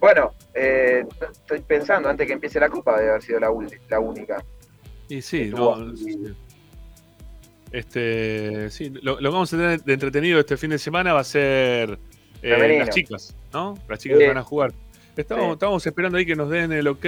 [0.00, 3.50] Bueno, estoy pensando, antes que empiece la Copa debe haber sido la,
[3.88, 4.44] la única.
[5.08, 5.92] Y sí, no,
[7.72, 11.24] este, sí, lo, que vamos a tener de entretenido este fin de semana va a
[11.24, 11.98] ser
[12.42, 13.78] eh, las chicas, ¿no?
[13.88, 14.72] Las chicas que van a jugar.
[15.16, 17.04] Estamos, esperando ahí que nos den el ok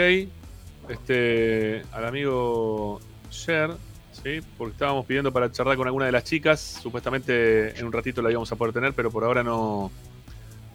[0.89, 3.01] este, al amigo
[3.31, 3.71] Sher,
[4.13, 4.41] ¿sí?
[4.59, 6.61] porque estábamos pidiendo para charlar con alguna de las chicas.
[6.61, 9.91] Supuestamente en un ratito la íbamos a poder tener, pero por ahora no,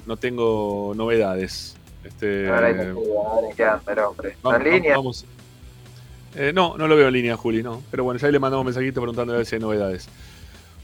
[0.06, 1.76] no tengo novedades.
[2.03, 2.70] Este, ahora
[4.07, 4.36] hombre.
[4.41, 4.95] Vamos, línea.
[4.95, 5.26] Vamos,
[6.35, 7.81] eh, no, no lo veo en línea, Juli, no.
[7.91, 10.07] Pero bueno, ya le mandamos un mensajito preguntando a ver si hay novedades.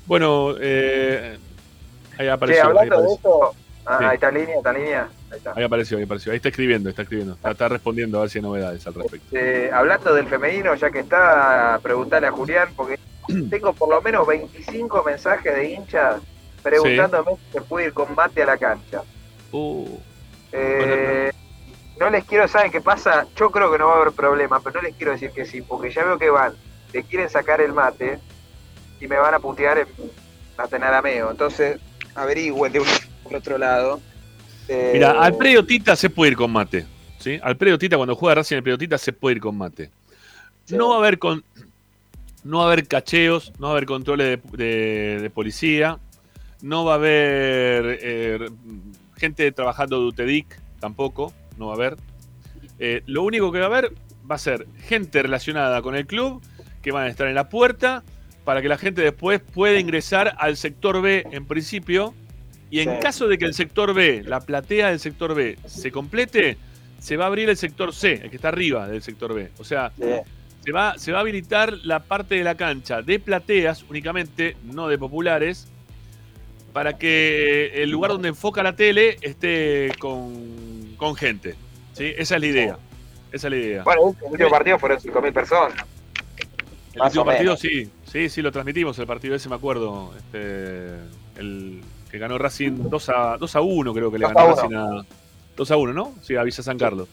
[0.06, 1.38] Bueno, eh,
[2.18, 2.64] ahí apareció.
[2.64, 3.56] Sí, hablando de esto.
[3.86, 5.10] Ah, ahí está en línea, está en línea.
[5.32, 5.54] Ahí, está.
[5.56, 6.32] ahí apareció, ahí apareció.
[6.32, 7.38] Ahí está escribiendo, está escribiendo.
[7.44, 9.28] Está, respondiendo a ver si hay novedades al respecto.
[9.38, 13.00] Eh, hablando del femenino, ya que está, preguntarle a Julián, porque
[13.50, 16.22] tengo por lo menos 25 mensajes de hinchas
[16.64, 19.04] preguntándome si se puede ir combate a la cancha.
[19.52, 20.00] Uh.
[20.52, 21.45] Eh, no
[22.12, 23.26] les quiero, ¿saben qué pasa?
[23.36, 25.62] Yo creo que no va a haber problema, pero no les quiero decir que sí,
[25.62, 26.54] porque ya veo que van,
[26.94, 28.20] le quieren sacar el mate
[29.00, 29.88] y me van a putear en
[30.58, 31.32] Atenarameo.
[31.32, 31.80] Entonces,
[32.14, 32.88] averigüen de un
[33.24, 34.02] por otro lado.
[34.68, 36.86] Eh, Mira, al predio Tita se puede ir con mate.
[37.20, 37.40] ¿sí?
[37.42, 39.90] Al predio Tita, cuando juega Racing en el predio Tita, se puede ir con mate.
[40.70, 41.44] No va a haber con.
[42.44, 45.98] No va a haber cacheos, no va a haber controles de, policía,
[46.62, 48.50] no va a haber eh,
[49.18, 51.98] gente trabajando de UTEDIC tampoco no va a haber.
[52.80, 53.94] Eh, lo único que va a haber
[54.30, 56.42] va a ser gente relacionada con el club
[56.82, 58.04] que van a estar en la puerta
[58.44, 62.14] para que la gente después pueda ingresar al sector B en principio.
[62.70, 63.00] Y en Sí.
[63.02, 66.58] caso de que el sector B, la platea del sector B, se complete,
[67.00, 69.52] se va a abrir el sector C, el que está arriba del sector B.
[69.60, 69.92] O sea,
[70.64, 74.88] se, va, se va a habilitar la parte de la cancha de plateas únicamente, no
[74.88, 75.68] de populares,
[76.74, 81.56] para que el lugar donde enfoca la tele esté con, con gente.
[81.94, 82.14] ¿sí?
[82.18, 82.78] Esa es la idea.
[83.32, 83.84] Esa es la idea.
[83.84, 85.86] Bueno, el último partido fueron 5.000 personas.
[86.94, 87.60] El Más último partido menos.
[87.60, 90.14] sí, sí, sí, lo transmitimos, el partido ese me acuerdo.
[90.18, 90.96] Este,
[91.38, 94.54] el que ganó Racing 2 a, 2 a 1 creo que le 2 ganó a
[94.54, 94.56] 1.
[94.56, 95.06] Racing a
[95.58, 96.16] 2 a 1, ¿no?
[96.22, 97.10] Sí, a Villa San Carlos.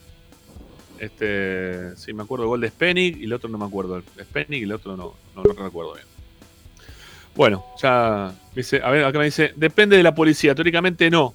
[0.99, 4.01] Este, sí, me acuerdo el gol de Spenig y el otro no me acuerdo.
[4.23, 6.07] Spenig y el otro no, no lo recuerdo bien.
[7.35, 11.35] Bueno, ya dice, a ver, acá me dice, depende de la policía, teóricamente no,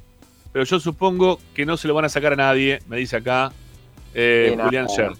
[0.52, 3.52] pero yo supongo que no se lo van a sacar a nadie, me dice acá
[4.14, 4.62] eh, Sí.
[4.62, 5.12] Julián Scher.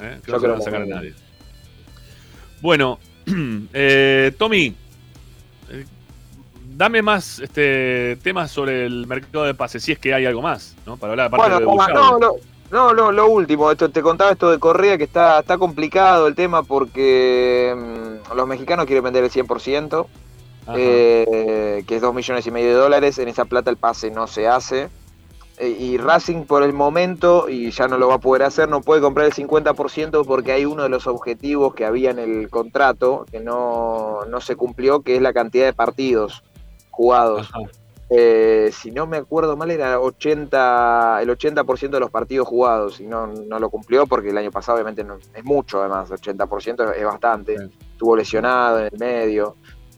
[0.00, 0.20] ¿eh?
[0.24, 1.14] Que Yo no se lo van a sacar a nadie.
[2.60, 2.98] Bueno,
[3.72, 4.74] eh, Tommy,
[5.70, 5.84] eh,
[6.74, 10.76] dame más este, temas sobre el mercado de pases, si es que hay algo más,
[10.86, 10.96] ¿no?
[10.96, 11.94] Para hablar aparte Bueno, de Bullard.
[11.94, 12.32] no, no,
[12.70, 16.34] no, no, lo último, esto, te contaba esto de Correa que está, está complicado el
[16.34, 20.06] tema porque mm, los mexicanos quieren vender el 100%,
[20.68, 24.26] eh, que es 2 millones y medio de dólares, en esa plata el pase no
[24.26, 24.88] se hace.
[25.58, 28.80] Eh, Y Racing por el momento, y ya no lo va a poder hacer, no
[28.80, 33.26] puede comprar el 50% porque hay uno de los objetivos que había en el contrato
[33.30, 36.42] que no, no se cumplió, que es la cantidad de partidos
[36.90, 37.50] jugados.
[38.14, 43.06] Eh, si no me acuerdo mal, era 80, el 80% de los partidos jugados y
[43.06, 46.98] no, no lo cumplió porque el año pasado obviamente no, es mucho además, 80% es,
[46.98, 47.56] es bastante.
[47.92, 49.56] Estuvo lesionado en el medio.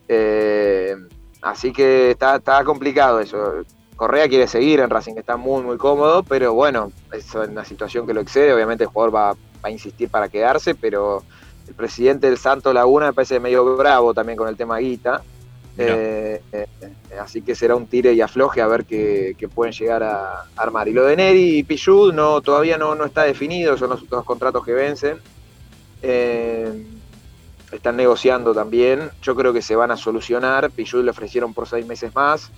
[0.09, 0.97] Eh,
[1.43, 3.65] así que está, está complicado eso.
[3.97, 8.15] Correa quiere seguir en Racing, está muy muy cómodo, pero bueno, es una situación que
[8.15, 8.53] lo excede.
[8.53, 11.23] Obviamente el jugador va, va a insistir para quedarse, pero
[11.69, 15.23] el presidente del Santo Laguna me parece medio bravo también con el tema guita.
[15.77, 16.67] Eh, eh,
[17.21, 20.89] así que será un tire y afloje a ver qué, qué pueden llegar a armar.
[20.89, 24.25] Y lo de Neri y Pichud no, todavía no, no está definido, son los dos
[24.25, 25.19] contratos que vencen.
[26.03, 26.87] Eh,
[27.77, 29.11] están negociando también.
[29.23, 30.71] Yo creo que se van a solucionar.
[30.71, 32.51] Pichud le ofrecieron por seis meses más.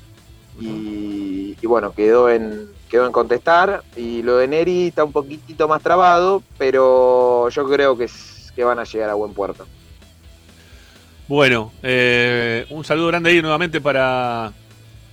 [0.60, 3.82] Y, y bueno, quedó en, quedó en contestar.
[3.97, 8.64] Y lo de Neri está un poquitito más trabado, pero yo creo que, es- que
[8.64, 9.66] van a llegar a buen puerto.
[11.28, 14.52] Bueno, eh, un saludo grande ahí nuevamente para,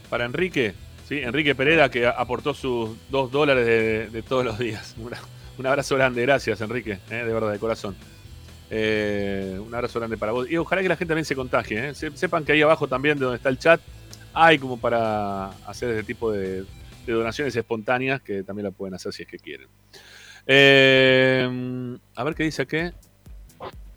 [0.10, 0.76] para Enrique,
[1.10, 1.20] ¿sí?
[1.20, 4.94] Enrique Pereira que aportó sus dos dólares de, de todos los días.
[4.98, 5.20] Una-
[5.58, 7.96] un abrazo grande, gracias Enrique, eh, de verdad, de corazón.
[8.76, 10.50] Eh, un abrazo grande para vos.
[10.50, 11.90] Y ojalá que la gente también se contagie.
[11.90, 11.94] eh.
[11.96, 13.80] Se- Sepan que ahí abajo también, de donde está el chat,
[14.34, 16.64] hay como para hacer este tipo de,
[17.06, 19.68] de donaciones espontáneas que también la pueden hacer si es que quieren.
[20.48, 22.78] Eh, a ver qué dice aquí.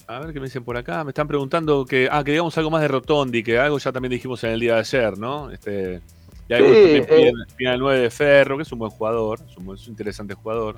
[0.09, 1.03] A ver qué me dicen por acá.
[1.05, 4.11] Me están preguntando que, ah, que digamos algo más de Rotondi, que algo ya también
[4.13, 5.51] dijimos en el día de ayer, ¿no?
[5.51, 6.01] Este,
[6.49, 7.07] y algunos Sí, también eh.
[7.09, 9.87] piden, piden al 9 de Ferro, que es un buen jugador, es un, buen- es
[9.87, 10.77] un interesante jugador.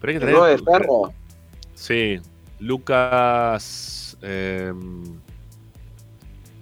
[0.00, 1.12] Pero hay que ¿El tener- 9 de Ferro?
[1.74, 2.20] Sí,
[2.64, 4.16] Lucas.
[4.22, 4.72] eh,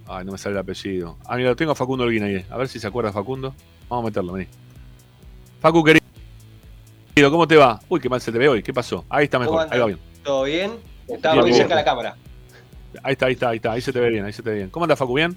[0.09, 1.17] ay, no me sale el apellido.
[1.27, 2.45] Ah, mira, lo tengo a Facundo Olguín ahí.
[2.51, 3.55] A ver si se acuerda Facundo.
[3.89, 4.49] Vamos a meterlo, vení.
[5.61, 7.81] Facu, querido, ¿cómo te va?
[7.89, 8.63] Uy, qué mal se te ve hoy.
[8.63, 9.05] ¿Qué pasó?
[9.09, 9.99] Ahí está mejor, ¿Cómo ahí va bien.
[10.25, 10.73] ¿Todo bien?
[11.07, 12.17] Estaba muy cerca de la cámara.
[13.03, 13.73] Ahí está, ahí está, ahí está.
[13.73, 14.71] Ahí se te ve bien, ahí se te ve bien.
[14.71, 15.15] ¿Cómo anda, Facu?
[15.15, 15.37] ¿Bien?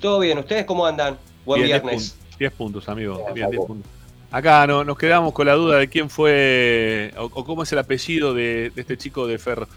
[0.00, 0.38] ¿Todo bien?
[0.38, 1.16] ¿Ustedes cómo andan?
[1.44, 2.10] Buen Bien, 10 viernes.
[2.12, 3.24] puntos, 10 puntos, amigo.
[3.34, 3.90] Bien, 10 puntos.
[4.34, 7.78] Acá no, nos quedamos con la duda de quién fue o, o cómo es el
[7.78, 9.68] apellido de, de este chico de Ferro.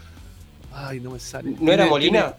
[0.74, 1.54] Ay, no me sale.
[1.60, 2.34] ¿No era Molina?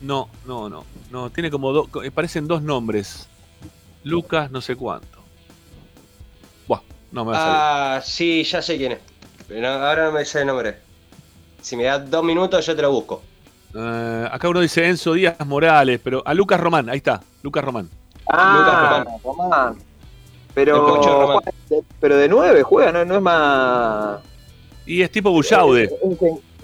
[0.00, 0.84] No, no, no.
[1.12, 1.88] No, tiene como dos.
[2.12, 3.28] Parecen dos nombres.
[4.02, 5.20] Lucas, no sé cuánto.
[6.66, 6.80] Buah,
[7.12, 7.56] no me va a salir.
[7.60, 8.98] Ah, sí, ya sé quién es.
[9.46, 10.78] Pero no- ahora no me sé el nombre.
[11.62, 13.22] Si me das dos minutos, yo te lo busco.
[13.72, 17.88] Eh, acá uno dice Enzo Díaz Morales, pero a Lucas Román, ahí está, Lucas Román.
[18.32, 19.76] Ah, Román.
[20.56, 21.40] Pero, juega
[22.00, 24.20] pero de 9 juega, no, no es más.
[24.86, 25.84] Y es tipo Bullaude.
[25.84, 25.92] Es-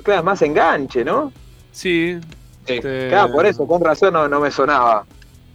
[0.03, 1.31] claro, es más enganche, ¿no?
[1.73, 2.19] Sí.
[2.67, 5.05] este, Claro, por eso, con razón no, no me sonaba.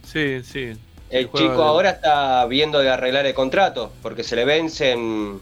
[0.04, 0.72] Sí, sí.
[1.10, 5.40] El chico de- ahora está viendo de arreglar el contrato, porque se le vence en,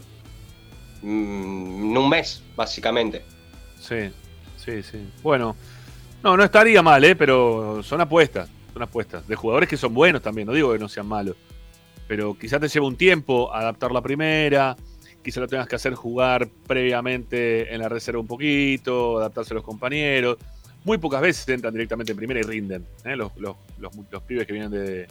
[1.03, 3.23] mm, en un mes, básicamente.
[3.79, 4.09] Sí,
[4.57, 5.07] sí, sí.
[5.21, 5.55] Bueno,
[6.23, 7.15] no, no estaría mal, ¿eh?
[7.15, 9.27] Pero son apuestas, son apuestas.
[9.27, 11.35] De jugadores que son buenos también, no digo que no sean malos.
[12.07, 14.75] Pero quizás te lleva un tiempo adaptar la primera,
[15.23, 19.63] quizás lo tengas que hacer jugar previamente en la reserva un poquito, adaptarse a los
[19.63, 20.37] compañeros.
[20.83, 23.15] Muy pocas veces entran directamente en primera y rinden, ¿eh?
[23.15, 25.07] los, los, los, los pibes que vienen de,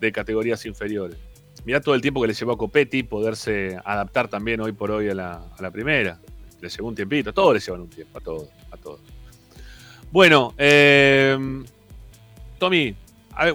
[0.00, 1.16] de categorías inferiores.
[1.64, 5.08] Mirá todo el tiempo que le llevó a Copetti poderse adaptar también hoy por hoy
[5.08, 6.18] a la, a la primera.
[6.60, 9.00] le llevó un tiempito, todos les llevan un tiempo, a todos, a todos.
[10.12, 11.36] Bueno, eh,
[12.58, 12.94] Tommy,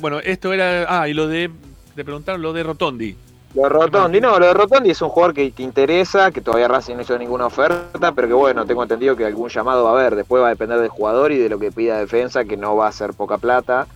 [0.01, 0.85] bueno, esto era.
[0.89, 1.51] Ah, y lo de.
[1.97, 3.17] Te preguntaron lo de Rotondi.
[3.55, 6.67] Lo de Rotondi, no, lo de Rotondi es un jugador que te interesa, que todavía
[6.67, 9.93] Racing no hizo ninguna oferta, pero que bueno, tengo entendido que algún llamado va a
[9.93, 10.15] haber.
[10.15, 12.87] Después va a depender del jugador y de lo que pida defensa, que no va
[12.87, 13.87] a ser poca plata.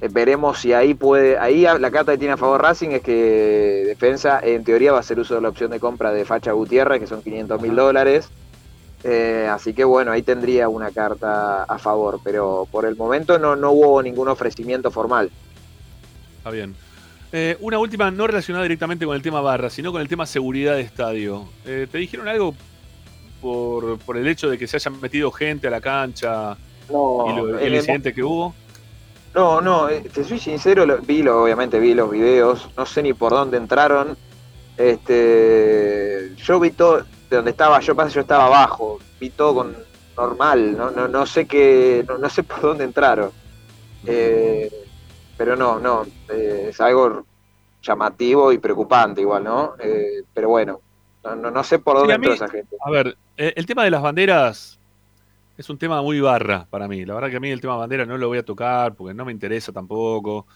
[0.00, 1.38] Eh, veremos si ahí puede.
[1.38, 5.00] Ahí la carta que tiene a favor Racing es que defensa, en teoría, va a
[5.02, 8.30] hacer uso de la opción de compra de Facha Gutiérrez, que son 500 mil dólares.
[9.04, 13.54] Eh, así que bueno, ahí tendría una carta a favor, pero por el momento no,
[13.54, 15.30] no hubo ningún ofrecimiento formal.
[16.38, 16.74] Está bien.
[17.36, 20.76] Eh, una última, no relacionada directamente con el tema barra, sino con el tema seguridad
[20.76, 21.48] de estadio.
[21.66, 22.54] Eh, ¿Te dijeron algo
[23.40, 26.56] por, por, el hecho de que se hayan metido gente a la cancha
[26.88, 28.54] no, y lo, el incidente que hubo?
[29.34, 33.14] No, no, te soy sincero, lo, vi lo, obviamente vi los videos, no sé ni
[33.14, 34.16] por dónde entraron.
[34.76, 36.98] Este, yo vi todo,
[37.30, 39.76] de donde estaba, yo pasa, yo estaba abajo, vi todo con
[40.16, 43.32] normal, no, no, no sé qué, no, no sé por dónde entraron.
[44.06, 44.70] Eh,
[45.36, 47.24] pero no, no, eh, es algo
[47.82, 49.74] llamativo y preocupante igual, ¿no?
[49.78, 50.80] Eh, pero bueno,
[51.22, 52.76] no, no, no, sé por dónde sí, entró mí, esa gente.
[52.84, 54.78] A ver, eh, el tema de las banderas
[55.56, 57.04] es un tema muy barra para mí.
[57.04, 59.24] La verdad que a mí el tema bandera no lo voy a tocar porque no
[59.24, 60.46] me interesa tampoco.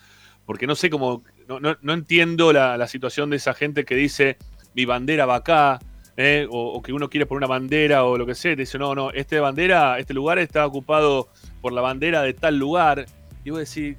[0.46, 3.94] Porque no sé cómo, no, no, no entiendo la, la, situación de esa gente que
[3.94, 4.38] dice
[4.74, 5.78] mi bandera va acá,
[6.16, 8.78] eh, o, o, que uno quiere poner una bandera o lo que sea, y dice,
[8.78, 11.28] no, no, este bandera, este lugar está ocupado
[11.60, 13.04] por la bandera de tal lugar.
[13.44, 13.98] Y vos decís,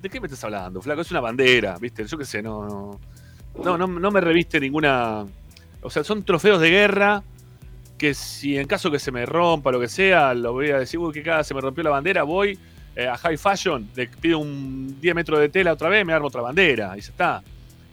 [0.00, 1.00] ¿de qué me estás hablando, flaco?
[1.00, 2.04] Es una bandera, ¿viste?
[2.06, 2.98] Yo qué sé, no,
[3.62, 5.26] no, no, no me reviste ninguna.
[5.82, 7.22] O sea, son trofeos de guerra
[7.98, 10.98] que si en caso que se me rompa, lo que sea, lo voy a decir,
[11.00, 12.58] uy, que cada se me rompió la bandera, voy
[12.94, 16.28] eh, a High Fashion, le pido un 10 metros de tela otra vez, me armo
[16.28, 17.42] otra bandera, y ya está.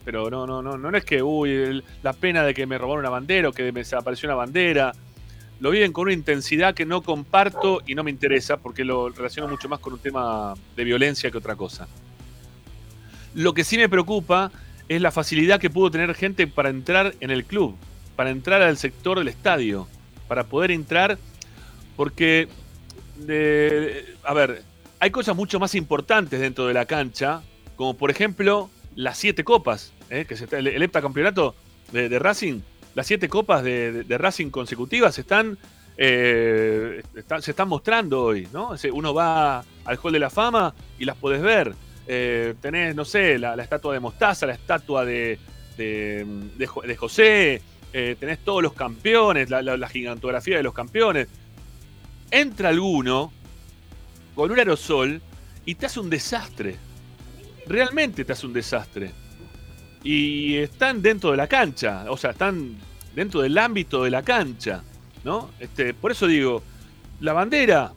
[0.04, 3.10] Pero no, no, no, no es que, uy, la pena de que me robaron una
[3.10, 4.92] bandera o que me desapareció una bandera.
[5.60, 9.48] Lo viven con una intensidad que no comparto y no me interesa porque lo relaciono
[9.48, 11.88] mucho más con un tema de violencia que otra cosa.
[13.34, 14.50] Lo que sí me preocupa
[14.88, 17.76] es la facilidad que pudo tener gente para entrar en el club,
[18.16, 19.88] para entrar al sector del estadio,
[20.28, 21.18] para poder entrar,
[21.96, 22.48] porque,
[24.24, 24.62] a ver,
[25.00, 27.42] hay cosas mucho más importantes dentro de la cancha,
[27.76, 30.24] como por ejemplo las siete copas, ¿eh?
[30.26, 31.54] que se está, el, el heptacampeonato
[31.92, 32.60] de, Racing,
[32.96, 35.58] las siete copas de, Racing consecutivas están,
[35.98, 37.02] eh,
[37.40, 38.70] se están mostrando hoy, ¿no?
[38.92, 41.74] Uno va al Hall de la Fama y las podés ver.
[42.08, 45.38] Eh, tenés, no sé, la, estatua de Mostaza, la estatua de,
[45.76, 47.60] de José,
[47.92, 51.28] eh, tenés todos los campeones, la, la, gigantografía de los campeones.
[52.30, 53.30] Entra alguno
[54.34, 55.20] con un aerosol
[55.66, 56.76] y te hace un desastre.
[57.66, 59.12] Realmente te hace un desastre.
[60.02, 62.76] Y están dentro de la cancha, o sea, están
[63.14, 64.82] dentro del ámbito de la cancha,
[65.24, 65.50] ¿no?
[65.58, 66.62] Este, por eso digo,
[67.20, 67.92] la bandera,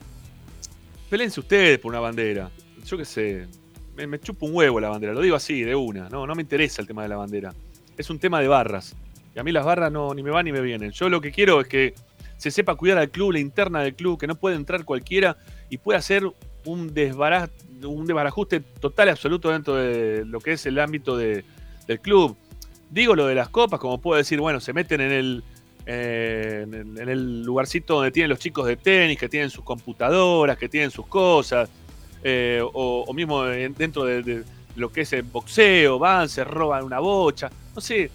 [1.09, 2.49] pelense ustedes por una bandera.
[2.85, 3.47] Yo qué sé,
[3.95, 6.25] me, me chupo un huevo la bandera, lo digo así, de una, ¿no?
[6.25, 7.53] No me interesa el tema de la bandera.
[7.97, 8.95] Es un tema de barras.
[9.35, 10.91] Y a mí las barras no, ni me van ni me vienen.
[10.91, 11.93] Yo lo que quiero es que
[12.37, 15.37] se sepa cuidar al club, la interna del club, que no puede entrar cualquiera
[15.69, 16.23] y pueda hacer
[16.65, 17.49] un, desbaraz,
[17.83, 21.43] un desbarajuste total y absoluto dentro de lo que es el ámbito de,
[21.89, 22.37] del club.
[22.91, 25.43] Digo lo de las copas, como puedo decir, bueno, se meten en el,
[25.85, 30.69] eh, en, el, lugarcito donde tienen los chicos de tenis, que tienen sus computadoras, que
[30.69, 31.69] tienen sus cosas,
[32.23, 34.43] eh, o, o, mismo dentro de,
[34.75, 38.11] lo que es el boxeo, van, se roban una bocha, no sé,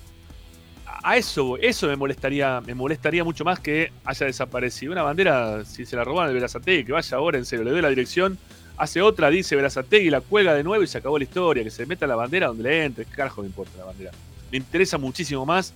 [0.87, 4.93] a eso, eso me molestaría, me molestaría mucho más que haya desaparecido.
[4.93, 7.83] Una bandera, si se la robaron de Verazategui, que vaya ahora en serio, le doy
[7.83, 8.39] la dirección,
[8.77, 11.87] hace otra, dice Verazategui, la cuelga de nuevo y se acabó la historia, que se
[11.87, 14.11] meta la bandera donde le entre, ¿qué carajo me importa la bandera?
[14.51, 15.73] Me interesa muchísimo más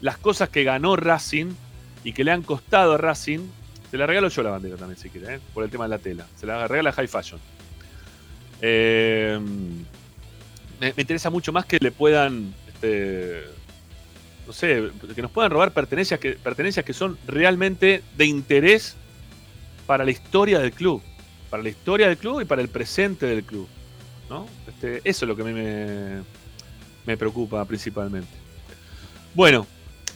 [0.00, 1.52] las cosas que ganó Racing
[2.04, 3.40] y que le han costado a Racing.
[3.90, 5.40] Se la regalo yo la bandera también, si quiere, ¿eh?
[5.54, 6.26] por el tema de la tela.
[6.36, 7.40] Se la regala High Fashion.
[8.60, 9.38] Me,
[10.80, 13.44] me, interesa mucho más que le puedan este,
[14.46, 18.96] no sé, que nos puedan robar pertenencias que, pertenencias que son realmente de interés
[19.86, 21.02] para la historia del club.
[21.50, 23.68] Para la historia del club y para el presente del club.
[24.28, 24.46] ¿no?
[24.66, 26.22] Este, eso es lo que a mí me,
[27.06, 28.30] me preocupa principalmente.
[29.34, 29.66] Bueno,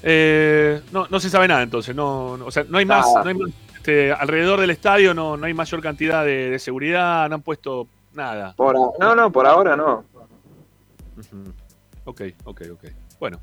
[0.02, 1.94] eh, no, no, se sabe nada entonces.
[1.94, 3.06] No, no, o sea, no hay más.
[3.06, 3.50] No hay más
[3.80, 7.88] este, alrededor del estadio no, no hay mayor cantidad de, de, seguridad, no han puesto
[8.12, 8.52] nada.
[8.54, 10.04] Por, no, no, por ahora no.
[10.14, 11.52] Uh -huh.
[12.04, 12.84] Ok, ok, ok.
[13.18, 13.40] Bueno,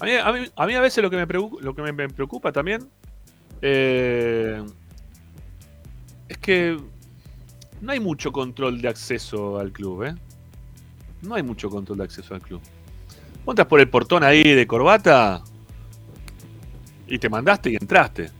[0.00, 1.92] a mí, a mí, a, mí a veces lo que me preocupa, lo que me,
[1.92, 2.88] me preocupa también
[3.60, 4.64] eh,
[6.28, 6.78] es que
[7.80, 10.14] no hay mucho control de acceso al club, ¿eh?
[11.22, 12.60] No hay mucho control de acceso al club.
[13.44, 15.42] Vos entras por el portón ahí de corbata
[17.06, 18.30] Y te mandaste y entraste.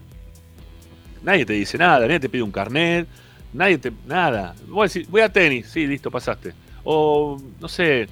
[1.23, 3.07] Nadie te dice nada, nadie te pide un carnet,
[3.53, 3.91] nadie te.
[4.05, 4.55] nada.
[4.67, 6.53] Vos decís, voy a tenis, sí, listo, pasaste.
[6.83, 8.07] O, no sé, eh,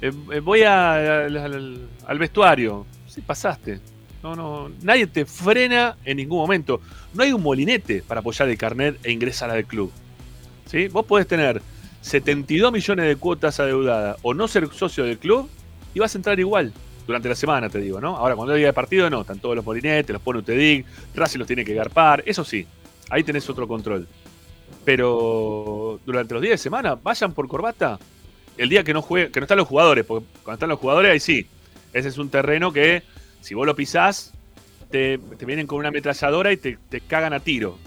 [0.00, 1.24] eh, voy a-
[2.06, 3.80] al vestuario, sí, pasaste.
[4.22, 6.80] No, no, nadie te frena en ningún momento.
[7.12, 9.90] No hay un molinete para apoyar el carnet e ingresar al club.
[10.66, 10.88] ¿Sí?
[10.88, 11.60] Vos podés tener
[12.02, 15.48] 72 millones de cuotas adeudadas o no ser socio del club
[15.94, 16.72] y vas a entrar igual.
[17.04, 18.16] Durante la semana, te digo, ¿no?
[18.16, 19.22] Ahora, cuando hay día de partido, no.
[19.22, 20.86] Están todos los molinetes, los pone UTEDIC,
[21.16, 22.22] Racing los tiene que garpar.
[22.24, 22.64] Eso sí,
[23.10, 24.06] ahí tenés otro control.
[24.84, 27.98] Pero durante los días de semana, vayan por corbata
[28.56, 31.10] el día que no juegue, que no están los jugadores, porque cuando están los jugadores,
[31.10, 31.46] ahí sí.
[31.92, 33.02] Ese es un terreno que,
[33.42, 34.32] si vos lo pisás,
[34.90, 37.78] te, te vienen con una ametralladora y te, te cagan a tiro.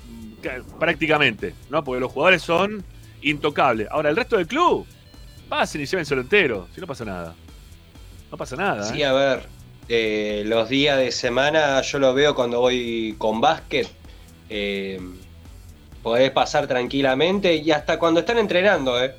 [0.43, 1.83] Ca- Prácticamente, ¿no?
[1.83, 2.83] Porque los jugadores son
[3.23, 3.87] intocables.
[3.89, 4.85] Ahora, el resto del club,
[5.49, 7.33] pasen y llévenselo entero, si no pasa nada.
[8.31, 8.83] No pasa nada.
[8.83, 9.05] Sí, ¿eh?
[9.05, 9.43] a ver,
[9.87, 13.87] eh, los días de semana yo lo veo cuando voy con básquet.
[14.49, 14.99] eh,
[16.03, 19.15] podés pasar tranquilamente y hasta cuando están entrenando, ¿eh?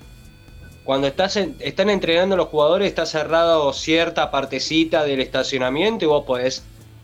[0.86, 6.24] Cuando estás en- están entrenando los jugadores está cerrado cierta partecita del estacionamiento y vos
[6.24, 6.62] podés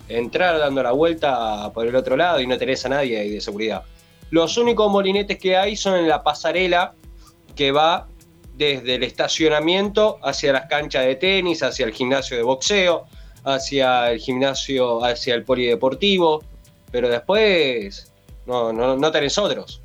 [0.09, 3.41] entrar dando la vuelta por el otro lado y no tenés a nadie ahí de
[3.41, 3.83] seguridad.
[4.31, 6.95] Los únicos molinetes que hay son en la pasarela
[7.57, 8.07] que va
[8.55, 13.07] desde el estacionamiento hacia las canchas de tenis, hacia el gimnasio de boxeo,
[13.45, 16.45] hacia el gimnasio, hacia el polideportivo,
[16.93, 18.13] pero después
[18.47, 19.83] no, no, no tenés otros.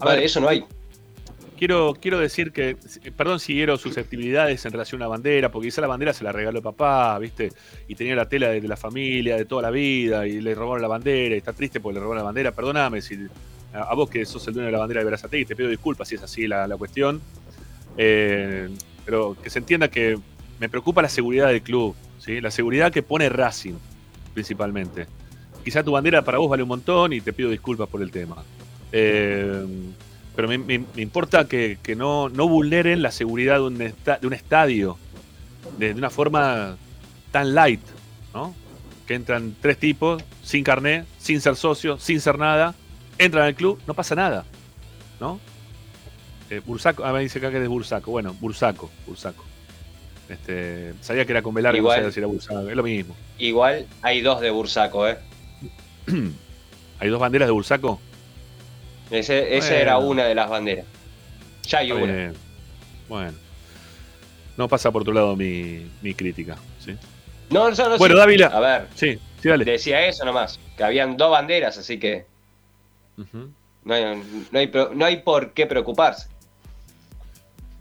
[0.00, 0.64] A Vale, ver, eso no hay.
[1.62, 2.76] Quiero, quiero decir que,
[3.16, 6.32] perdón si hiero susceptibilidades en relación a la bandera, porque quizá la bandera se la
[6.32, 7.52] regaló papá, ¿viste?
[7.86, 10.88] Y tenía la tela de, la familia, de toda la vida, y le robaron la
[10.88, 12.50] bandera, y está triste porque le robaron la bandera.
[12.50, 13.28] Perdóname si
[13.72, 16.16] a, vos que sos el dueño de la bandera de Berazategui, te pido disculpas si
[16.16, 17.20] es así la, la cuestión.
[17.96, 18.68] Eh,
[19.04, 20.18] pero que se entienda que
[20.58, 22.40] me preocupa la seguridad del club, ¿sí?
[22.40, 23.74] La seguridad que pone Racing,
[24.34, 25.06] principalmente.
[25.62, 28.42] Quizá tu bandera para vos vale un montón y te pido disculpas por el tema.
[28.90, 29.64] Eh,
[30.34, 34.18] pero me, me- me importa que, que no, no vulneren la seguridad de un, esta-
[34.18, 34.98] de un estadio
[35.78, 36.76] de, de una forma
[37.30, 37.80] tan light,
[38.34, 38.54] ¿no?
[39.06, 42.74] Que entran tres tipos, sin carnet, sin ser socio, sin ser nada,
[43.18, 44.44] entran al club, no pasa nada,
[45.20, 45.38] ¿no?
[46.50, 49.44] Eh, Bursaco, ah, me dice acá que es Bursaco, bueno, Bursaco, Bursaco.
[50.28, 51.98] Este, sabía que era con Velarde, no Igual.
[51.98, 53.14] sabía si era Bursaco, es lo mismo.
[53.38, 55.18] Igual hay dos de Bursaco, ¿eh?
[57.00, 58.00] ¿Hay dos banderas de Bursaco?
[59.12, 59.82] Ese, esa Bueno.
[59.82, 60.86] era una de las banderas.
[61.64, 62.12] Ya hay una.
[62.12, 62.34] bien.
[63.08, 63.32] Bueno.
[64.56, 66.96] No pasa por tu lado mi, mi crítica, ¿sí?
[67.50, 67.98] No, no, no.
[67.98, 68.18] Bueno, sí.
[68.20, 68.46] Dávila.
[68.48, 68.88] A ver.
[68.94, 69.64] Sí, sí, dale.
[69.64, 70.58] Decía eso nomás.
[70.76, 72.26] Que habían dos banderas, así que.
[73.16, 76.28] no, hay, no, hay, no hay por qué preocuparse.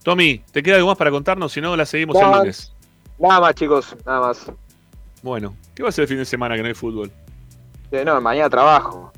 [0.04, 1.52] Tommy, ¿te queda algo más para contarnos?
[1.54, 2.32] Si no, la seguimos No.
[2.34, 2.74] el lunes.
[3.20, 4.52] Nada más, chicos, nada más.
[5.22, 7.12] Bueno, ¿qué va a ser el fin de semana que no hay fútbol?
[7.92, 9.14] Eh, no, mañana trabajo.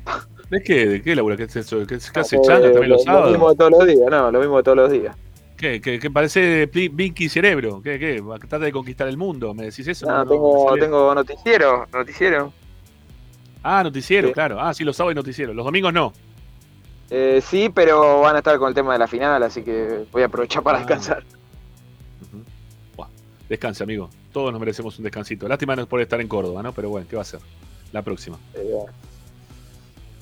[0.53, 0.85] ¿De qué?
[0.87, 1.35] ¿De qué labura?
[1.35, 1.79] ¿Qué, es eso?
[1.87, 3.31] ¿Qué, qué hace Eh, Chano también los lo, sábados?
[3.31, 5.15] mismo de todos los días, no, lo mismo de todos los días.
[5.57, 7.81] ¿Qué, qué, qué parece Pinky Cerebro?
[7.81, 8.21] ¿Qué, qué?
[8.39, 9.53] ¿Trata de conquistar el mundo?
[9.53, 10.05] ¿Me decís eso?
[10.05, 12.53] No, No, tengo, tengo noticiero, noticiero.
[13.63, 14.33] Ah, noticiero, Sí.
[14.33, 14.59] claro.
[14.61, 15.53] Ah, sí, los sábados hay noticiero.
[15.53, 16.13] Los domingos no.
[17.09, 20.21] Eh, sí, pero van a estar con el tema de la final, así que voy
[20.21, 20.81] a aprovechar para Ah.
[20.81, 21.23] descansar.
[23.49, 24.09] Descanse, amigo.
[24.31, 25.47] Todos nos merecemos un descansito.
[25.47, 26.71] Lástima no por estar en Córdoba, ¿no?
[26.73, 27.39] Pero bueno, ¿qué va a ser?
[27.91, 28.37] La próxima.
[28.55, 28.77] Eh.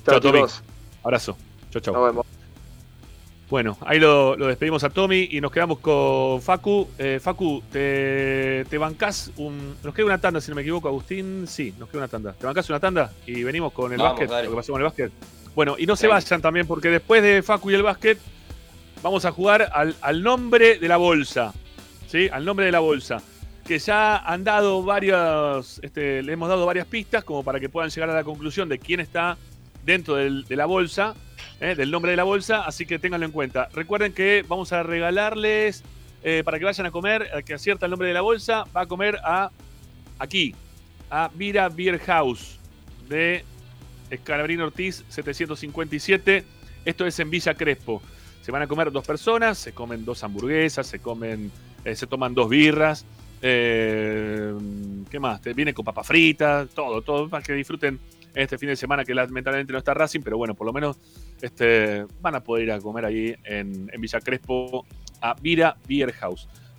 [0.06, 0.44] Chao, Chao, Tommy.
[1.03, 1.38] Abrazo.
[1.72, 1.94] Chao, chao.
[1.94, 2.26] Nos vemos.
[3.49, 6.88] Bueno, ahí lo, lo despedimos a Tommy y nos quedamos con Facu.
[6.98, 9.76] Eh, Facu, te, te bancás un.
[9.84, 11.45] Nos queda una tanda, si no me equivoco, Agustín.
[11.48, 12.32] Sí, nos queda una tanda.
[12.34, 13.11] ¿Te bancás una tanda?
[13.28, 14.30] Y venimos con el Vamos, básquet.
[14.30, 14.44] dale.
[14.45, 15.11] Lo que pasó con el básquet.
[15.53, 18.18] Bueno, y no se vayan también, porque después de Facu y el básquet,
[19.03, 21.53] vamos a jugar al, al nombre de la bolsa.
[22.07, 22.30] ¿Sí?
[22.32, 23.22] Al nombre de la bolsa.
[23.68, 25.80] Que ya han dado varias.
[25.84, 28.80] Este, le hemos dado varias pistas como para que puedan llegar a la conclusión de
[28.80, 29.38] quién está
[29.86, 31.16] dentro de la bolsa,
[31.60, 31.76] ¿eh?
[31.76, 33.70] del nombre de la bolsa, así que ténganlo en cuenta.
[33.74, 35.84] Recuerden que vamos a regalarles
[36.24, 38.82] eh, para que vayan a comer, al que acierta el nombre de la bolsa, va
[38.82, 39.52] a comer a
[40.20, 40.56] aquí,
[41.10, 42.60] a Vira Beer House
[43.10, 43.44] de
[44.10, 46.44] Escalabrín Ortiz 757.
[46.86, 48.02] Esto es en Villa Crespo.
[48.41, 51.52] Se van a comer dos personas, se comen dos hamburguesas, se comen,
[51.86, 53.06] eh, se toman dos birras.
[53.41, 54.56] ¿Qué
[55.20, 55.41] más?
[55.56, 57.99] Viene con papa frita, todo, todo, para que disfruten
[58.36, 60.98] este fin de semana que lamentablemente no está Racing, pero bueno, por lo menos
[61.41, 64.86] este, van a poder ir a comer ahí en, Villa Crespo
[65.22, 66.14] a Vira Beer.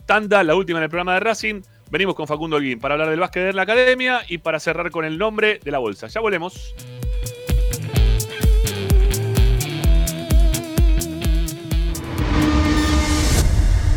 [0.07, 1.63] Tanda, la última en el programa de Racing.
[1.91, 5.05] Venimos con Facundo Holguín para hablar del básquet de la academia y para cerrar con
[5.05, 6.07] el nombre de la bolsa.
[6.09, 6.75] Ya volvemos.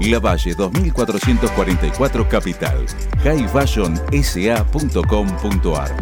[0.00, 2.84] La Valle 2444 Capital.
[3.24, 5.94] highfashionsa.com.ar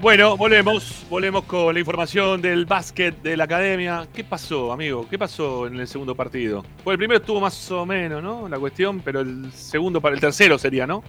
[0.00, 4.08] Bueno, volvemos, volvemos con la información del básquet de la academia.
[4.14, 5.06] ¿Qué pasó, amigo?
[5.06, 6.64] ¿Qué pasó en el segundo partido?
[6.82, 8.48] Pues el primero estuvo más o menos, ¿no?
[8.48, 11.04] La cuestión, pero el segundo para el tercero sería, ¿no?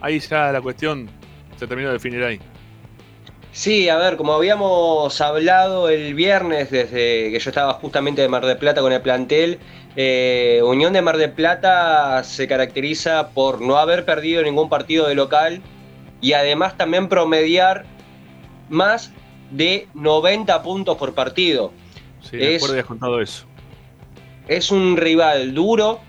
[0.00, 1.08] Ahí ya la cuestión
[1.56, 2.40] se terminó de definir ahí.
[3.52, 8.44] Sí, a ver, como habíamos hablado el viernes, desde que yo estaba justamente de Mar
[8.44, 9.60] del Plata con el plantel,
[9.94, 15.14] eh, Unión de Mar del Plata se caracteriza por no haber perdido ningún partido de
[15.14, 15.62] local
[16.20, 17.86] y además también promediar
[18.68, 19.12] más
[19.50, 21.72] de 90 puntos por partido.
[22.22, 23.44] Sí, Es- después habías contado eso.
[24.48, 26.00] es un rival duro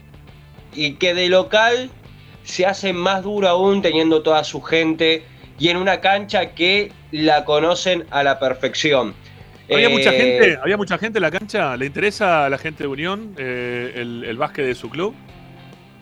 [0.74, 1.90] y que de local
[2.44, 5.24] se hace más duro aún teniendo toda su gente
[5.60, 9.14] y en una cancha que la conocen a la perfección.
[9.70, 11.76] Había Eh, mucha gente, había mucha gente en la cancha.
[11.76, 15.14] ¿Le interesa a la gente de Unión eh, el, el básquet de su club?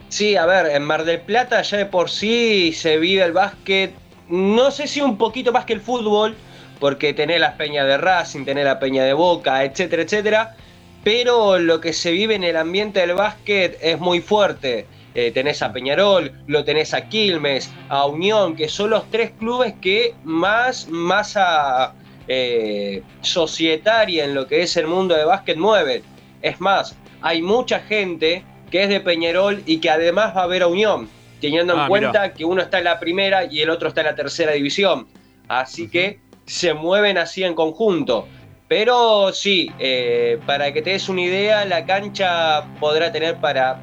[0.10, 3.94] Sí, a ver, en Mar del Plata ya de por sí se vive el básquet,
[4.30, 6.36] no sé si un poquito más que el fútbol,
[6.80, 10.56] porque tenés las peñas de Racing, tenés la peña de Boca, etcétera, etcétera,
[11.04, 14.88] pero lo que se vive en el ambiente del básquet es muy fuerte.
[15.14, 19.74] Eh, tenés a Peñarol, lo tenés a Quilmes, a Unión, que son los tres clubes
[19.80, 21.94] que más masa
[22.28, 26.04] eh, societaria en lo que es el mundo de básquet mueven.
[26.42, 30.64] Es más, hay mucha gente que es de Peñarol y que además va a ver
[30.64, 31.08] a Unión,
[31.46, 32.34] teniendo en Ah, cuenta mirá.
[32.34, 35.08] que uno está en la primera y el otro está en la tercera división.
[35.48, 38.28] Así que se mueven así en conjunto.
[38.68, 43.80] Pero sí, eh, para que te des una idea, la cancha podrá tener para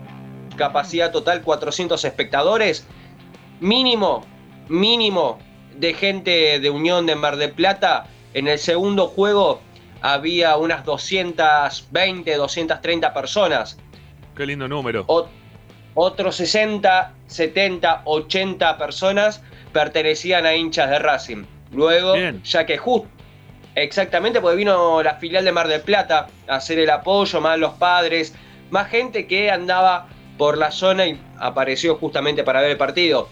[0.57, 2.85] capacidad total 400 espectadores.
[3.61, 4.27] Mínimo,
[4.69, 5.39] mínimo
[5.77, 8.07] de gente de Unión de Mar del Plata.
[8.35, 9.61] En el segundo juego
[10.01, 13.79] había unas 220, 230 personas.
[14.37, 15.05] Qué lindo número.
[15.95, 19.43] Otros 60, 70, 80 personas
[19.73, 21.45] pertenecían a hinchas de Racing.
[21.73, 22.15] Luego,
[22.45, 23.09] ya que justo,
[23.75, 27.73] exactamente, porque vino la filial de Mar del Plata a hacer el apoyo, más los
[27.75, 28.35] padres,
[28.71, 33.29] más gente que andaba por la zona y apareció justamente para ver el partido.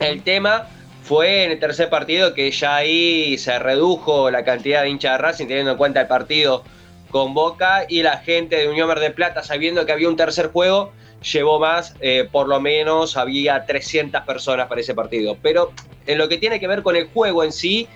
[0.00, 0.68] El tema
[1.02, 5.18] fue en el tercer partido que ya ahí se redujo la cantidad de hinchas de
[5.18, 6.64] Racing teniendo en cuenta el partido
[7.10, 10.48] con Boca y la gente de Unión Mar del Plata sabiendo que había un tercer
[10.52, 15.36] juego llevó más, eh, por lo menos había 300 personas para ese partido.
[15.42, 15.72] Pero
[16.06, 17.88] en lo que tiene que ver con el juego en sí,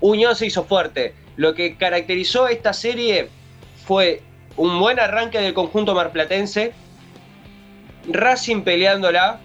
[0.00, 1.14] Unión se hizo fuerte.
[1.36, 3.28] Lo que caracterizó esta serie
[3.84, 4.22] fue
[4.56, 6.72] un buen arranque del conjunto marplatense,
[8.08, 9.40] Racing peleándola,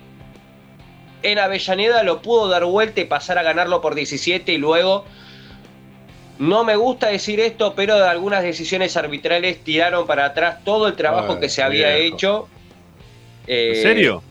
[1.24, 5.06] en Avellaneda lo pudo dar vuelta y pasar a ganarlo por 17 y luego
[6.40, 11.34] no me gusta decir esto, pero algunas decisiones arbitrales tiraron para atrás todo el trabajo
[11.34, 12.16] Ay, que se había viejo.
[12.16, 12.50] hecho.
[13.48, 14.24] Eh, ¿En serio?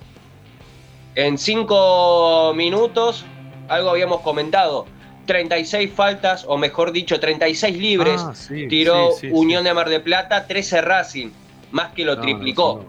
[1.15, 3.24] En cinco minutos,
[3.69, 4.87] algo habíamos comentado.
[5.27, 8.20] 36 faltas, o mejor dicho, 36 libres.
[8.24, 11.31] Ah, sí, tiró sí, sí, Unión de Mar de Plata, 13 Racing.
[11.70, 12.85] Más que lo No, triplicó.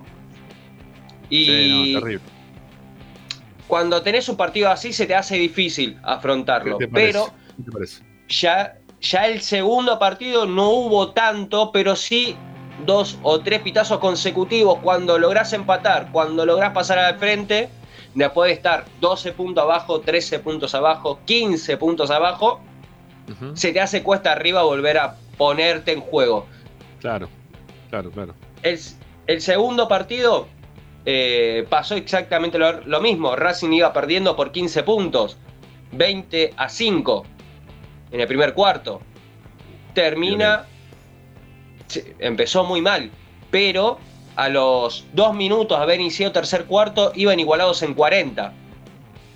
[1.29, 2.23] Y no, terrible.
[3.67, 6.77] cuando tenés un partido así se te hace difícil afrontarlo.
[6.77, 7.11] ¿Qué te parece?
[7.11, 12.35] Pero ¿Qué te ya, ya el segundo partido no hubo tanto, pero sí
[12.85, 17.69] dos o tres pitazos consecutivos cuando lográs empatar, cuando lográs pasar al frente,
[18.13, 22.61] después de estar 12 puntos abajo, 13 puntos abajo, 15 puntos abajo,
[23.53, 26.45] se te hace cuesta arriba volver a ponerte en juego.
[26.99, 27.29] Claro,
[27.89, 28.33] claro, claro.
[28.61, 28.77] El,
[29.27, 30.47] el segundo partido
[31.05, 33.35] eh, pasó exactamente lo, lo mismo.
[33.35, 35.37] Racing iba perdiendo por 15 puntos,
[35.93, 37.25] 20 a 5
[38.11, 39.01] en el primer cuarto.
[39.93, 40.65] Termina,
[42.19, 43.09] empezó muy mal,
[43.49, 43.99] pero
[44.35, 48.53] a los dos minutos de haber iniciado tercer cuarto iban igualados en 40.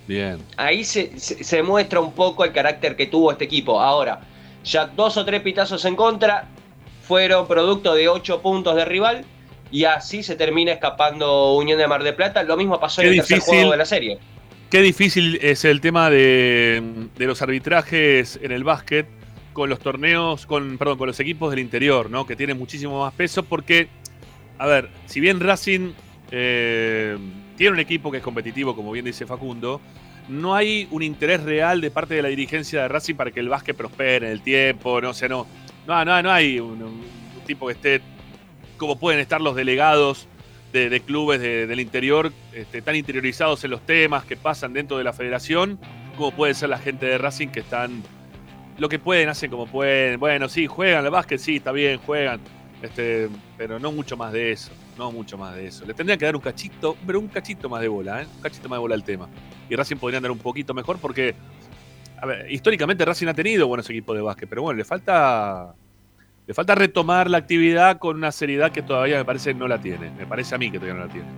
[0.06, 0.38] Bien.
[0.56, 3.80] Ahí se, se- se muestra un poco el carácter que tuvo este equipo.
[3.80, 4.20] Ahora,
[4.64, 6.48] ya dos o tres pitazos en contra
[7.02, 9.24] fueron producto de ocho puntos de rival
[9.70, 12.42] y así se termina escapando Unión de Mar de Plata.
[12.44, 13.54] Lo mismo pasó Qué en el tercer difícil.
[13.56, 14.18] juego de la serie.
[14.70, 16.82] Qué difícil es el tema de,
[17.16, 19.06] de los arbitrajes en el básquet
[19.56, 22.26] con los torneos, con, perdón, con los equipos del interior, ¿no?
[22.26, 23.88] Que tienen muchísimo más peso porque,
[24.58, 25.92] a ver, si bien Racing
[26.30, 27.16] eh,
[27.56, 29.80] tiene un equipo que es competitivo, como bien dice Facundo,
[30.28, 33.48] no hay un interés real de parte de la dirigencia de Racing para que el
[33.48, 35.46] básquet prospere en el tiempo, no o no,
[35.86, 37.00] no, no, no hay un,
[37.46, 38.02] tipo que esté
[38.76, 40.28] como pueden estar los delegados
[40.74, 45.04] de, clubes de- del interior este, tan interiorizados en los temas que pasan dentro de
[45.04, 45.78] la federación,
[46.18, 48.02] como puede ser la gente de Racing que están
[48.78, 50.20] lo que pueden, hacen como pueden.
[50.20, 52.40] Bueno, sí, juegan al básquet, sí, está bien, juegan.
[52.82, 55.86] Este, pero no mucho más de eso, no mucho más de eso.
[55.86, 58.26] Le tendrían que dar un cachito, pero un cachito más de bola, ¿eh?
[58.36, 59.28] un cachito más de bola al tema.
[59.68, 61.34] Y Racing podrían dar un poquito mejor porque,
[62.20, 65.74] a ver, históricamente Racing ha tenido buenos equipos de básquet, pero bueno, le falta,
[66.46, 70.10] le falta retomar la actividad con una seriedad que todavía me parece no la tiene.
[70.10, 71.28] Me parece a mí que todavía no la tiene.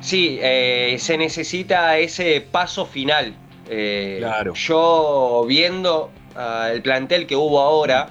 [0.00, 3.34] Sí, eh, se necesita ese paso final.
[3.68, 4.54] Eh, Claro.
[4.54, 8.10] Yo viendo ah, el plantel que hubo ahora,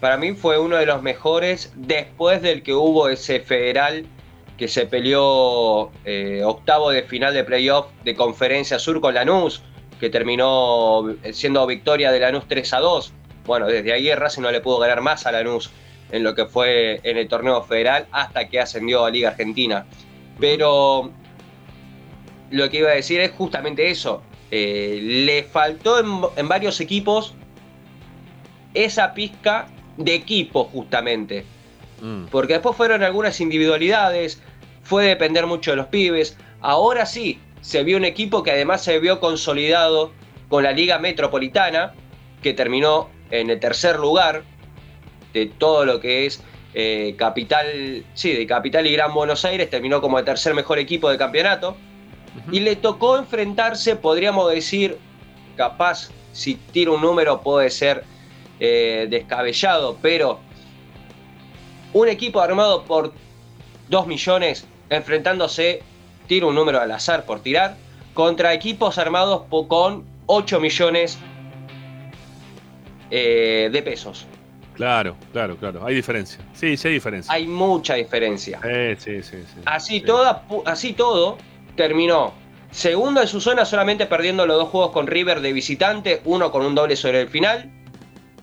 [0.00, 4.06] para mí fue uno de los mejores después del que hubo ese federal
[4.56, 9.62] que se peleó eh, octavo de final de playoff de Conferencia Sur con Lanús,
[10.00, 13.12] que terminó siendo victoria de Lanús 3 a 2.
[13.46, 15.70] Bueno, desde ahí Racing no le pudo ganar más a Lanús
[16.10, 19.86] en lo que fue en el torneo federal hasta que ascendió a Liga Argentina.
[20.38, 21.10] Pero
[22.50, 24.22] lo que iba a decir es justamente eso.
[24.50, 27.34] Eh, le faltó en varios equipos
[28.84, 31.44] esa pizca de equipo justamente.
[32.30, 34.40] Porque después fueron algunas individualidades,
[34.84, 36.36] fue depender mucho de los pibes.
[36.60, 40.12] Ahora sí, se vio un equipo que además se vio consolidado
[40.48, 41.92] con la Liga Metropolitana,
[42.40, 44.44] que terminó en el tercer lugar
[45.34, 46.40] de todo lo que es
[46.74, 51.10] eh, Capital, sí, de Capital y Gran Buenos Aires, terminó como el tercer mejor equipo
[51.10, 51.76] de campeonato.
[52.52, 54.96] Y le tocó enfrentarse, podríamos decir,
[55.56, 58.04] capaz, si tiro un número puede ser
[58.60, 60.40] eh, descabellado, pero
[61.92, 63.12] un equipo armado por
[63.88, 65.82] 2 millones enfrentándose,
[66.26, 67.76] tiro un número al azar por tirar,
[68.14, 71.18] contra equipos armados con 8 millones
[73.10, 74.26] eh, de pesos.
[74.74, 75.84] Claro, claro, claro.
[75.84, 76.38] Hay diferencia.
[76.52, 77.32] Sí, sí hay diferencia.
[77.32, 78.60] Hay mucha diferencia.
[78.64, 79.60] Eh, sí, sí, sí.
[79.64, 81.36] Así, Toda, así todo
[81.74, 82.32] terminó
[82.70, 86.64] segundo en su zona solamente perdiendo los dos juegos con River de visitante, uno con
[86.64, 87.70] un doble sobre el final,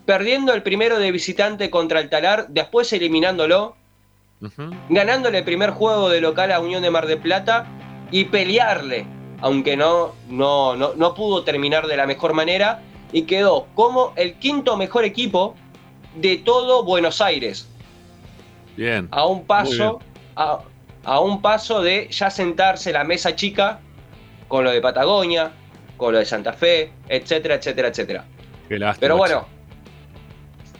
[0.06, 3.76] perdiendo el primero de visitante contra el Talar, después eliminándolo,
[4.88, 7.66] ganándole el primer juego de local a Unión de Mar del Plata
[8.10, 9.04] y pelearle,
[9.40, 12.80] aunque no, no, no, no pudo terminar de la mejor manera,
[13.12, 15.56] y quedó como el quinto mejor equipo
[16.14, 17.68] de todo Buenos Aires.
[18.76, 19.08] Bien.
[19.10, 20.00] A un paso,
[20.36, 20.60] a,
[21.04, 23.80] a un paso de ya sentarse la mesa chica
[24.48, 25.50] con lo de Patagonia,
[25.96, 28.24] con lo de Santa Fe, etcétera, etcétera, etcétera.
[28.68, 29.55] Qué lástima, Pero bueno,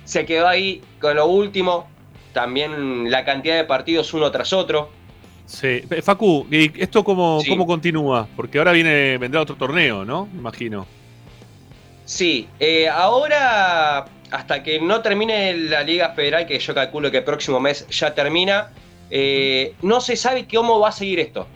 [0.07, 1.87] se quedó ahí con lo último,
[2.33, 4.89] también la cantidad de partidos uno tras otro.
[5.45, 8.27] Sí, Eh, Facu, ¿y esto cómo, cómo continúa?
[8.35, 10.29] Porque ahora viene, vendrá otro torneo, ¿no?
[10.35, 10.87] Imagino.
[12.05, 17.25] Sí, eh, ahora hasta que no termine la Liga Federal, que yo calculo que el
[17.25, 18.71] próximo mes ya termina,
[19.11, 21.47] eh, no se sabe cómo va a seguir esto.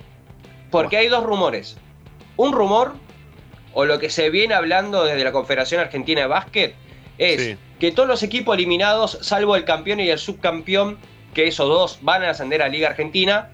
[0.70, 1.76] Porque hay dos rumores.
[2.36, 2.94] Un rumor,
[3.74, 6.74] o lo que se viene hablando desde la Confederación Argentina de Básquet,
[7.18, 7.56] es Sí.
[7.80, 10.98] Que todos los equipos eliminados, salvo el campeón y el subcampeón,
[11.32, 13.48] que esos dos van a ascender a Liga Argentina,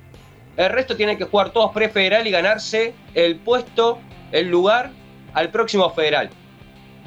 [0.56, 3.98] el resto tienen que jugar todos prefederal y ganarse el puesto,
[4.32, 4.90] el lugar
[5.32, 6.30] al próximo federal.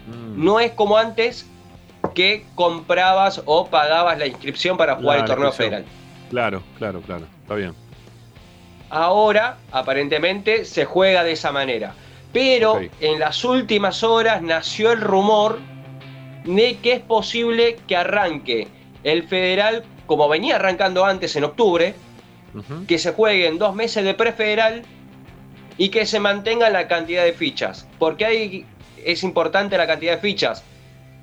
[0.07, 0.43] Mm.
[0.43, 1.45] No es como antes
[2.15, 5.85] que comprabas o pagabas la inscripción para jugar el torneo federal.
[6.29, 7.25] Claro, claro, claro.
[7.41, 7.73] Está bien.
[8.89, 11.93] Ahora, aparentemente, se juega de esa manera.
[12.31, 15.59] Pero en las últimas horas nació el rumor
[16.43, 18.67] de que es posible que arranque
[19.03, 21.93] el federal, como venía arrancando antes en octubre,
[22.87, 24.81] que se jueguen dos meses de prefederal
[25.77, 27.87] y que se mantenga la cantidad de fichas.
[27.99, 28.65] Porque hay,
[29.05, 30.63] es importante la cantidad de fichas.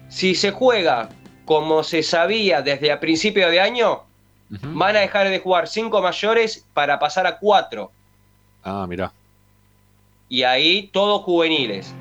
[0.09, 1.09] Si se juega
[1.45, 4.03] como se sabía desde a principio de año,
[4.49, 7.91] van a dejar de jugar cinco mayores para pasar a cuatro.
[8.63, 9.13] Ah, mirá.
[10.29, 11.95] Y ahí todos juveniles.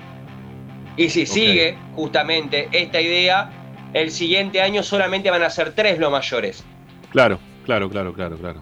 [0.98, 3.52] Y si sigue justamente esta idea,
[3.94, 6.64] el siguiente año solamente van a ser tres los mayores.
[7.12, 8.62] Claro, claro, claro, claro, claro.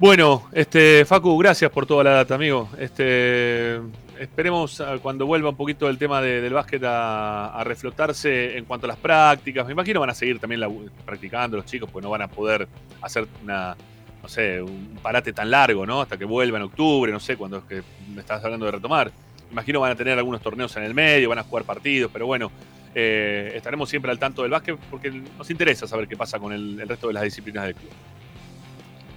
[0.00, 2.68] Bueno, este, Facu, gracias por toda la data, amigo.
[2.78, 3.76] Este,
[4.18, 8.64] esperemos ah, cuando vuelva un poquito el tema de- del básquet a, a reflotarse en
[8.64, 9.64] cuanto a las prácticas.
[9.66, 10.70] Me imagino van a seguir también la-
[11.04, 12.66] practicando los chicos, porque no van a poder
[13.02, 13.76] hacer una,
[14.22, 16.00] no sé, un parate tan largo, ¿no?
[16.02, 19.12] Hasta que vuelva en octubre, no sé, cuando es que me estás hablando de retomar.
[19.54, 22.50] Imagino van a tener algunos torneos en el medio, van a jugar partidos, pero bueno,
[22.92, 26.80] eh, estaremos siempre al tanto del básquet porque nos interesa saber qué pasa con el,
[26.80, 27.92] el resto de las disciplinas del club.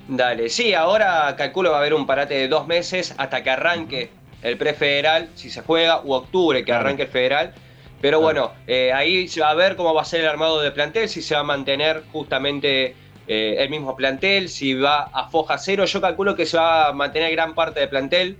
[0.07, 4.11] Dale, sí, ahora calculo va a haber un parate de dos meses hasta que arranque
[4.43, 7.55] el prefederal, si se juega, u octubre que arranque el federal.
[7.99, 10.69] Pero bueno, eh, ahí se va a ver cómo va a ser el armado de
[10.69, 12.95] plantel, si se va a mantener justamente
[13.27, 15.83] eh, el mismo plantel, si va a foja cero.
[15.85, 18.37] Yo calculo que se va a mantener gran parte del plantel,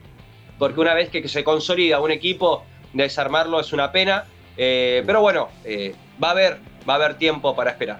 [0.58, 2.64] porque una vez que se consolida un equipo,
[2.94, 4.26] desarmarlo es una pena.
[4.58, 6.58] Eh, pero bueno, eh, va a haber,
[6.88, 8.00] va a haber tiempo para esperar.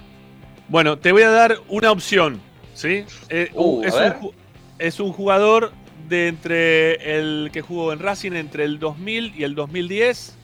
[0.68, 2.42] Bueno, te voy a dar una opción,
[2.74, 3.06] ¿sí?
[3.30, 4.32] Eh, Uh, es, un,
[4.80, 5.72] es jugador
[6.08, 10.38] de entre el que jugó en Racing entre el 2000 y el 2010.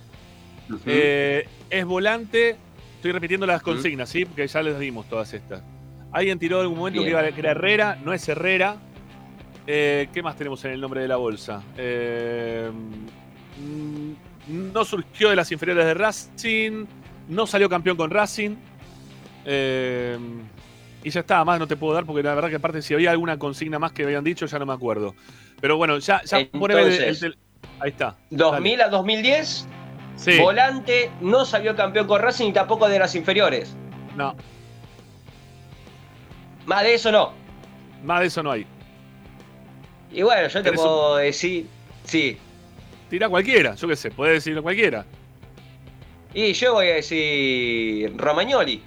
[0.86, 2.56] Eh, es volante.
[2.96, 4.26] Estoy repitiendo las consignas, ¿sí?
[4.26, 5.62] Porque ya les dimos todas estas.
[6.12, 8.78] Alguien tiró en algún momento que, iba, que era Herrera, no es Herrera.
[9.66, 11.64] Eh, ¿Qué más tenemos en el nombre de la bolsa?
[11.78, 12.70] Eh,
[13.60, 14.12] mm,
[14.74, 16.86] no surgió de las inferiores de Racing,
[17.30, 18.56] no salió campeón con Racing.
[19.46, 20.18] Eh,
[21.04, 23.12] y ya está, más no te puedo dar porque la verdad que aparte si había
[23.12, 25.16] alguna consigna más que habían dicho ya no me acuerdo.
[25.62, 27.38] Pero bueno, ya, ya poneme el- el Entonces, tel-
[27.80, 28.16] Ahí está.
[28.30, 29.68] 2000 a 2010,
[30.16, 30.38] Sí.
[30.40, 33.76] volante, no salió campeón con Racing y tampoco de las inferiores.
[34.16, 34.36] No.
[36.66, 37.34] Más de eso no.
[38.04, 38.66] Más de eso no hay.
[40.14, 41.66] Y bueno, yo te ¿Tenés puedo decir,
[42.04, 42.38] sí.
[43.10, 45.06] Tira cualquiera, yo qué sé, puede decirlo cualquiera.
[46.34, 48.82] Y yo voy a decir Romagnoli.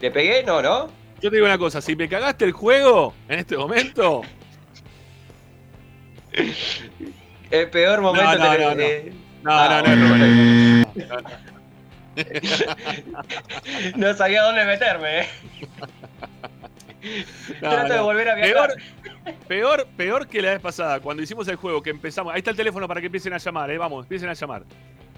[0.00, 0.42] ¿Le pegué?
[0.44, 0.86] No, ¿no?
[1.20, 4.22] Yo te digo una cosa, si me cagaste el juego en este momento.
[7.50, 8.80] El peor momento no, te- no, no.
[8.82, 9.12] eh,
[9.42, 11.26] No, no, no, no, no, no, no.
[13.96, 15.26] no sabía dónde meterme.
[17.62, 18.74] No, Trato de volver a viajar.
[18.74, 22.32] Peor, peor, peor que la vez pasada, cuando hicimos el juego, que empezamos.
[22.32, 23.78] Ahí está el teléfono para que empiecen a llamar, eh.
[23.78, 24.64] Vamos, empiecen a llamar.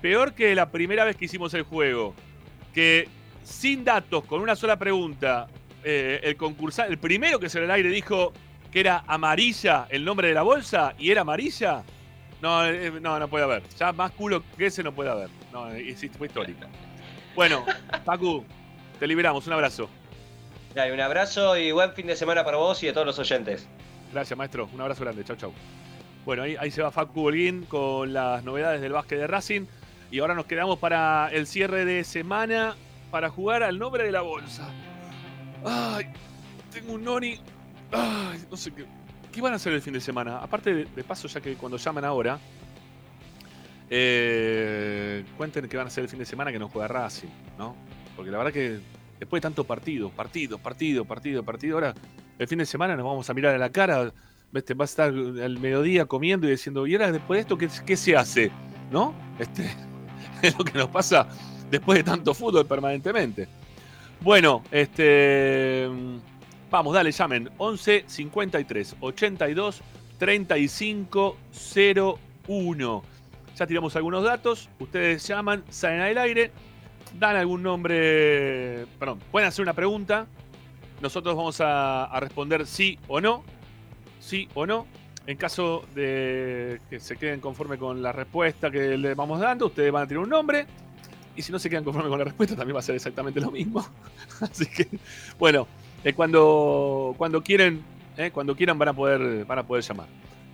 [0.00, 2.14] Peor que la primera vez que hicimos el juego,
[2.74, 3.08] que
[3.44, 5.46] sin datos, con una sola pregunta,
[5.84, 8.32] eh, el concursante, el primero que se el aire dijo
[8.70, 11.82] que era amarilla el nombre de la bolsa y era amarilla.
[12.40, 13.62] No, eh, no, no puede haber.
[13.78, 15.28] Ya más culo que ese no puede haber.
[15.52, 15.68] No,
[16.18, 16.68] fue histórica.
[17.36, 17.64] Bueno,
[18.04, 18.44] Pacu,
[18.98, 19.46] te liberamos.
[19.46, 19.88] Un abrazo.
[20.74, 23.68] Dale, un abrazo y buen fin de semana para vos y de todos los oyentes.
[24.12, 24.68] Gracias, maestro.
[24.72, 25.24] Un abrazo grande.
[25.24, 25.52] Chau, chau.
[26.24, 29.66] Bueno, ahí, ahí se va Facu Holguín con las novedades del básquet de Racing.
[30.10, 32.76] Y ahora nos quedamos para el cierre de semana
[33.10, 34.68] para jugar al nombre de la bolsa.
[35.64, 36.06] Ay,
[36.72, 37.38] tengo un noni.
[37.90, 38.86] Ay, no sé qué.
[39.30, 40.38] ¿Qué van a hacer el fin de semana?
[40.38, 42.38] Aparte de, de paso, ya que cuando llaman ahora,
[43.90, 47.28] eh, cuenten qué van a hacer el fin de semana que no juega Racing,
[47.58, 47.76] ¿no?
[48.16, 48.80] Porque la verdad que
[49.22, 51.94] después de tantos partidos, partidos, partido, partido, partido, ahora
[52.40, 54.12] el fin de semana nos vamos a mirar a la cara,
[54.52, 57.68] este, va a estar al mediodía comiendo y diciendo, ¿y ahora después de esto qué,
[57.86, 58.50] qué se hace?
[58.90, 59.14] ¿No?
[59.38, 59.70] Este,
[60.42, 61.28] es lo que nos pasa
[61.70, 63.46] después de tanto fútbol permanentemente.
[64.20, 65.88] Bueno, este.
[66.68, 67.48] Vamos, dale, llamen.
[67.58, 69.82] 11 53 82
[70.18, 71.36] 35
[72.48, 73.02] 01.
[73.56, 74.68] Ya tiramos algunos datos.
[74.80, 76.50] Ustedes llaman, salen al aire,
[77.18, 78.86] dan algún nombre.
[78.98, 80.26] Perdón, pueden hacer una pregunta.
[81.00, 83.42] Nosotros vamos a, responder sí o no.
[84.20, 84.86] Sí o no.
[85.26, 89.92] En caso de que se queden conforme con la respuesta que le vamos dando, ustedes
[89.92, 90.66] van a tirar un nombre.
[91.34, 93.50] Y si no se quedan conforme con la respuesta, también va a ser exactamente lo
[93.50, 93.86] mismo.
[94.40, 94.88] Así que,
[95.38, 95.66] bueno,
[96.04, 97.82] eh, cuando, cuando quieren,
[98.16, 100.06] eh, cuando quieran van a poder, van a poder llamar.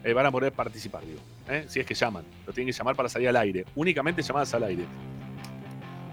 [0.04, 1.20] Eh, van a poder participar, digo.
[1.48, 2.24] eh, si es que llaman.
[2.46, 3.64] Lo tienen que llamar para salir al aire.
[3.74, 4.84] Únicamente llamadas al aire.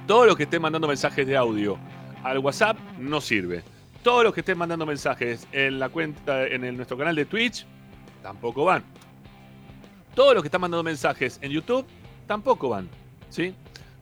[0.08, 1.78] Todos los que estén mandando mensajes de audio
[2.24, 3.64] al WhatsApp no sirve.
[4.04, 7.66] Todos los que estén mandando mensajes en la cuenta, en el- nuestro canal de Twitch,
[8.22, 8.84] tampoco van.
[10.14, 11.86] Todos los que están mandando mensajes en YouTube,
[12.28, 12.88] tampoco van.
[13.30, 13.54] ¿Sí?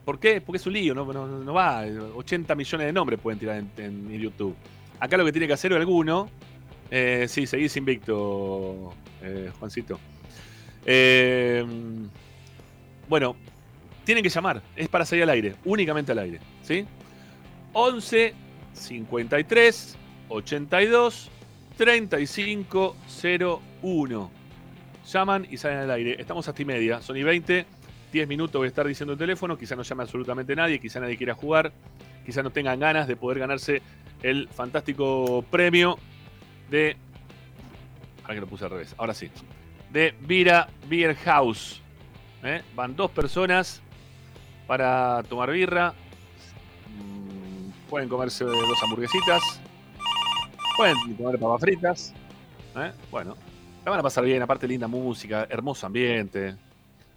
[0.04, 0.40] ¿Por qué?
[0.42, 1.06] Porque es un lío, no,
[1.54, 1.82] va.
[2.14, 4.54] 80 millones de nombres pueden tirar en, en YouTube.
[5.00, 6.28] Acá lo que tiene que hacer alguno.
[6.90, 9.98] Eh, sí, seguís invicto, eh, Juancito.
[10.84, 11.64] Eh,
[13.08, 13.36] bueno,
[14.04, 14.62] tienen que llamar.
[14.76, 16.40] Es para salir al aire, únicamente al aire.
[16.62, 16.86] ¿Sí?
[17.72, 18.34] 11
[18.72, 19.96] 53
[20.28, 21.30] 82
[21.76, 22.96] 35
[23.82, 24.30] 01.
[25.12, 26.16] Llaman y salen al aire.
[26.18, 27.66] Estamos hasta y media, son y 20.
[28.12, 29.58] 10 minutos voy a estar diciendo el teléfono.
[29.58, 31.72] Quizá no llame absolutamente nadie, quizá nadie quiera jugar.
[32.24, 33.82] Quizá no tengan ganas de poder ganarse
[34.22, 35.98] el fantástico premio
[36.70, 36.96] de.
[38.22, 39.30] Ahora que lo puse al revés, ahora sí.
[39.92, 41.82] De Vira Beer House.
[42.42, 42.62] ¿eh?
[42.74, 43.82] Van dos personas
[44.66, 45.94] para tomar birra.
[46.88, 49.60] Mm, Pueden comerse dos hamburguesitas.
[50.76, 52.14] Pueden comer papas fritas.
[52.76, 52.92] ¿eh?
[53.10, 53.36] Bueno,
[53.84, 54.42] la van a pasar bien.
[54.42, 56.56] Aparte, linda música, hermoso ambiente.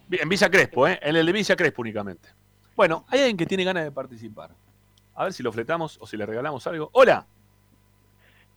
[0.06, 0.98] Bien, En Villa Crespo, ¿eh?
[1.02, 2.28] En el de Villa Crespo únicamente.
[2.76, 4.50] Bueno, hay alguien que tiene ganas de participar.
[5.14, 6.90] A ver si lo fletamos o si le regalamos algo.
[6.92, 7.26] ¡Hola!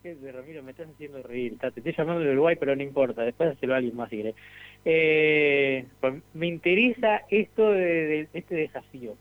[0.03, 0.61] ¿Qué es, Ramiro?
[0.63, 1.57] Me estás haciendo reír.
[1.59, 3.23] Te estoy llamando de Uruguay, pero no importa.
[3.23, 4.35] Después hacelo a alguien más si querés.
[4.83, 9.15] Eh, pues, me interesa esto de, de- este desafío.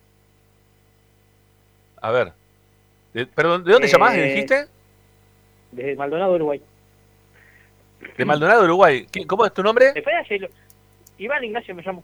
[2.01, 2.33] A ver.
[3.13, 4.15] De- perdón, ¿de dónde Eh, llamás?
[4.17, 4.67] ¿Dijiste?
[5.73, 6.63] Desde Maldonado, Uruguay.
[8.17, 9.07] De Maldonado, Uruguay.
[9.13, 9.93] ¿Qué- ¿Cómo es tu nombre?
[11.19, 12.03] Iván Ignacio me llamo.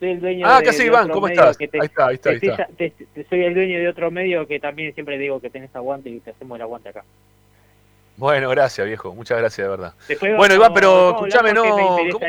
[0.00, 1.08] Soy el dueño Ah, de, ¿qué de Iván?
[1.10, 1.56] ¿Cómo estás?
[1.56, 2.62] te- Ahí está, ahí está, te ahí está.
[2.64, 5.74] estoy- te- te- soy el dueño de otro medio que también siempre digo que tenés
[5.76, 7.04] aguante y te hacemos el aguante acá.
[8.16, 9.14] Bueno, gracias, viejo.
[9.14, 9.94] Muchas gracias, de verdad.
[10.06, 11.64] Después bueno, Iván, pero escúchame, no.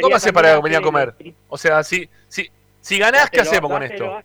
[0.01, 1.13] ¿Cómo, haces para venir a comer?
[1.49, 2.49] O sea, si, si,
[2.81, 4.21] si ganás, ¿qué hacemos con esto?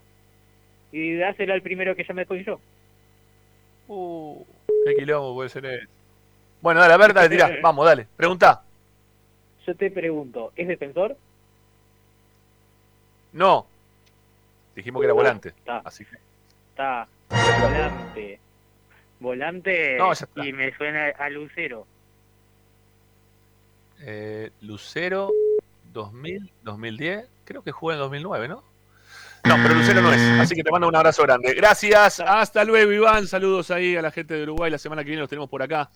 [0.92, 2.60] Y dáselo al primero que llame después yo.
[3.88, 4.44] Uh,
[4.84, 5.88] qué quilombo puede ser eso.
[6.60, 7.50] Bueno, dale, a ver, dale, tirá.
[7.62, 8.06] Vamos, dale.
[8.16, 8.62] Pregunta.
[9.66, 11.16] Yo te pregunto, ¿es defensor?
[13.32, 13.66] No.
[14.74, 15.48] Dijimos que era volante.
[15.50, 15.78] Está.
[15.78, 16.16] Así que.
[16.70, 17.06] Está.
[17.28, 18.40] Volante.
[19.20, 19.96] Volante.
[19.98, 20.12] No.
[20.44, 21.86] Y me suena a Lucero.
[24.00, 25.30] Eh, Lucero
[25.92, 27.28] 2000, 2010.
[27.44, 28.62] Creo que jugó en 2009, ¿no?
[29.44, 30.20] No, pero Lucero no es.
[30.40, 31.54] Así que te mando un abrazo grande.
[31.54, 32.20] Gracias.
[32.20, 33.26] Hasta luego, Iván.
[33.26, 34.70] Saludos ahí a la gente de Uruguay.
[34.70, 35.90] La semana que viene los tenemos por acá.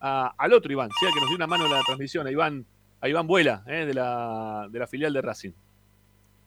[0.00, 1.06] A- al otro Iván, ¿sí?
[1.12, 2.26] que nos dio una mano en la transmisión.
[2.26, 2.64] A Iván,
[3.00, 3.86] a Iván Vuela, ¿eh?
[3.86, 5.52] de, la, de la filial de Racing.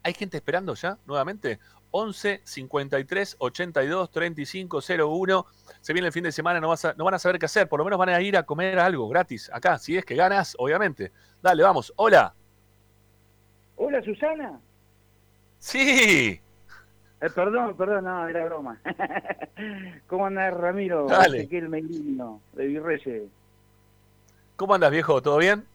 [0.03, 1.59] ¿Hay gente esperando ya nuevamente?
[1.91, 5.45] 11 53 82 35 01.
[5.81, 7.67] Se viene el fin de semana, no, vas a- no van a saber qué hacer.
[7.67, 9.77] Por lo menos van a ir a comer algo gratis acá.
[9.77, 11.11] Si es que ganas, obviamente.
[11.41, 11.93] Dale, vamos.
[11.95, 12.33] Hola.
[13.77, 14.59] Hola, Susana.
[15.59, 16.39] Sí.
[17.19, 18.79] Eh, perdón, perdón, no, era broma.
[20.07, 21.07] ¿Cómo andás, Ramiro?
[21.07, 21.39] Dale.
[21.39, 21.69] Ezequiel
[22.53, 23.23] de Virreyes.
[24.55, 25.21] ¿Cómo andas, viejo?
[25.21, 25.65] ¿Todo bien?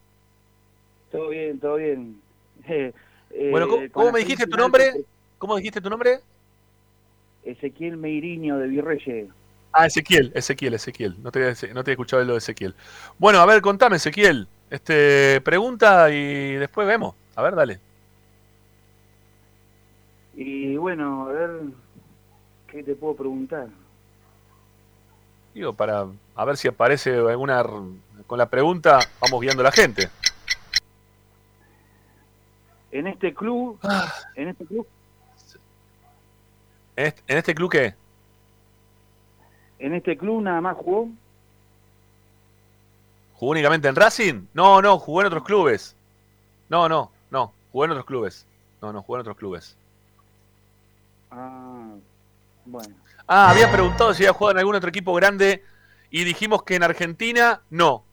[1.11, 2.21] Todo bien, todo bien.
[2.67, 2.93] Eh,
[3.31, 5.05] eh, Bueno, ¿cómo, con cómo me dijiste tu nombre?
[5.43, 6.21] ¿Cómo dijiste tu nombre?
[7.43, 9.27] Ezequiel Meiriño, de Virreyes.
[9.73, 11.21] Ah, Ezequiel, Ezequiel, Ezequiel.
[11.21, 12.73] No te, había- no te he escuchado lo de Ezequiel.
[13.19, 14.47] Bueno, a ver, contame, Ezequiel.
[14.69, 17.13] Este, pregunta y después vemos.
[17.35, 17.81] A ver, dale.
[20.37, 21.49] Y bueno, a ver,
[22.67, 23.67] ¿qué te puedo preguntar?
[25.53, 26.05] Digo, para
[26.35, 27.65] a ver si aparece alguna...
[28.27, 30.07] Con la pregunta vamos guiando a la gente.
[32.93, 34.09] En este club, Ah.
[34.35, 34.87] en este club,
[36.95, 37.95] ¿En este, en este club qué?
[39.83, 41.09] en este club nada más jugó.
[43.33, 44.45] ¿Jugó únicamente en Racing?
[44.53, 45.95] No, no, jugó en otros clubes.
[46.69, 48.47] No, no, no, jugó en otros clubes.
[48.81, 49.75] No, no, jugó en otros clubes.
[51.29, 51.95] Ah,
[52.65, 52.95] bueno.
[53.27, 55.63] Ah, había preguntado si había jugado en algún otro equipo grande
[56.09, 58.05] y dijimos que en Argentina no.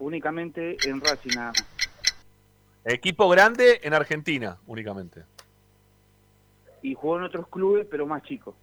[0.00, 1.77] Únicamente en Racing nada más.
[2.88, 5.22] Equipo grande en Argentina únicamente.
[6.82, 8.54] Y jugó en otros clubes, pero más chicos.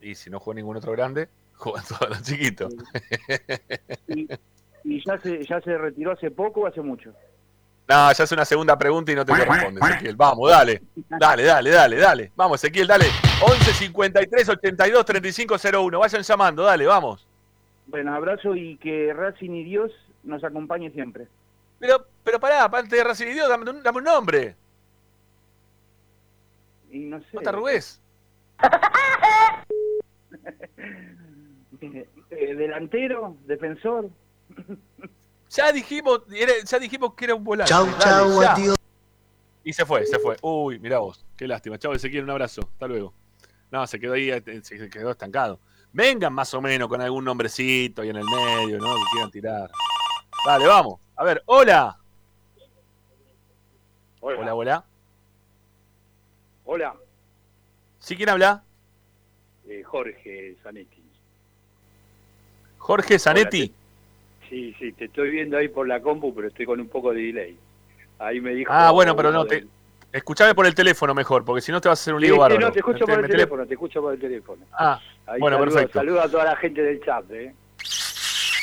[0.00, 2.74] Y si no jugó ningún otro grande, jugó en todos los chiquitos.
[4.08, 4.28] Y,
[4.84, 7.12] y ya se ya se retiró hace poco o hace mucho.
[7.88, 10.16] No, ya es una segunda pregunta y no te corresponde, Ezequiel.
[10.16, 10.82] Vamos, dale.
[11.08, 12.32] Dale, dale, dale, dale.
[12.36, 13.06] Vamos, Ezequiel, dale.
[13.40, 15.98] 11 53 82 35 01.
[15.98, 17.26] Vayan llamando, dale, vamos.
[17.86, 19.90] Bueno, abrazo y que Racing y Dios
[20.22, 21.28] nos acompañe siempre.
[21.78, 24.54] Pero, pero pará, aparte de Racing Dios, dame, un- dame un nombre.
[26.90, 27.26] Y no sé.
[27.32, 28.00] No te arrugues.
[31.80, 34.10] Eh, delantero, defensor.
[35.50, 36.20] Ya dijimos,
[36.66, 37.70] ya dijimos que era un volante.
[37.70, 38.52] Chau, Dale, chau, ya.
[38.52, 38.76] adiós.
[39.64, 40.36] Y se fue, se fue.
[40.42, 41.24] Uy, mirá vos.
[41.38, 41.78] Qué lástima.
[41.78, 42.60] Chau, Ezequiel, un abrazo.
[42.70, 43.14] Hasta luego.
[43.70, 45.58] No, se quedó ahí, eh, se se quedó estancado.
[45.90, 48.94] Vengan más o menos con algún nombrecito ahí en el medio, ¿no?
[48.94, 49.70] Que quieran tirar.
[50.44, 51.00] Dale, vamos.
[51.16, 51.97] A ver, hola.
[54.20, 54.38] Hola.
[54.40, 54.84] Hola, hola.
[56.64, 56.94] Hola,
[57.98, 58.62] ¿Sí quién habla?
[59.68, 61.02] eh, Jorge Zanetti.
[62.78, 63.72] Jorge Zanetti.
[64.48, 67.22] Sí, sí, te estoy viendo ahí por la compu, pero estoy con un poco de
[67.22, 67.58] delay.
[68.18, 68.72] Ahí me dijo...
[68.72, 69.66] Ah, bueno, pero no, te,
[70.12, 72.38] escuchame por el teléfono mejor, porque si no te vas a hacer un lío sí,
[72.40, 72.60] bárbaro.
[72.60, 74.64] no, te escucho Este, por el teléfono, te escucho por el teléfono.
[74.72, 75.98] Ah, Ahí bueno, saludo, perfecto.
[75.98, 77.54] Saludo a toda la gente del chat, ¿eh?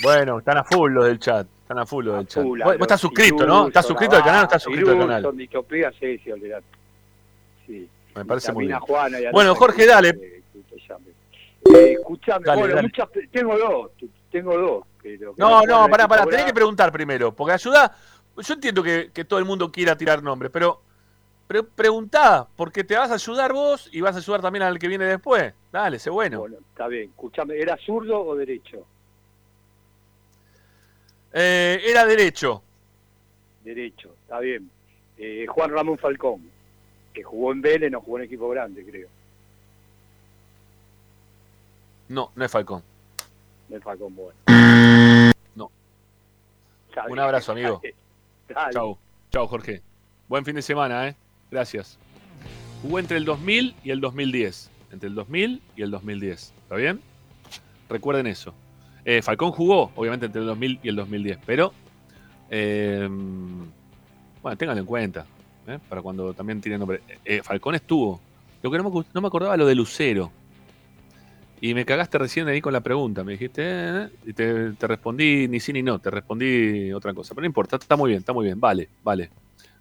[0.02, 1.48] Bueno, están a full los del chat.
[1.66, 2.44] Están a full del chat.
[2.44, 3.68] Full, Vos, estás suscrito, ¿no?
[3.70, 5.36] ¿Estás suscrito al canal o estás suscrito al canal?
[5.36, 6.66] Distopía, sí, sí, olvidate.
[7.66, 7.90] Sí.
[8.14, 8.76] Me parece muy bien.
[8.78, 10.14] a Juana a Bueno, Jorge, dale.
[10.14, 11.76] que- que.
[11.76, 12.88] Eh, escuchame, Dale, bueno, dale.
[12.88, 13.92] muchas, tengo dos,
[14.32, 14.84] tengo dos.
[15.02, 17.96] Pero No, no, pará, equipo pará, tenés que preguntar primero, porque ayuda.
[18.38, 20.82] Yo entiendo que, que todo el mundo quiera tirar nombres, pero,
[21.48, 24.88] pero preguntá, porque te vas a ayudar vos y vas a ayudar también al que
[24.88, 25.52] viene después.
[25.72, 26.38] Dale, sé bueno.
[26.42, 28.86] Bueno, está bien, escuchame, ¿era zurdo o derecho?
[31.38, 32.64] Eh, era derecho.
[33.62, 34.70] Derecho, está bien.
[35.18, 36.50] Eh, Juan Ramón Falcón,
[37.14, 39.10] que jugó en Vélez, no jugó en equipo grande, creo.
[42.08, 42.84] No, no es Falcón.
[43.68, 44.34] No es Falcón, bueno.
[45.56, 45.70] No.
[47.10, 47.82] Un abrazo, amigo.
[48.48, 48.72] Dale.
[48.72, 48.98] Chau,
[49.30, 49.82] chau, Jorge.
[50.30, 51.16] Buen fin de semana, ¿eh?
[51.52, 51.98] Gracias.
[52.82, 54.72] Jugó entre el 2000 y el 2010.
[54.94, 56.54] Entre el 2000 y el 2010.
[56.64, 57.02] ¿Está bien?
[57.90, 58.54] Recuerden eso.
[59.06, 61.74] Eh, Falcón jugó, obviamente, entre el 2000 y el 2010, pero.
[62.50, 63.08] eh,
[64.42, 65.26] bueno, ténganlo en cuenta.
[65.68, 65.80] ¿eh?
[65.90, 67.02] Para cuando también tiene nombre.
[67.24, 68.22] Eh, Falcón estuvo.
[68.62, 70.32] Lo que no me, no me acordaba lo de Lucero.
[71.62, 73.24] Y me cagaste recién ahí con la pregunta.
[73.24, 76.00] Me dijiste, y te, te respondí ni sí ni no.
[76.00, 77.34] Te respondí otra cosa.
[77.34, 78.60] Pero no importa, está muy bien, está muy bien.
[78.60, 79.32] Vale, vale.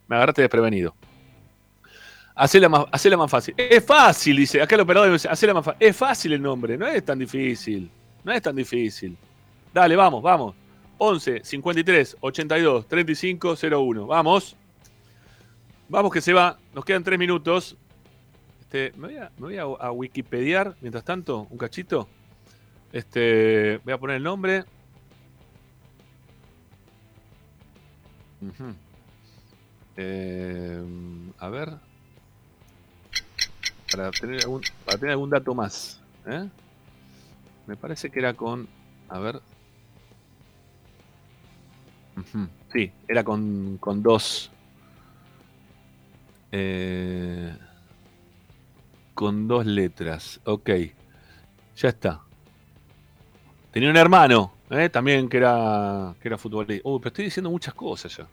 [0.08, 0.94] Me agarraste desprevenido.
[2.36, 3.54] Hacela más, hacela más fácil.
[3.56, 4.60] Es fácil, dice.
[4.62, 5.86] Acá el operador dice, hacela más fácil.
[5.86, 7.90] Es fácil el nombre, no es tan difícil.
[8.24, 9.16] No es tan difícil.
[9.72, 10.54] Dale, vamos, vamos.
[10.98, 14.06] 11 53 82 35 01.
[14.06, 14.56] Vamos.
[15.88, 16.58] Vamos que se va.
[16.74, 17.76] Nos quedan tres minutos.
[18.60, 22.08] Este, me voy, a, a, a Wikipediar mientras tanto, un cachito.
[22.92, 24.64] Este, voy a poner el nombre.
[29.96, 30.82] Eh,
[31.38, 31.72] a ver.
[33.90, 36.00] Para tener algún, para tener algún dato más.
[36.26, 36.48] ¿eh?
[37.66, 38.68] Me parece que era con.
[39.08, 39.40] A ver.
[42.72, 44.50] Sí, era con, con dos.
[46.52, 47.56] Eh,
[49.14, 50.40] con dos letras.
[50.44, 50.70] Ok.
[51.76, 52.20] Ya está.
[53.70, 54.88] Tenía un hermano, ¿eh?
[54.88, 56.88] también que era, que era futbolista.
[56.88, 58.28] Uy, pero estoy diciendo muchas cosas ya.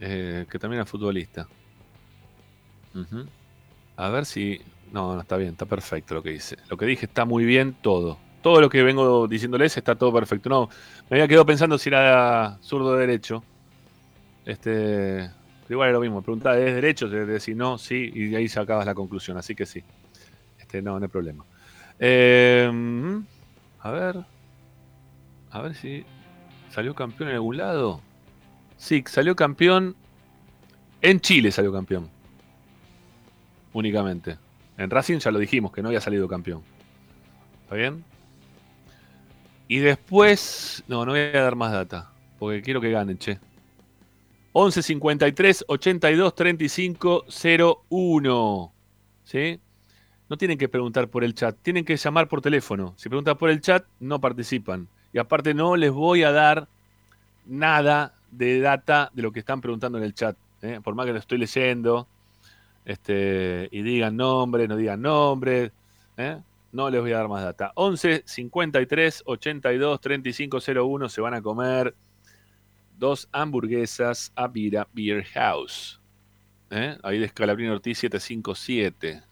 [0.00, 1.48] eh, que también es futbolista.
[3.96, 4.60] A ver si.
[4.96, 6.56] No, no está bien, está perfecto lo que dice.
[6.70, 8.16] Lo que dije está muy bien todo.
[8.40, 10.48] Todo lo que vengo diciéndoles está todo perfecto.
[10.48, 10.70] No,
[11.10, 13.44] me había quedado pensando si era zurdo o derecho.
[14.46, 15.30] Este.
[15.68, 16.22] igual es lo mismo.
[16.22, 17.10] Preguntaba, ¿es derecho?
[17.10, 19.36] Te decir no, sí, y de ahí sacabas la conclusión.
[19.36, 19.84] Así que sí.
[20.58, 21.44] Este, no, no hay problema.
[21.98, 23.20] Eh,
[23.80, 24.24] a ver.
[25.50, 26.06] A ver si.
[26.70, 28.00] ¿Salió campeón en algún lado?
[28.78, 29.94] Sí, salió campeón.
[31.02, 32.08] En Chile salió campeón.
[33.74, 34.38] Únicamente.
[34.78, 36.62] En Racing ya lo dijimos, que no había salido campeón.
[37.64, 38.04] ¿Está bien?
[39.68, 40.84] Y después.
[40.86, 42.10] No, no voy a dar más data.
[42.38, 43.38] Porque quiero que ganen, che.
[44.52, 47.24] 11 53 82 35
[47.78, 48.72] 01.
[49.24, 49.60] ¿Sí?
[50.28, 52.94] No tienen que preguntar por el chat, tienen que llamar por teléfono.
[52.96, 54.88] Si preguntan por el chat, no participan.
[55.12, 56.68] Y aparte, no les voy a dar
[57.44, 60.36] nada de data de lo que están preguntando en el chat.
[60.62, 60.80] ¿eh?
[60.82, 62.08] Por más que lo estoy leyendo.
[62.86, 65.72] Este, y digan nombres, no digan nombres.
[66.16, 66.38] ¿eh?
[66.72, 67.72] No les voy a dar más data.
[67.74, 71.94] 11 53 82 35 01 se van a comer
[72.98, 76.00] dos hamburguesas a Vira Beer House.
[76.70, 76.96] ¿eh?
[77.02, 79.14] Ahí de Scalabrini Ortiz 757.
[79.16, 79.22] Un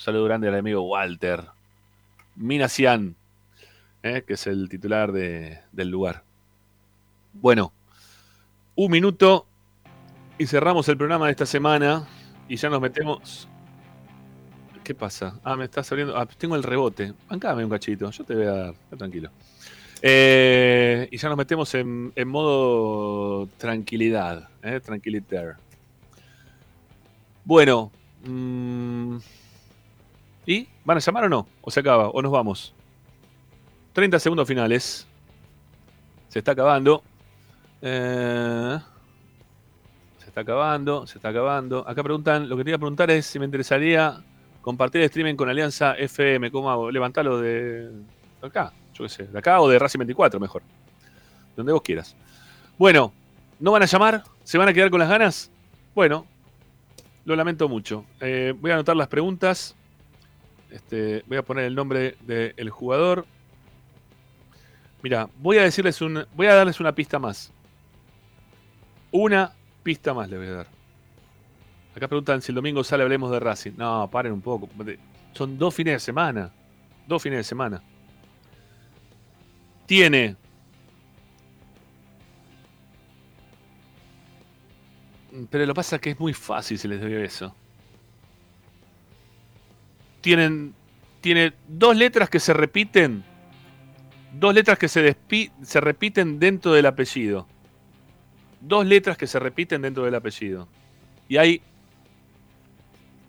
[0.00, 1.44] saludo grande al amigo Walter.
[2.36, 3.14] Minacian,
[4.02, 4.22] ¿eh?
[4.26, 6.22] que es el titular de- del lugar.
[7.32, 7.72] Bueno,
[8.76, 9.46] un minuto
[10.38, 12.06] y cerramos el programa de esta semana
[12.48, 13.48] y ya nos metemos.
[14.82, 15.40] ¿Qué pasa?
[15.42, 16.16] Ah, me está saliendo.
[16.16, 17.14] Ah, tengo el rebote.
[17.28, 18.10] Bancame un cachito.
[18.10, 18.74] Yo te voy a dar.
[18.98, 19.30] Tranquilo.
[20.02, 24.48] Eh, y ya nos metemos en, modo tranquilidad.
[24.62, 24.80] ¿eh?
[24.80, 25.56] Tranquiliter.
[27.44, 27.90] Bueno.
[28.24, 29.16] mm,
[30.46, 30.68] ¿Y?
[30.84, 31.48] ¿Van a llamar o no?
[31.62, 32.10] ¿O se acaba?
[32.10, 32.74] ¿O nos vamos?
[33.94, 35.06] 30 segundos finales.
[36.28, 37.02] Se está acabando.
[37.80, 38.78] Eh,
[40.34, 41.88] está acabando, se está acabando.
[41.88, 44.20] Acá preguntan, lo que te iba a preguntar es si me interesaría
[44.62, 46.50] compartir el streaming con Alianza FM.
[46.50, 46.90] ¿Cómo hago?
[46.90, 47.88] Levantalo de
[48.42, 50.62] acá, yo qué sé, de acá o de Racing 24 mejor.
[51.54, 52.16] Donde vos quieras.
[52.76, 53.12] Bueno,
[53.60, 54.24] ¿no van a llamar?
[54.42, 55.52] ¿Se van a quedar con las ganas?
[55.94, 56.26] Bueno,
[57.24, 58.04] lo lamento mucho.
[58.18, 59.76] Eh, voy a anotar las preguntas.
[60.68, 63.24] Este, voy a poner el nombre del jugador.
[65.00, 67.52] Mira, voy a decirles un, voy a darles una pista más.
[69.12, 69.52] Una
[69.84, 70.66] pista más le voy a dar.
[71.94, 73.72] Acá preguntan si el domingo sale hablemos de Racing.
[73.76, 74.68] No, paren un poco.
[75.32, 76.50] Son dos fines de semana.
[77.06, 77.82] Dos fines de semana.
[79.86, 80.36] Tiene.
[85.50, 87.54] Pero lo pasa que es muy fácil si les doy eso.
[90.20, 90.74] Tienen.
[91.20, 93.24] Tiene dos letras que se repiten.
[94.32, 95.16] Dos letras que se,
[95.62, 97.46] se repiten dentro del apellido.
[98.66, 100.68] Dos letras que se repiten dentro del apellido.
[101.28, 101.60] Y hay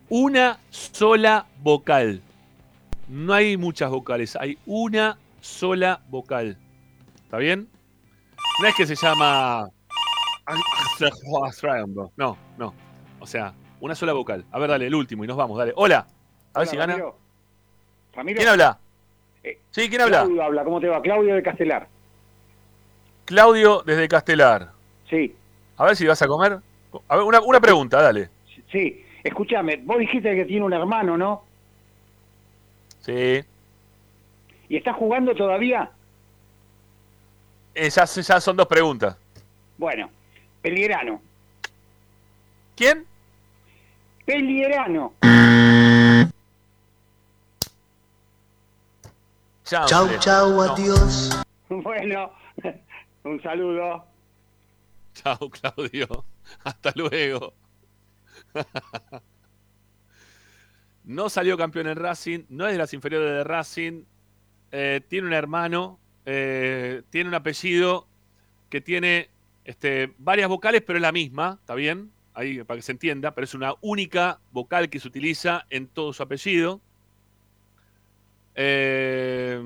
[0.07, 2.22] una sola vocal.
[3.09, 6.57] No hay muchas vocales, hay una sola vocal.
[7.23, 7.67] ¿Está bien?
[8.61, 9.69] No es que se llama.
[12.15, 12.73] No, no.
[13.19, 14.45] O sea, una sola vocal.
[14.51, 15.73] A ver, dale, el último y nos vamos, dale.
[15.75, 16.07] Hola.
[16.53, 16.93] A ver Hola, si gana.
[16.93, 17.17] Ramiro.
[18.14, 18.38] Ramiro.
[18.38, 18.80] ¿Quién habla?
[19.43, 20.22] Eh, Sí, ¿quién habla?
[20.22, 21.01] Claudio habla, ¿cómo te va?
[21.01, 21.89] Claudio de Castelar.
[23.25, 24.74] Claudio desde Castelar.
[25.09, 25.35] Sí,
[25.77, 26.58] A ver si vas a comer.
[27.08, 28.30] A ver, una, una pregunta, dale.
[28.72, 29.01] sí.
[29.24, 31.43] Escúchame, vos dijiste que tiene un hermano, ¿no?
[33.01, 33.43] Sí.
[34.69, 35.90] ¿Y está jugando todavía?
[37.74, 39.17] Eh, ya, ya son dos preguntas.
[39.80, 40.11] Bueno,
[40.61, 41.19] Pelierano.
[42.75, 43.06] ¿Quién?
[44.25, 45.14] Pelierano.
[49.64, 50.19] Chao, Chau, hombre.
[50.19, 50.61] chau, No.
[50.61, 51.30] adiós.
[51.69, 52.32] Bueno,
[53.24, 54.06] un saludo.
[55.51, 56.25] Claudio.
[56.63, 57.53] Hasta luego.
[61.03, 64.05] No salió campeón en Racing, no es de las inferiores de Racing.
[64.71, 68.07] eh, tiene un hermano, eh, tiene un apellido
[68.69, 69.29] que tiene
[69.65, 72.11] este, varias vocales, pero es la misma, ¿está bien?
[72.33, 76.13] Ahí para que se entienda, pero es una única vocal que se utiliza en todo
[76.13, 76.81] su apellido.
[78.55, 79.59] Eh,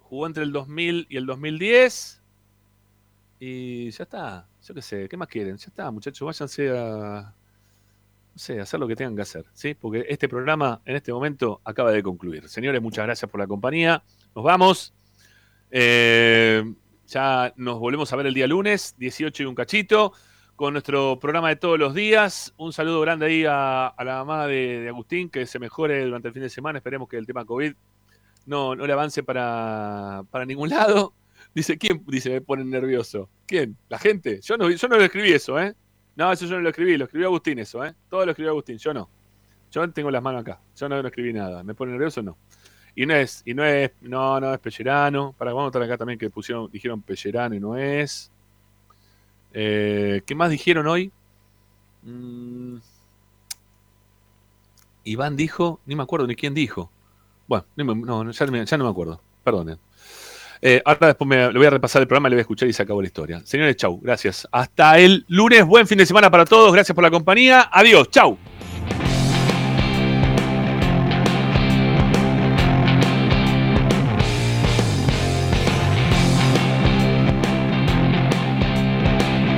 [0.00, 2.19] jugó entre el 2000 y el 2010.
[3.42, 4.46] Y ya está.
[4.62, 5.56] Yo qué sé, ¿qué más quieren?
[5.56, 7.34] Ya está, muchachos, váyanse a.
[8.32, 9.74] No sé, hacer lo que tengan que hacer, ¿sí?
[9.74, 12.48] Porque este programa en este momento acaba de concluir.
[12.48, 14.04] Señores, muchas gracias por la compañía.
[14.36, 14.94] Nos vamos.
[15.70, 16.62] Eh,
[17.06, 20.12] ya nos volvemos a ver el día lunes, 18 y un cachito,
[20.54, 22.52] con nuestro programa de todos los días.
[22.58, 26.28] Un saludo grande ahí a, a la mamá de, de Agustín, que se mejore durante
[26.28, 26.78] el fin de semana.
[26.78, 27.72] Esperemos que el tema COVID
[28.46, 31.14] no, no le avance para, para ningún lado.
[31.54, 32.04] Dice, ¿quién?
[32.06, 33.28] Dice, me ponen nervioso.
[33.46, 33.76] ¿Quién?
[33.88, 34.40] ¿La gente?
[34.42, 35.74] Yo no, yo no le escribí eso, ¿eh?
[36.16, 37.94] No, eso yo no lo escribí, lo escribió Agustín eso, ¿eh?
[38.08, 39.08] Todo lo escribió Agustín, yo no.
[39.70, 41.62] Yo tengo las manos acá, yo no, no escribí nada.
[41.62, 42.36] ¿Me pone nervioso no?
[42.94, 45.32] Y no es, y no es, no, no es Pellerano.
[45.38, 48.30] Para vamos a estar acá también que pusieron, dijeron Pellerano y no es.
[49.52, 51.12] Eh, ¿Qué más dijeron hoy?
[52.02, 52.78] Mm,
[55.04, 56.90] Iván dijo, ni me acuerdo ni quién dijo.
[57.46, 59.78] Bueno, no, no, ya, ya no me acuerdo, perdonen.
[60.62, 62.72] Eh, ahora después me, le voy a repasar el programa, le voy a escuchar y
[62.72, 63.40] se acabó la historia.
[63.44, 64.46] Señores, chau, gracias.
[64.52, 67.68] Hasta el lunes, buen fin de semana para todos, gracias por la compañía.
[67.72, 68.36] Adiós, chau.